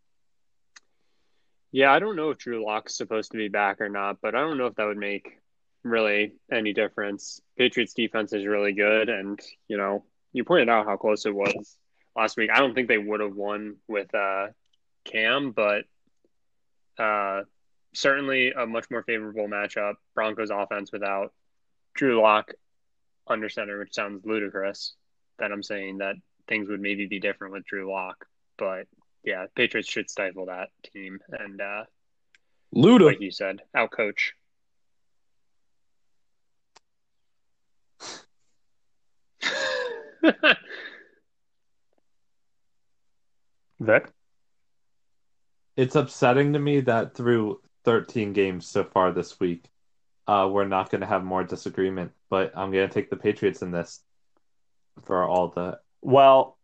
Yeah, 1.72 1.92
I 1.92 1.98
don't 1.98 2.16
know 2.16 2.30
if 2.30 2.38
Drew 2.38 2.64
Lock's 2.64 2.96
supposed 2.96 3.30
to 3.32 3.38
be 3.38 3.48
back 3.48 3.80
or 3.80 3.88
not, 3.88 4.18
but 4.20 4.34
I 4.34 4.40
don't 4.40 4.58
know 4.58 4.66
if 4.66 4.74
that 4.74 4.86
would 4.86 4.98
make 4.98 5.38
really 5.82 6.34
any 6.50 6.72
difference. 6.72 7.40
Patriots 7.56 7.94
defense 7.94 8.32
is 8.32 8.44
really 8.44 8.72
good, 8.72 9.08
and 9.08 9.40
you 9.68 9.76
know, 9.76 10.04
you 10.32 10.44
pointed 10.44 10.68
out 10.68 10.86
how 10.86 10.96
close 10.96 11.26
it 11.26 11.34
was 11.34 11.76
last 12.16 12.36
week. 12.36 12.50
I 12.52 12.58
don't 12.58 12.74
think 12.74 12.88
they 12.88 12.98
would 12.98 13.20
have 13.20 13.34
won 13.34 13.76
with 13.88 14.12
uh, 14.14 14.48
Cam, 15.04 15.52
but 15.52 15.84
uh, 17.00 17.42
certainly 17.94 18.52
a 18.52 18.66
much 18.66 18.90
more 18.90 19.02
favorable 19.02 19.48
matchup. 19.48 19.94
Broncos 20.14 20.50
offense 20.50 20.92
without 20.92 21.32
Drew 21.94 22.20
Lock 22.20 22.52
under 23.26 23.48
center, 23.48 23.78
which 23.78 23.94
sounds 23.94 24.24
ludicrous, 24.26 24.94
that 25.38 25.50
I'm 25.52 25.62
saying 25.62 25.98
that 25.98 26.16
things 26.48 26.68
would 26.68 26.80
maybe 26.80 27.06
be 27.06 27.18
different 27.20 27.54
with 27.54 27.64
Drew 27.64 27.90
Lock. 27.90 28.26
But 28.58 28.86
yeah, 29.24 29.46
Patriots 29.54 29.88
should 29.88 30.10
stifle 30.10 30.46
that 30.46 30.68
team 30.92 31.18
and, 31.30 31.60
uh, 31.60 31.84
Luda. 32.74 33.06
like 33.06 33.20
you 33.20 33.30
said, 33.30 33.60
outcoach. 33.76 34.32
Vic? 43.80 44.12
It's 45.80 45.96
upsetting 45.96 46.52
to 46.52 46.58
me 46.58 46.80
that 46.80 47.14
through 47.14 47.62
13 47.86 48.34
games 48.34 48.66
so 48.66 48.84
far 48.84 49.12
this 49.12 49.40
week, 49.40 49.64
uh, 50.26 50.46
we're 50.52 50.66
not 50.66 50.90
going 50.90 51.00
to 51.00 51.06
have 51.06 51.24
more 51.24 51.42
disagreement. 51.42 52.12
But 52.28 52.52
I'm 52.54 52.70
going 52.70 52.86
to 52.86 52.92
take 52.92 53.08
the 53.08 53.16
Patriots 53.16 53.62
in 53.62 53.70
this 53.70 54.00
for 55.04 55.26
all 55.26 55.48
the. 55.48 55.78
Well, 56.02 56.58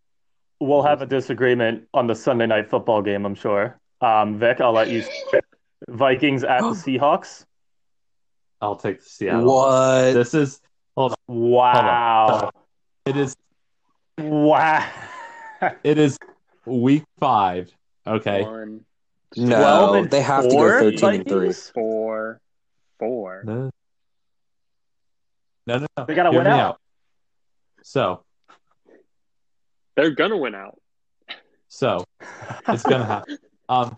we'll 0.60 0.82
have 0.82 1.00
a 1.00 1.06
disagreement 1.06 1.84
on 1.94 2.06
the 2.06 2.14
Sunday 2.14 2.46
night 2.46 2.68
football 2.68 3.00
game, 3.00 3.24
I'm 3.24 3.34
sure. 3.34 3.80
Um, 4.02 4.38
Vic, 4.38 4.60
I'll 4.60 4.72
let 4.72 4.90
you. 4.90 5.02
Vikings 5.88 6.44
at 6.44 6.60
the 6.60 6.66
Seahawks. 6.98 7.46
I'll 8.60 8.76
take 8.76 8.98
the 8.98 9.08
Seattle. 9.08 9.46
What? 9.46 10.12
This 10.12 10.34
is 10.34 10.60
hold 10.94 11.12
on. 11.12 11.18
Wow. 11.34 12.50
It 13.06 13.16
is 13.16 13.34
Wow. 14.18 14.86
it 15.82 15.96
is 15.96 16.18
week 16.66 17.04
five. 17.18 17.70
Okay. 18.06 18.42
One, 18.42 18.85
No, 19.36 20.04
they 20.04 20.22
have 20.22 20.44
to 20.44 20.50
go 20.50 20.56
four 20.56 20.80
13 20.80 21.14
and 21.14 21.28
3. 21.28 21.52
Four, 21.74 22.40
four. 22.98 23.42
No. 23.44 23.70
No, 25.66 25.78
no, 25.78 25.86
no. 25.96 26.04
They 26.04 26.14
gotta 26.14 26.30
Hear 26.30 26.40
win 26.40 26.52
me 26.52 26.58
out. 26.58 26.80
So, 27.82 28.24
They're 29.96 30.10
gonna 30.10 30.36
win 30.36 30.54
out. 30.54 30.78
so 31.68 32.04
it's 32.68 32.82
gonna 32.82 33.04
happen. 33.04 33.38
Um, 33.68 33.96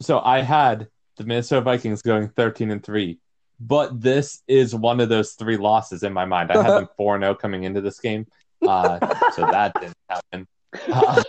so 0.00 0.20
I 0.20 0.40
had 0.40 0.88
the 1.18 1.24
Minnesota 1.24 1.60
Vikings 1.60 2.00
going 2.00 2.30
thirteen 2.30 2.70
and 2.70 2.82
three, 2.82 3.18
but 3.60 4.00
this 4.00 4.42
is 4.48 4.74
one 4.74 5.00
of 5.00 5.10
those 5.10 5.32
three 5.32 5.58
losses 5.58 6.02
in 6.02 6.14
my 6.14 6.24
mind. 6.24 6.50
I 6.50 6.62
had 6.62 6.70
them 6.72 6.88
four 6.96 7.20
zero 7.20 7.34
coming 7.34 7.64
into 7.64 7.82
this 7.82 8.00
game, 8.00 8.26
uh, 8.66 8.98
so 9.34 9.42
that 9.42 9.74
didn't 9.78 9.96
happen. 10.08 10.48
Uh, 10.90 11.22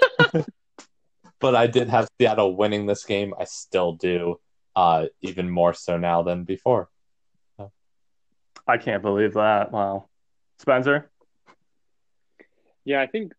but 1.39 1.55
I 1.55 1.67
did 1.67 1.89
have 1.89 2.07
Seattle 2.19 2.55
winning 2.55 2.85
this 2.85 3.05
game. 3.05 3.33
I 3.39 3.45
still 3.45 3.93
do, 3.93 4.39
uh, 4.75 5.05
even 5.21 5.49
more 5.49 5.73
so 5.73 5.97
now 5.97 6.23
than 6.23 6.43
before. 6.43 6.89
I 8.67 8.77
can't 8.77 9.01
believe 9.01 9.33
that. 9.33 9.71
Wow. 9.71 10.09
Spencer? 10.59 11.09
Yeah, 12.85 13.01
I 13.01 13.07
think 13.07 13.33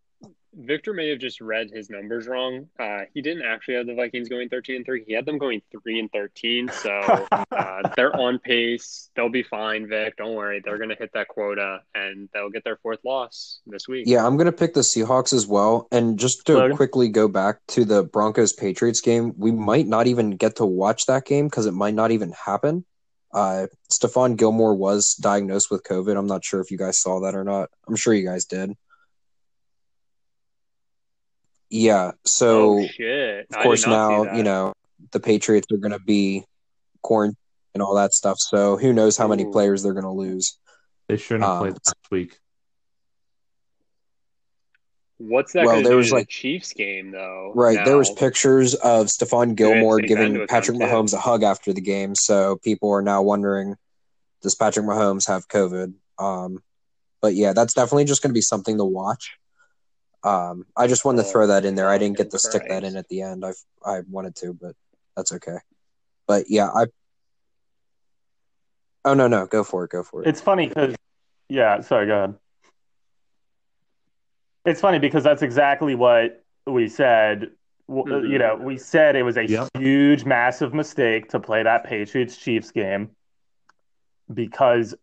Victor 0.54 0.92
may 0.92 1.08
have 1.10 1.18
just 1.18 1.40
read 1.40 1.70
his 1.70 1.90
numbers 1.90 2.26
wrong. 2.26 2.66
Uh, 2.78 3.00
he 3.14 3.22
didn't 3.22 3.44
actually 3.44 3.74
have 3.74 3.86
the 3.86 3.94
Vikings 3.94 4.28
going 4.28 4.48
13 4.48 4.76
and 4.76 4.84
3. 4.84 5.04
He 5.06 5.12
had 5.12 5.24
them 5.24 5.38
going 5.38 5.62
3 5.82 6.00
and 6.00 6.10
13. 6.12 6.68
So 6.68 6.90
uh, 7.52 7.82
they're 7.96 8.14
on 8.14 8.38
pace. 8.38 9.10
They'll 9.14 9.28
be 9.28 9.42
fine, 9.42 9.88
Vic. 9.88 10.16
Don't 10.16 10.34
worry. 10.34 10.60
They're 10.64 10.78
going 10.78 10.90
to 10.90 10.96
hit 10.96 11.10
that 11.14 11.28
quota 11.28 11.80
and 11.94 12.28
they'll 12.34 12.50
get 12.50 12.64
their 12.64 12.76
fourth 12.76 12.98
loss 13.04 13.60
this 13.66 13.86
week. 13.86 14.04
Yeah, 14.06 14.26
I'm 14.26 14.36
going 14.36 14.46
to 14.46 14.52
pick 14.52 14.74
the 14.74 14.80
Seahawks 14.80 15.32
as 15.32 15.46
well. 15.46 15.86
And 15.92 16.18
just 16.18 16.46
to 16.46 16.54
Logan? 16.54 16.76
quickly 16.76 17.08
go 17.08 17.28
back 17.28 17.58
to 17.68 17.84
the 17.84 18.02
Broncos 18.02 18.52
Patriots 18.52 19.00
game, 19.00 19.34
we 19.36 19.52
might 19.52 19.86
not 19.86 20.08
even 20.08 20.32
get 20.32 20.56
to 20.56 20.66
watch 20.66 21.06
that 21.06 21.24
game 21.24 21.46
because 21.46 21.66
it 21.66 21.74
might 21.74 21.94
not 21.94 22.10
even 22.10 22.32
happen. 22.32 22.84
Uh, 23.32 23.68
Stephon 23.88 24.36
Gilmore 24.36 24.74
was 24.74 25.14
diagnosed 25.14 25.70
with 25.70 25.84
COVID. 25.84 26.16
I'm 26.16 26.26
not 26.26 26.44
sure 26.44 26.60
if 26.60 26.70
you 26.70 26.78
guys 26.78 26.98
saw 26.98 27.20
that 27.20 27.36
or 27.36 27.44
not. 27.44 27.70
I'm 27.86 27.94
sure 27.94 28.12
you 28.12 28.26
guys 28.26 28.44
did. 28.44 28.76
Yeah, 31.70 32.12
so 32.24 32.80
oh, 32.80 32.86
shit. 32.86 33.46
of 33.54 33.62
course 33.62 33.86
now 33.86 34.34
you 34.34 34.42
know 34.42 34.74
the 35.12 35.20
Patriots 35.20 35.68
are 35.72 35.76
going 35.78 35.92
to 35.92 36.00
be 36.00 36.44
quarantined 37.02 37.36
and 37.74 37.82
all 37.82 37.94
that 37.94 38.12
stuff. 38.12 38.36
So 38.38 38.76
who 38.76 38.92
knows 38.92 39.16
how 39.16 39.28
many 39.28 39.44
players 39.44 39.82
they're 39.82 39.92
going 39.92 40.04
to 40.04 40.10
lose? 40.10 40.58
They 41.08 41.16
shouldn't 41.16 41.44
have 41.44 41.52
Um, 41.52 41.58
played 41.60 41.72
last 41.72 42.10
week. 42.10 42.38
What's 45.18 45.52
that 45.52 45.66
Well, 45.66 45.82
there 45.82 45.96
was, 45.96 46.12
like- 46.12 46.28
the 46.28 46.32
Chiefs 46.32 46.72
game, 46.72 47.10
though? 47.10 47.52
Right. 47.54 47.84
There 47.84 47.98
was 47.98 48.10
pictures 48.10 48.74
of 48.74 49.06
Stephon 49.06 49.54
Gilmore 49.54 50.00
take 50.00 50.08
that 50.08 50.14
into 50.14 50.24
giving 50.24 50.36
account, 50.36 50.50
Patrick 50.50 50.78
too. 50.78 50.84
Mahomes 50.84 51.12
a 51.12 51.18
hug 51.18 51.42
after 51.42 51.72
the 51.74 51.82
game. 51.82 52.14
So 52.14 52.56
people 52.64 52.90
are 52.92 53.02
now 53.02 53.20
wondering, 53.20 53.76
does 54.40 54.54
Patrick 54.54 54.86
Mahomes 54.86 55.28
have 55.28 55.46
COVID? 55.46 55.92
Um, 56.18 56.62
but 57.20 57.34
yeah, 57.34 57.52
that's 57.52 57.74
definitely 57.74 58.06
just 58.06 58.22
going 58.22 58.30
to 58.30 58.34
be 58.34 58.40
something 58.40 58.78
to 58.78 58.84
watch. 58.84 59.36
Um, 60.22 60.66
I 60.76 60.86
just 60.86 61.04
wanted 61.04 61.22
to 61.24 61.28
throw 61.28 61.46
that 61.46 61.64
in 61.64 61.74
there. 61.74 61.88
I 61.88 61.98
didn't 61.98 62.18
get 62.18 62.30
to 62.30 62.38
stick 62.38 62.64
that 62.68 62.84
in 62.84 62.96
at 62.96 63.08
the 63.08 63.22
end. 63.22 63.44
I 63.44 63.52
I 63.84 64.00
wanted 64.08 64.36
to, 64.36 64.52
but 64.52 64.76
that's 65.16 65.32
okay. 65.32 65.58
But 66.26 66.50
yeah, 66.50 66.68
I. 66.68 66.86
Oh 69.04 69.14
no 69.14 69.28
no, 69.28 69.46
go 69.46 69.64
for 69.64 69.84
it, 69.84 69.90
go 69.90 70.02
for 70.02 70.22
it. 70.22 70.28
It's 70.28 70.42
funny 70.42 70.68
because, 70.68 70.94
yeah, 71.48 71.80
sorry, 71.80 72.06
go 72.06 72.16
ahead. 72.16 72.34
It's 74.66 74.80
funny 74.80 74.98
because 74.98 75.24
that's 75.24 75.40
exactly 75.42 75.94
what 75.94 76.44
we 76.66 76.88
said. 76.88 77.52
Mhm. 77.88 78.28
You 78.30 78.38
know, 78.38 78.56
we 78.56 78.76
said 78.76 79.16
it 79.16 79.22
was 79.22 79.36
a 79.38 79.44
Yep. 79.46 79.68
huge, 79.78 80.24
massive 80.24 80.74
mistake 80.74 81.30
to 81.30 81.40
play 81.40 81.62
that 81.62 81.84
Patriots 81.84 82.36
Chiefs 82.36 82.70
game 82.70 83.16
because 84.32 84.94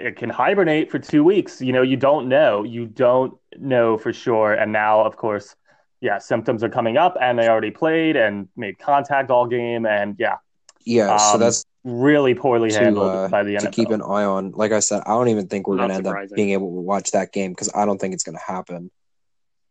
it 0.00 0.16
can 0.16 0.30
hibernate 0.30 0.90
for 0.90 0.98
two 0.98 1.24
weeks. 1.24 1.60
You 1.60 1.72
know, 1.72 1.82
you 1.82 1.96
don't 1.96 2.28
know. 2.28 2.64
You 2.64 2.86
don't 2.86 3.34
know 3.58 3.98
for 3.98 4.12
sure. 4.12 4.52
And 4.52 4.72
now, 4.72 5.02
of 5.02 5.16
course, 5.16 5.54
yeah, 6.00 6.18
symptoms 6.18 6.64
are 6.64 6.68
coming 6.68 6.96
up 6.96 7.16
and 7.20 7.38
they 7.38 7.48
already 7.48 7.70
played 7.70 8.16
and 8.16 8.48
made 8.56 8.78
contact 8.78 9.30
all 9.30 9.46
game. 9.46 9.86
And 9.86 10.16
yeah, 10.18 10.36
yeah, 10.84 11.16
so 11.16 11.34
um, 11.34 11.40
that's 11.40 11.64
really 11.84 12.34
poorly 12.34 12.70
to, 12.70 12.78
handled 12.78 13.10
uh, 13.10 13.28
by 13.28 13.42
the 13.42 13.56
to 13.58 13.68
NFL. 13.68 13.72
keep 13.72 13.90
an 13.90 14.02
eye 14.02 14.24
on. 14.24 14.52
Like 14.52 14.72
I 14.72 14.80
said, 14.80 15.02
I 15.06 15.10
don't 15.10 15.28
even 15.28 15.46
think 15.48 15.66
we're 15.66 15.76
going 15.76 15.90
to 15.90 15.94
end 15.96 16.06
up 16.06 16.16
being 16.34 16.50
able 16.50 16.74
to 16.74 16.80
watch 16.80 17.12
that 17.12 17.32
game 17.32 17.52
because 17.52 17.70
I 17.74 17.84
don't 17.84 17.98
think 17.98 18.14
it's 18.14 18.24
going 18.24 18.38
to 18.38 18.44
happen. 18.44 18.90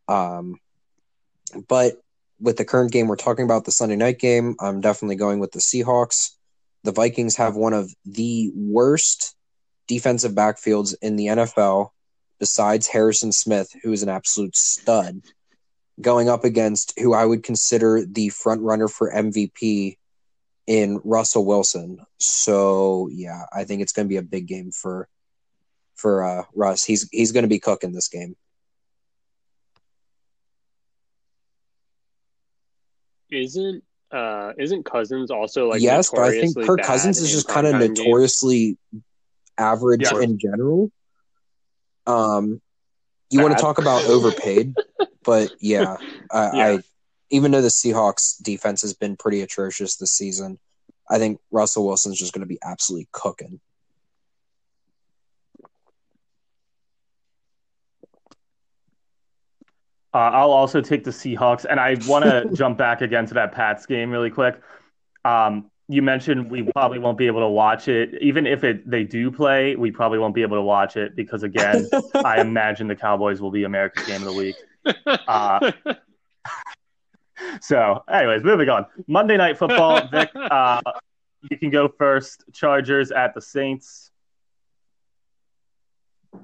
Um, 0.08 0.56
but 1.68 2.00
with 2.40 2.56
the 2.56 2.64
current 2.64 2.92
game 2.92 3.06
we're 3.08 3.16
talking 3.16 3.44
about, 3.44 3.64
the 3.64 3.72
Sunday 3.72 3.96
night 3.96 4.18
game, 4.18 4.56
I'm 4.60 4.80
definitely 4.80 5.16
going 5.16 5.40
with 5.40 5.52
the 5.52 5.58
Seahawks. 5.58 6.30
The 6.84 6.92
Vikings 6.92 7.36
have 7.36 7.56
one 7.56 7.74
of 7.74 7.92
the 8.04 8.50
worst 8.54 9.34
defensive 9.90 10.32
backfields 10.32 10.94
in 11.02 11.16
the 11.16 11.26
NFL, 11.26 11.90
besides 12.38 12.86
Harrison 12.86 13.32
Smith, 13.32 13.74
who 13.82 13.92
is 13.92 14.04
an 14.04 14.08
absolute 14.08 14.54
stud, 14.54 15.20
going 16.00 16.28
up 16.28 16.44
against 16.44 16.96
who 16.96 17.12
I 17.12 17.24
would 17.24 17.42
consider 17.42 18.06
the 18.06 18.28
front 18.28 18.62
runner 18.62 18.86
for 18.86 19.12
MVP 19.12 19.96
in 20.68 21.00
Russell 21.02 21.44
Wilson. 21.44 21.98
So 22.18 23.08
yeah, 23.10 23.46
I 23.52 23.64
think 23.64 23.82
it's 23.82 23.90
going 23.90 24.06
to 24.06 24.08
be 24.08 24.16
a 24.16 24.22
big 24.22 24.46
game 24.46 24.70
for 24.70 25.08
for 25.96 26.22
uh, 26.22 26.44
Russ. 26.54 26.84
He's 26.84 27.08
he's 27.10 27.32
going 27.32 27.42
to 27.42 27.48
be 27.48 27.58
cooking 27.58 27.92
this 27.92 28.06
game. 28.06 28.36
Isn't 33.32 33.82
uh 34.12 34.52
isn't 34.56 34.84
Cousins 34.84 35.32
also 35.32 35.68
like 35.68 35.82
yes, 35.82 36.10
but 36.10 36.20
I 36.20 36.30
think 36.30 36.56
Kirk 36.56 36.82
Cousins 36.82 37.18
is 37.18 37.32
just 37.32 37.48
kind 37.48 37.66
of 37.66 37.74
notoriously 37.74 38.78
games? 38.92 39.02
Average 39.60 40.02
Yeah. 40.02 40.20
in 40.20 40.38
general. 40.38 40.90
Um, 42.06 42.60
you 43.30 43.40
want 43.40 43.56
to 43.56 43.60
talk 43.60 43.78
about 43.78 44.04
overpaid, 44.06 44.74
but 45.24 45.52
yeah, 45.60 45.98
I, 46.32 46.50
Yeah. 46.52 46.64
I 46.64 46.78
even 47.30 47.52
though 47.52 47.62
the 47.62 47.68
Seahawks 47.68 48.42
defense 48.42 48.82
has 48.82 48.92
been 48.92 49.16
pretty 49.16 49.42
atrocious 49.42 49.96
this 49.96 50.12
season, 50.12 50.58
I 51.08 51.18
think 51.18 51.38
Russell 51.52 51.86
Wilson's 51.86 52.18
just 52.18 52.32
going 52.32 52.40
to 52.40 52.46
be 52.46 52.58
absolutely 52.64 53.08
cooking. 53.12 53.60
Uh, 60.12 60.18
I'll 60.18 60.50
also 60.50 60.80
take 60.80 61.04
the 61.04 61.12
Seahawks, 61.12 61.64
and 61.68 61.78
I 61.78 61.94
want 62.08 62.24
to 62.24 62.50
jump 62.56 62.78
back 62.78 63.00
again 63.00 63.26
to 63.26 63.34
that 63.34 63.52
Pats 63.52 63.86
game 63.86 64.10
really 64.10 64.30
quick. 64.30 64.60
Um, 65.24 65.70
you 65.90 66.02
mentioned 66.02 66.50
we 66.50 66.62
probably 66.62 66.98
won't 66.98 67.18
be 67.18 67.26
able 67.26 67.40
to 67.40 67.48
watch 67.48 67.88
it, 67.88 68.14
even 68.22 68.46
if 68.46 68.64
it 68.64 68.88
they 68.88 69.04
do 69.04 69.30
play. 69.30 69.76
We 69.76 69.90
probably 69.90 70.18
won't 70.18 70.34
be 70.34 70.42
able 70.42 70.56
to 70.56 70.62
watch 70.62 70.96
it 70.96 71.16
because, 71.16 71.42
again, 71.42 71.88
I 72.24 72.40
imagine 72.40 72.88
the 72.88 72.96
Cowboys 72.96 73.40
will 73.40 73.50
be 73.50 73.64
America's 73.64 74.06
game 74.06 74.22
of 74.22 74.28
the 74.28 74.34
week. 74.34 74.56
Uh, 75.06 75.72
So, 77.60 78.04
anyways, 78.08 78.44
moving 78.44 78.68
on. 78.68 78.86
Monday 79.06 79.36
Night 79.36 79.58
Football. 79.58 80.06
Vic, 80.08 80.30
uh, 80.34 80.80
you 81.50 81.58
can 81.58 81.70
go 81.70 81.88
first. 81.88 82.44
Chargers 82.52 83.10
at 83.10 83.34
the 83.34 83.40
Saints. 83.40 84.10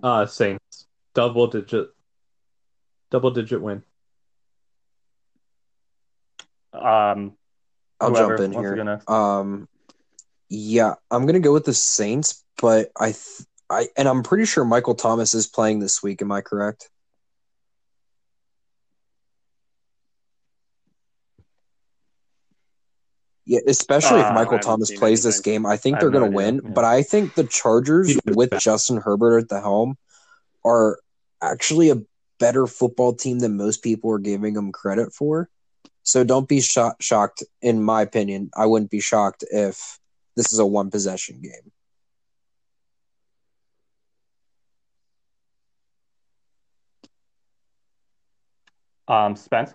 Uh, 0.03 0.26
Saints 0.26 0.86
double 1.14 1.47
digit, 1.47 1.88
double 3.11 3.30
digit 3.30 3.61
win. 3.62 3.82
Um, 6.72 7.36
I'll 8.01 8.11
Whoever 8.11 8.36
jump 8.36 8.53
in 8.55 8.61
here. 8.61 9.03
Um, 9.09 9.68
yeah, 10.49 10.94
I'm 11.11 11.26
gonna 11.26 11.40
go 11.40 11.53
with 11.53 11.64
the 11.64 11.74
Saints, 11.74 12.44
but 12.61 12.90
I 12.99 13.07
th- 13.12 13.47
I 13.70 13.88
and 13.97 14.09
I'm 14.09 14.22
pretty 14.22 14.44
sure 14.44 14.64
Michael 14.64 14.94
Thomas 14.94 15.34
is 15.34 15.47
playing 15.47 15.80
this 15.80 16.03
week. 16.03 16.22
Am 16.22 16.30
I 16.30 16.40
correct? 16.40 16.88
Yeah, 23.47 23.61
especially 23.68 24.20
Uh, 24.20 24.28
if 24.28 24.34
Michael 24.34 24.59
Thomas 24.59 24.88
seen 24.88 24.99
plays 24.99 25.22
this 25.22 25.40
game, 25.40 25.66
I 25.66 25.76
think 25.76 25.97
I 25.97 26.01
they're 26.01 26.11
going 26.11 26.24
to 26.24 26.36
idea, 26.36 26.36
win. 26.36 26.61
yeah. 26.64 26.70
But 26.74 26.84
I 26.84 27.03
think 27.03 27.34
the 27.34 27.44
Chargers 27.44 28.18
with 28.26 28.51
bad. 28.51 28.61
Justin 28.61 28.97
Herbert 28.97 29.38
at 29.38 29.49
the 29.49 29.61
helm 29.61 29.97
are 30.64 30.99
actually 31.40 31.90
a 31.90 32.03
better 32.40 32.66
football 32.66 33.14
team 33.14 33.38
than 33.38 33.57
most 33.57 33.84
people 33.84 34.11
are 34.11 34.18
giving 34.18 34.55
them 34.55 34.72
credit 34.72 35.12
for. 35.14 35.49
So 36.07 36.23
don't 36.23 36.49
be 36.49 36.61
sho- 36.61 36.95
shocked. 37.01 37.43
In 37.61 37.83
my 37.83 38.01
opinion, 38.01 38.51
I 38.57 38.67
wouldn't 38.67 38.93
be 38.93 39.01
shocked 39.01 39.45
if 39.51 39.99
this 40.37 40.53
is 40.53 40.61
a 40.61 40.65
one 40.65 40.89
possession 40.89 41.41
game. 41.43 41.73
Um, 49.09 49.35
Spence. 49.35 49.75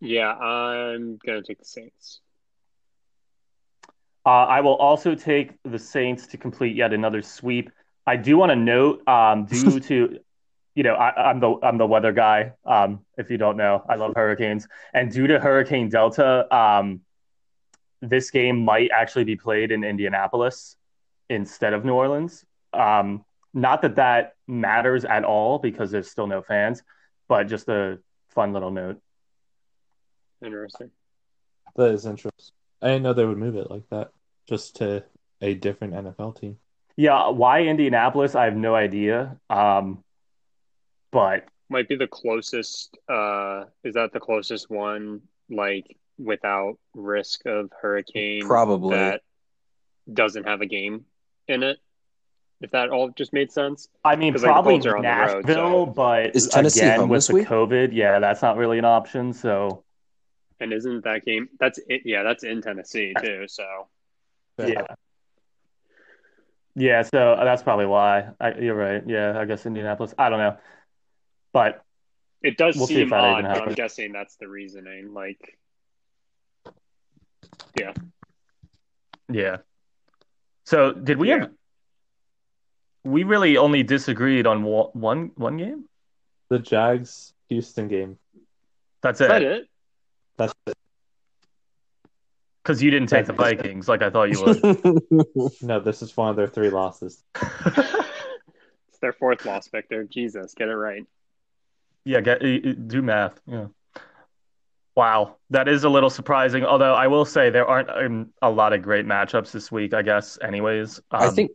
Yeah, 0.00 0.32
I'm 0.34 1.18
gonna 1.24 1.42
take 1.42 1.58
the 1.58 1.64
Saints. 1.64 2.20
Uh, 4.26 4.44
I 4.44 4.60
will 4.60 4.76
also 4.76 5.14
take 5.14 5.52
the 5.64 5.78
Saints 5.78 6.26
to 6.28 6.36
complete 6.36 6.76
yet 6.76 6.92
another 6.92 7.22
sweep. 7.22 7.70
I 8.06 8.16
do 8.16 8.36
want 8.36 8.50
to 8.50 8.56
note, 8.56 9.06
um, 9.08 9.46
due 9.46 9.80
to, 9.88 10.18
you 10.78 10.84
know, 10.84 10.94
I, 10.94 11.30
I'm 11.30 11.40
the 11.40 11.56
I'm 11.60 11.76
the 11.76 11.88
weather 11.88 12.12
guy. 12.12 12.52
Um, 12.64 13.00
if 13.16 13.32
you 13.32 13.36
don't 13.36 13.56
know, 13.56 13.84
I 13.88 13.96
love 13.96 14.12
hurricanes, 14.14 14.68
and 14.94 15.10
due 15.10 15.26
to 15.26 15.40
Hurricane 15.40 15.88
Delta, 15.88 16.46
um, 16.56 17.00
this 18.00 18.30
game 18.30 18.64
might 18.64 18.92
actually 18.92 19.24
be 19.24 19.34
played 19.34 19.72
in 19.72 19.82
Indianapolis 19.82 20.76
instead 21.28 21.72
of 21.72 21.84
New 21.84 21.94
Orleans. 21.94 22.44
Um, 22.72 23.24
not 23.52 23.82
that 23.82 23.96
that 23.96 24.34
matters 24.46 25.04
at 25.04 25.24
all 25.24 25.58
because 25.58 25.90
there's 25.90 26.08
still 26.08 26.28
no 26.28 26.42
fans, 26.42 26.84
but 27.26 27.48
just 27.48 27.68
a 27.68 27.98
fun 28.28 28.52
little 28.52 28.70
note. 28.70 29.00
Interesting. 30.44 30.92
That 31.74 31.90
is 31.90 32.06
interesting. 32.06 32.54
I 32.80 32.86
didn't 32.86 33.02
know 33.02 33.14
they 33.14 33.26
would 33.26 33.36
move 33.36 33.56
it 33.56 33.68
like 33.68 33.88
that, 33.90 34.12
just 34.48 34.76
to 34.76 35.02
a 35.40 35.54
different 35.54 35.94
NFL 35.94 36.38
team. 36.38 36.56
Yeah, 36.94 37.30
why 37.30 37.62
Indianapolis? 37.62 38.36
I 38.36 38.44
have 38.44 38.56
no 38.56 38.76
idea. 38.76 39.40
Um, 39.50 40.04
but 41.10 41.44
Might 41.70 41.88
be 41.88 41.96
the 41.96 42.06
closest. 42.06 42.96
Uh, 43.08 43.64
is 43.84 43.94
that 43.94 44.12
the 44.12 44.20
closest 44.20 44.70
one? 44.70 45.22
Like 45.50 45.96
without 46.18 46.78
risk 46.94 47.46
of 47.46 47.70
hurricane, 47.80 48.46
Probably. 48.46 48.96
that 48.96 49.22
doesn't 50.12 50.44
have 50.44 50.60
a 50.60 50.66
game 50.66 51.04
in 51.46 51.62
it. 51.62 51.78
If 52.60 52.72
that 52.72 52.90
all 52.90 53.10
just 53.10 53.32
made 53.32 53.52
sense. 53.52 53.88
I 54.04 54.16
mean, 54.16 54.32
the 54.32 54.40
probably 54.40 54.74
Colts 54.74 54.86
are 54.86 54.96
on 54.96 55.02
the 55.02 55.08
road, 55.08 55.46
Nashville, 55.46 55.86
so- 55.86 55.92
but 55.92 56.34
Is 56.34 56.48
Tennessee 56.48 56.80
again, 56.80 57.00
home 57.00 57.08
with 57.08 57.18
this 57.18 57.28
the 57.28 57.34
week? 57.34 57.46
COVID, 57.48 57.90
yeah, 57.92 58.18
that's 58.18 58.42
not 58.42 58.56
really 58.56 58.78
an 58.78 58.84
option. 58.84 59.32
So, 59.32 59.84
And 60.58 60.72
isn't 60.72 61.04
that 61.04 61.24
game? 61.24 61.48
That's 61.60 61.78
it. 61.88 62.02
Yeah, 62.04 62.24
that's 62.24 62.42
in 62.42 62.60
Tennessee 62.60 63.14
too. 63.22 63.44
So 63.46 63.64
yeah. 64.58 64.82
Yeah, 66.74 67.02
so 67.02 67.36
that's 67.42 67.62
probably 67.62 67.86
why. 67.86 68.28
I, 68.40 68.54
you're 68.54 68.74
right. 68.74 69.02
Yeah, 69.06 69.38
I 69.38 69.44
guess 69.44 69.66
Indianapolis. 69.66 70.14
I 70.18 70.28
don't 70.28 70.38
know. 70.38 70.56
But 71.52 71.84
it 72.42 72.56
does 72.56 72.76
We'll 72.76 72.86
seem 72.86 73.08
if 73.08 73.12
odd, 73.12 73.44
but 73.44 73.68
I'm 73.68 73.74
guessing 73.74 74.12
that's 74.12 74.36
the 74.36 74.48
reasoning. 74.48 75.12
Like, 75.12 75.58
yeah, 77.78 77.92
yeah. 79.28 79.58
So, 80.64 80.92
did 80.92 81.18
we 81.18 81.28
Yeah. 81.28 81.40
have 81.40 81.50
we 83.04 83.24
really 83.24 83.56
only 83.56 83.82
disagreed 83.82 84.46
on 84.46 84.62
one 84.62 85.32
one 85.34 85.56
game? 85.56 85.88
The 86.50 86.58
Jags 86.58 87.32
Houston 87.48 87.88
game. 87.88 88.18
That's 89.02 89.20
is 89.20 89.28
that 89.28 89.42
it. 89.42 89.52
it? 89.52 89.68
That's 90.36 90.54
it. 90.66 90.74
Cuz 92.64 92.82
you 92.82 92.90
didn't 92.90 93.08
take 93.08 93.26
the 93.26 93.32
Vikings 93.32 93.88
like 93.88 94.02
I 94.02 94.10
thought 94.10 94.30
you 94.30 94.40
would. 94.40 94.62
No, 95.62 95.80
this 95.80 96.02
is 96.02 96.16
one 96.16 96.28
of 96.30 96.36
their 96.36 96.46
three 96.48 96.70
losses. 96.70 97.24
It's 98.88 98.98
their 99.00 99.12
fourth 99.12 99.44
loss, 99.44 99.68
Victor. 99.68 100.04
Jesus, 100.04 100.54
get 100.54 100.68
it 100.68 100.74
right. 100.74 101.06
Yeah, 102.04 102.20
get 102.20 102.42
y- 102.42 102.60
y- 102.64 102.72
do 102.86 103.02
math. 103.02 103.40
Yeah. 103.46 103.66
Wow, 104.96 105.36
that 105.50 105.68
is 105.68 105.84
a 105.84 105.88
little 105.88 106.10
surprising. 106.10 106.64
Although 106.64 106.92
I 106.94 107.06
will 107.06 107.24
say 107.24 107.50
there 107.50 107.66
aren't 107.66 107.88
um, 107.90 108.30
a 108.42 108.50
lot 108.50 108.72
of 108.72 108.82
great 108.82 109.06
matchups 109.06 109.52
this 109.52 109.70
week. 109.70 109.94
I 109.94 110.02
guess, 110.02 110.38
anyways. 110.42 111.00
I 111.10 111.26
Um, 111.26 111.34
think 111.34 111.52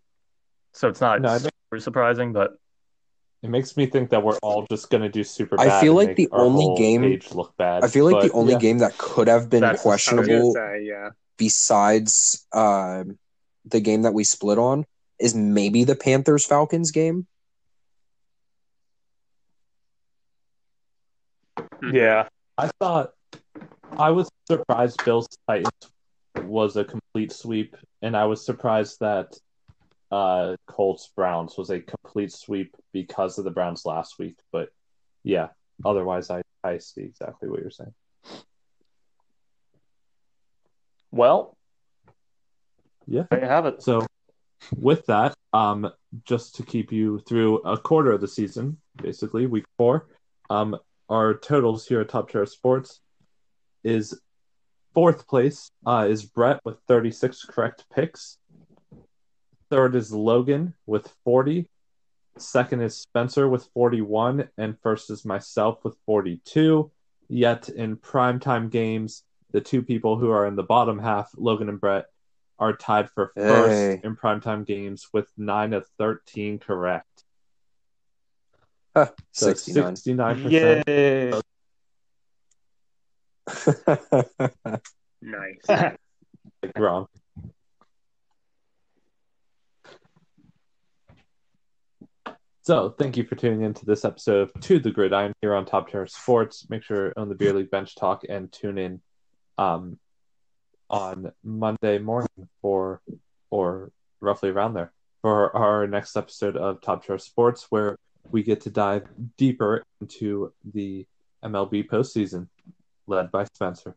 so. 0.72 0.88
It's 0.88 1.02
not 1.02 1.22
No, 1.22 1.38
super 1.38 1.80
surprising, 1.80 2.32
but 2.32 2.58
It 3.42 3.50
makes 3.50 3.76
me 3.76 3.86
think 3.88 4.10
that 4.12 4.24
we're 4.24 4.38
all 4.42 4.66
just 4.72 4.90
gonna 4.90 5.10
do 5.10 5.26
super 5.26 5.60
I 5.60 5.66
bad. 5.68 5.82
feel 5.82 5.94
like 5.94 6.16
the 6.16 6.30
only 6.32 6.74
game- 6.78 7.20
look 7.34 7.58
bad. 7.58 7.84
I 7.84 7.88
feel 7.90 8.10
like 8.10 8.24
the 8.24 8.32
only 8.32 8.54
yeah. 8.54 8.60
game 8.60 8.78
that 8.78 8.98
could 8.98 9.28
have 9.28 9.50
been 9.50 9.60
That's- 9.62 9.86
I 9.86 9.90
was 9.90 10.06
gonna 10.06 10.22
questionable 10.22 10.54
say, 10.54 10.84
yeah. 10.84 11.10
besides 11.38 12.48
uh, 12.54 13.04
the 13.66 13.82
game 13.82 14.04
that 14.04 14.14
we 14.14 14.24
split 14.24 14.58
on 14.58 14.86
is 15.20 15.36
maybe 15.36 15.84
the 15.84 15.96
Panthers 15.98 16.46
Falcons 16.46 16.92
game. 16.92 17.28
yeah, 21.92 22.28
I 22.58 22.70
thought 22.80 23.12
I 23.98 24.12
was 24.12 24.30
surprised 24.48 25.04
Bills 25.04 25.28
Titans 25.48 25.72
was 26.38 26.78
a 26.78 26.84
complete 26.84 27.32
sweep, 27.32 27.76
and 28.02 28.16
I 28.16 28.26
was 28.26 28.46
surprised 28.46 29.00
that 29.00 29.36
uh, 30.12 30.56
Colts 30.68 31.12
Browns 31.16 31.58
was 31.58 31.70
a 31.70 31.80
complete 31.80 32.32
sweep 32.32 32.76
because 32.92 33.38
of 33.38 33.46
the 33.46 33.52
Browns 33.52 33.86
last 33.86 34.20
week. 34.20 34.38
But 34.52 34.70
yeah, 35.24 35.50
otherwise, 35.84 36.30
I 36.30 36.42
I 36.64 36.78
see 36.78 37.02
exactly 37.02 37.50
what 37.50 37.62
you're 37.62 37.72
saying. 37.72 37.94
Well, 41.12 41.58
Yeah. 43.06 43.24
there 43.30 43.42
you 43.42 43.48
have 43.48 43.66
it. 43.66 43.84
So, 43.84 44.06
with 44.76 45.06
that, 45.08 45.36
um, 45.52 45.92
just 46.26 46.56
to 46.56 46.64
keep 46.64 46.92
you 46.92 47.20
through 47.20 47.58
a 47.60 47.78
quarter 47.78 48.12
of 48.12 48.22
the 48.22 48.28
season, 48.28 48.78
basically 49.02 49.46
week 49.46 49.66
four, 49.78 50.08
um, 50.50 50.78
our 51.14 51.36
totals 51.36 51.86
here 51.88 52.02
at 52.02 52.10
Top 52.10 52.32
Tier 52.32 52.46
Sports 52.48 53.00
is 53.84 54.20
fourth 54.96 55.28
place 55.28 55.70
uh, 55.86 56.08
is 56.10 56.26
Brett 56.26 56.60
with 56.66 56.78
36 56.88 57.46
correct 57.46 57.86
picks. 57.94 58.40
Third 59.70 59.94
is 59.96 60.12
Logan 60.12 60.74
with 60.88 61.14
40. 61.24 61.70
Second 62.40 62.82
is 62.82 62.98
Spencer 62.98 63.48
with 63.48 63.70
41, 63.76 64.50
and 64.58 64.76
first 64.82 65.12
is 65.12 65.24
myself 65.24 65.84
with 65.84 65.96
42. 66.08 66.92
Yet 67.30 67.70
in 67.70 67.98
primetime 67.98 68.72
games, 68.72 69.24
the 69.52 69.62
two 69.62 69.84
people 69.84 70.18
who 70.18 70.32
are 70.32 70.48
in 70.48 70.56
the 70.56 70.64
bottom 70.64 70.98
half, 70.98 71.30
Logan 71.38 71.70
and 71.70 71.80
Brett, 71.80 72.06
are 72.58 72.74
tied 72.76 73.12
for 73.12 73.32
first 73.36 73.70
Hey. 73.70 74.02
in 74.04 74.16
primetime 74.16 74.66
games 74.66 75.10
with 75.14 75.28
9 75.38 75.74
of 75.74 75.86
13 76.00 76.58
correct. 76.58 77.13
Huh, 78.96 79.08
So 79.32 79.48
69. 79.48 79.96
69%. 79.96 80.52
Yay! 80.88 81.34
Nice. 85.22 85.98
Gronk. 86.76 87.08
So, 92.62 92.92
thank 92.98 93.18
you 93.18 93.26
for 93.26 93.36
tuning 93.36 93.64
in 93.64 93.74
to 93.74 93.86
this 93.86 94.06
episode 94.06 94.50
of 94.50 94.62
To 94.62 94.80
the 94.80 94.92
Gridiron 94.92 95.34
here 95.42 95.54
on 95.54 95.66
Top 95.66 95.90
Tier 95.90 96.08
Sports. 96.08 96.70
Make 96.70 96.84
sure 96.84 97.12
on 97.18 97.28
the 97.28 97.36
Beer 97.36 97.52
League 97.52 97.70
Bench 97.72 97.96
Talk 97.96 98.24
and 98.30 98.50
tune 98.52 98.78
in 98.78 99.02
um, 99.58 100.00
on 100.90 101.34
Monday 101.44 101.98
morning 101.98 102.48
for, 102.62 103.02
or 103.50 103.92
roughly 104.22 104.50
around 104.50 104.76
there, 104.76 104.94
for 105.22 105.54
our 105.56 105.88
next 105.88 106.16
episode 106.16 106.56
of 106.56 106.80
Top 106.80 107.06
Tier 107.06 107.18
Sports, 107.18 107.68
where 107.70 107.98
we 108.32 108.44
get 108.44 108.62
to 108.62 108.70
dive 108.70 109.08
deeper 109.38 109.84
into 110.02 110.54
the 110.74 111.06
MLB 111.44 111.88
postseason, 111.88 112.48
led 113.08 113.32
by 113.32 113.46
Spencer. 113.54 113.96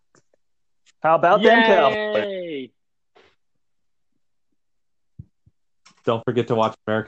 How 1.00 1.14
about 1.16 1.42
them 1.42 1.62
Cowboys? 1.62 2.24
Yay! 2.24 2.72
Don't 6.04 6.24
forget 6.24 6.46
to 6.48 6.54
watch 6.54 6.76
American. 6.86 7.04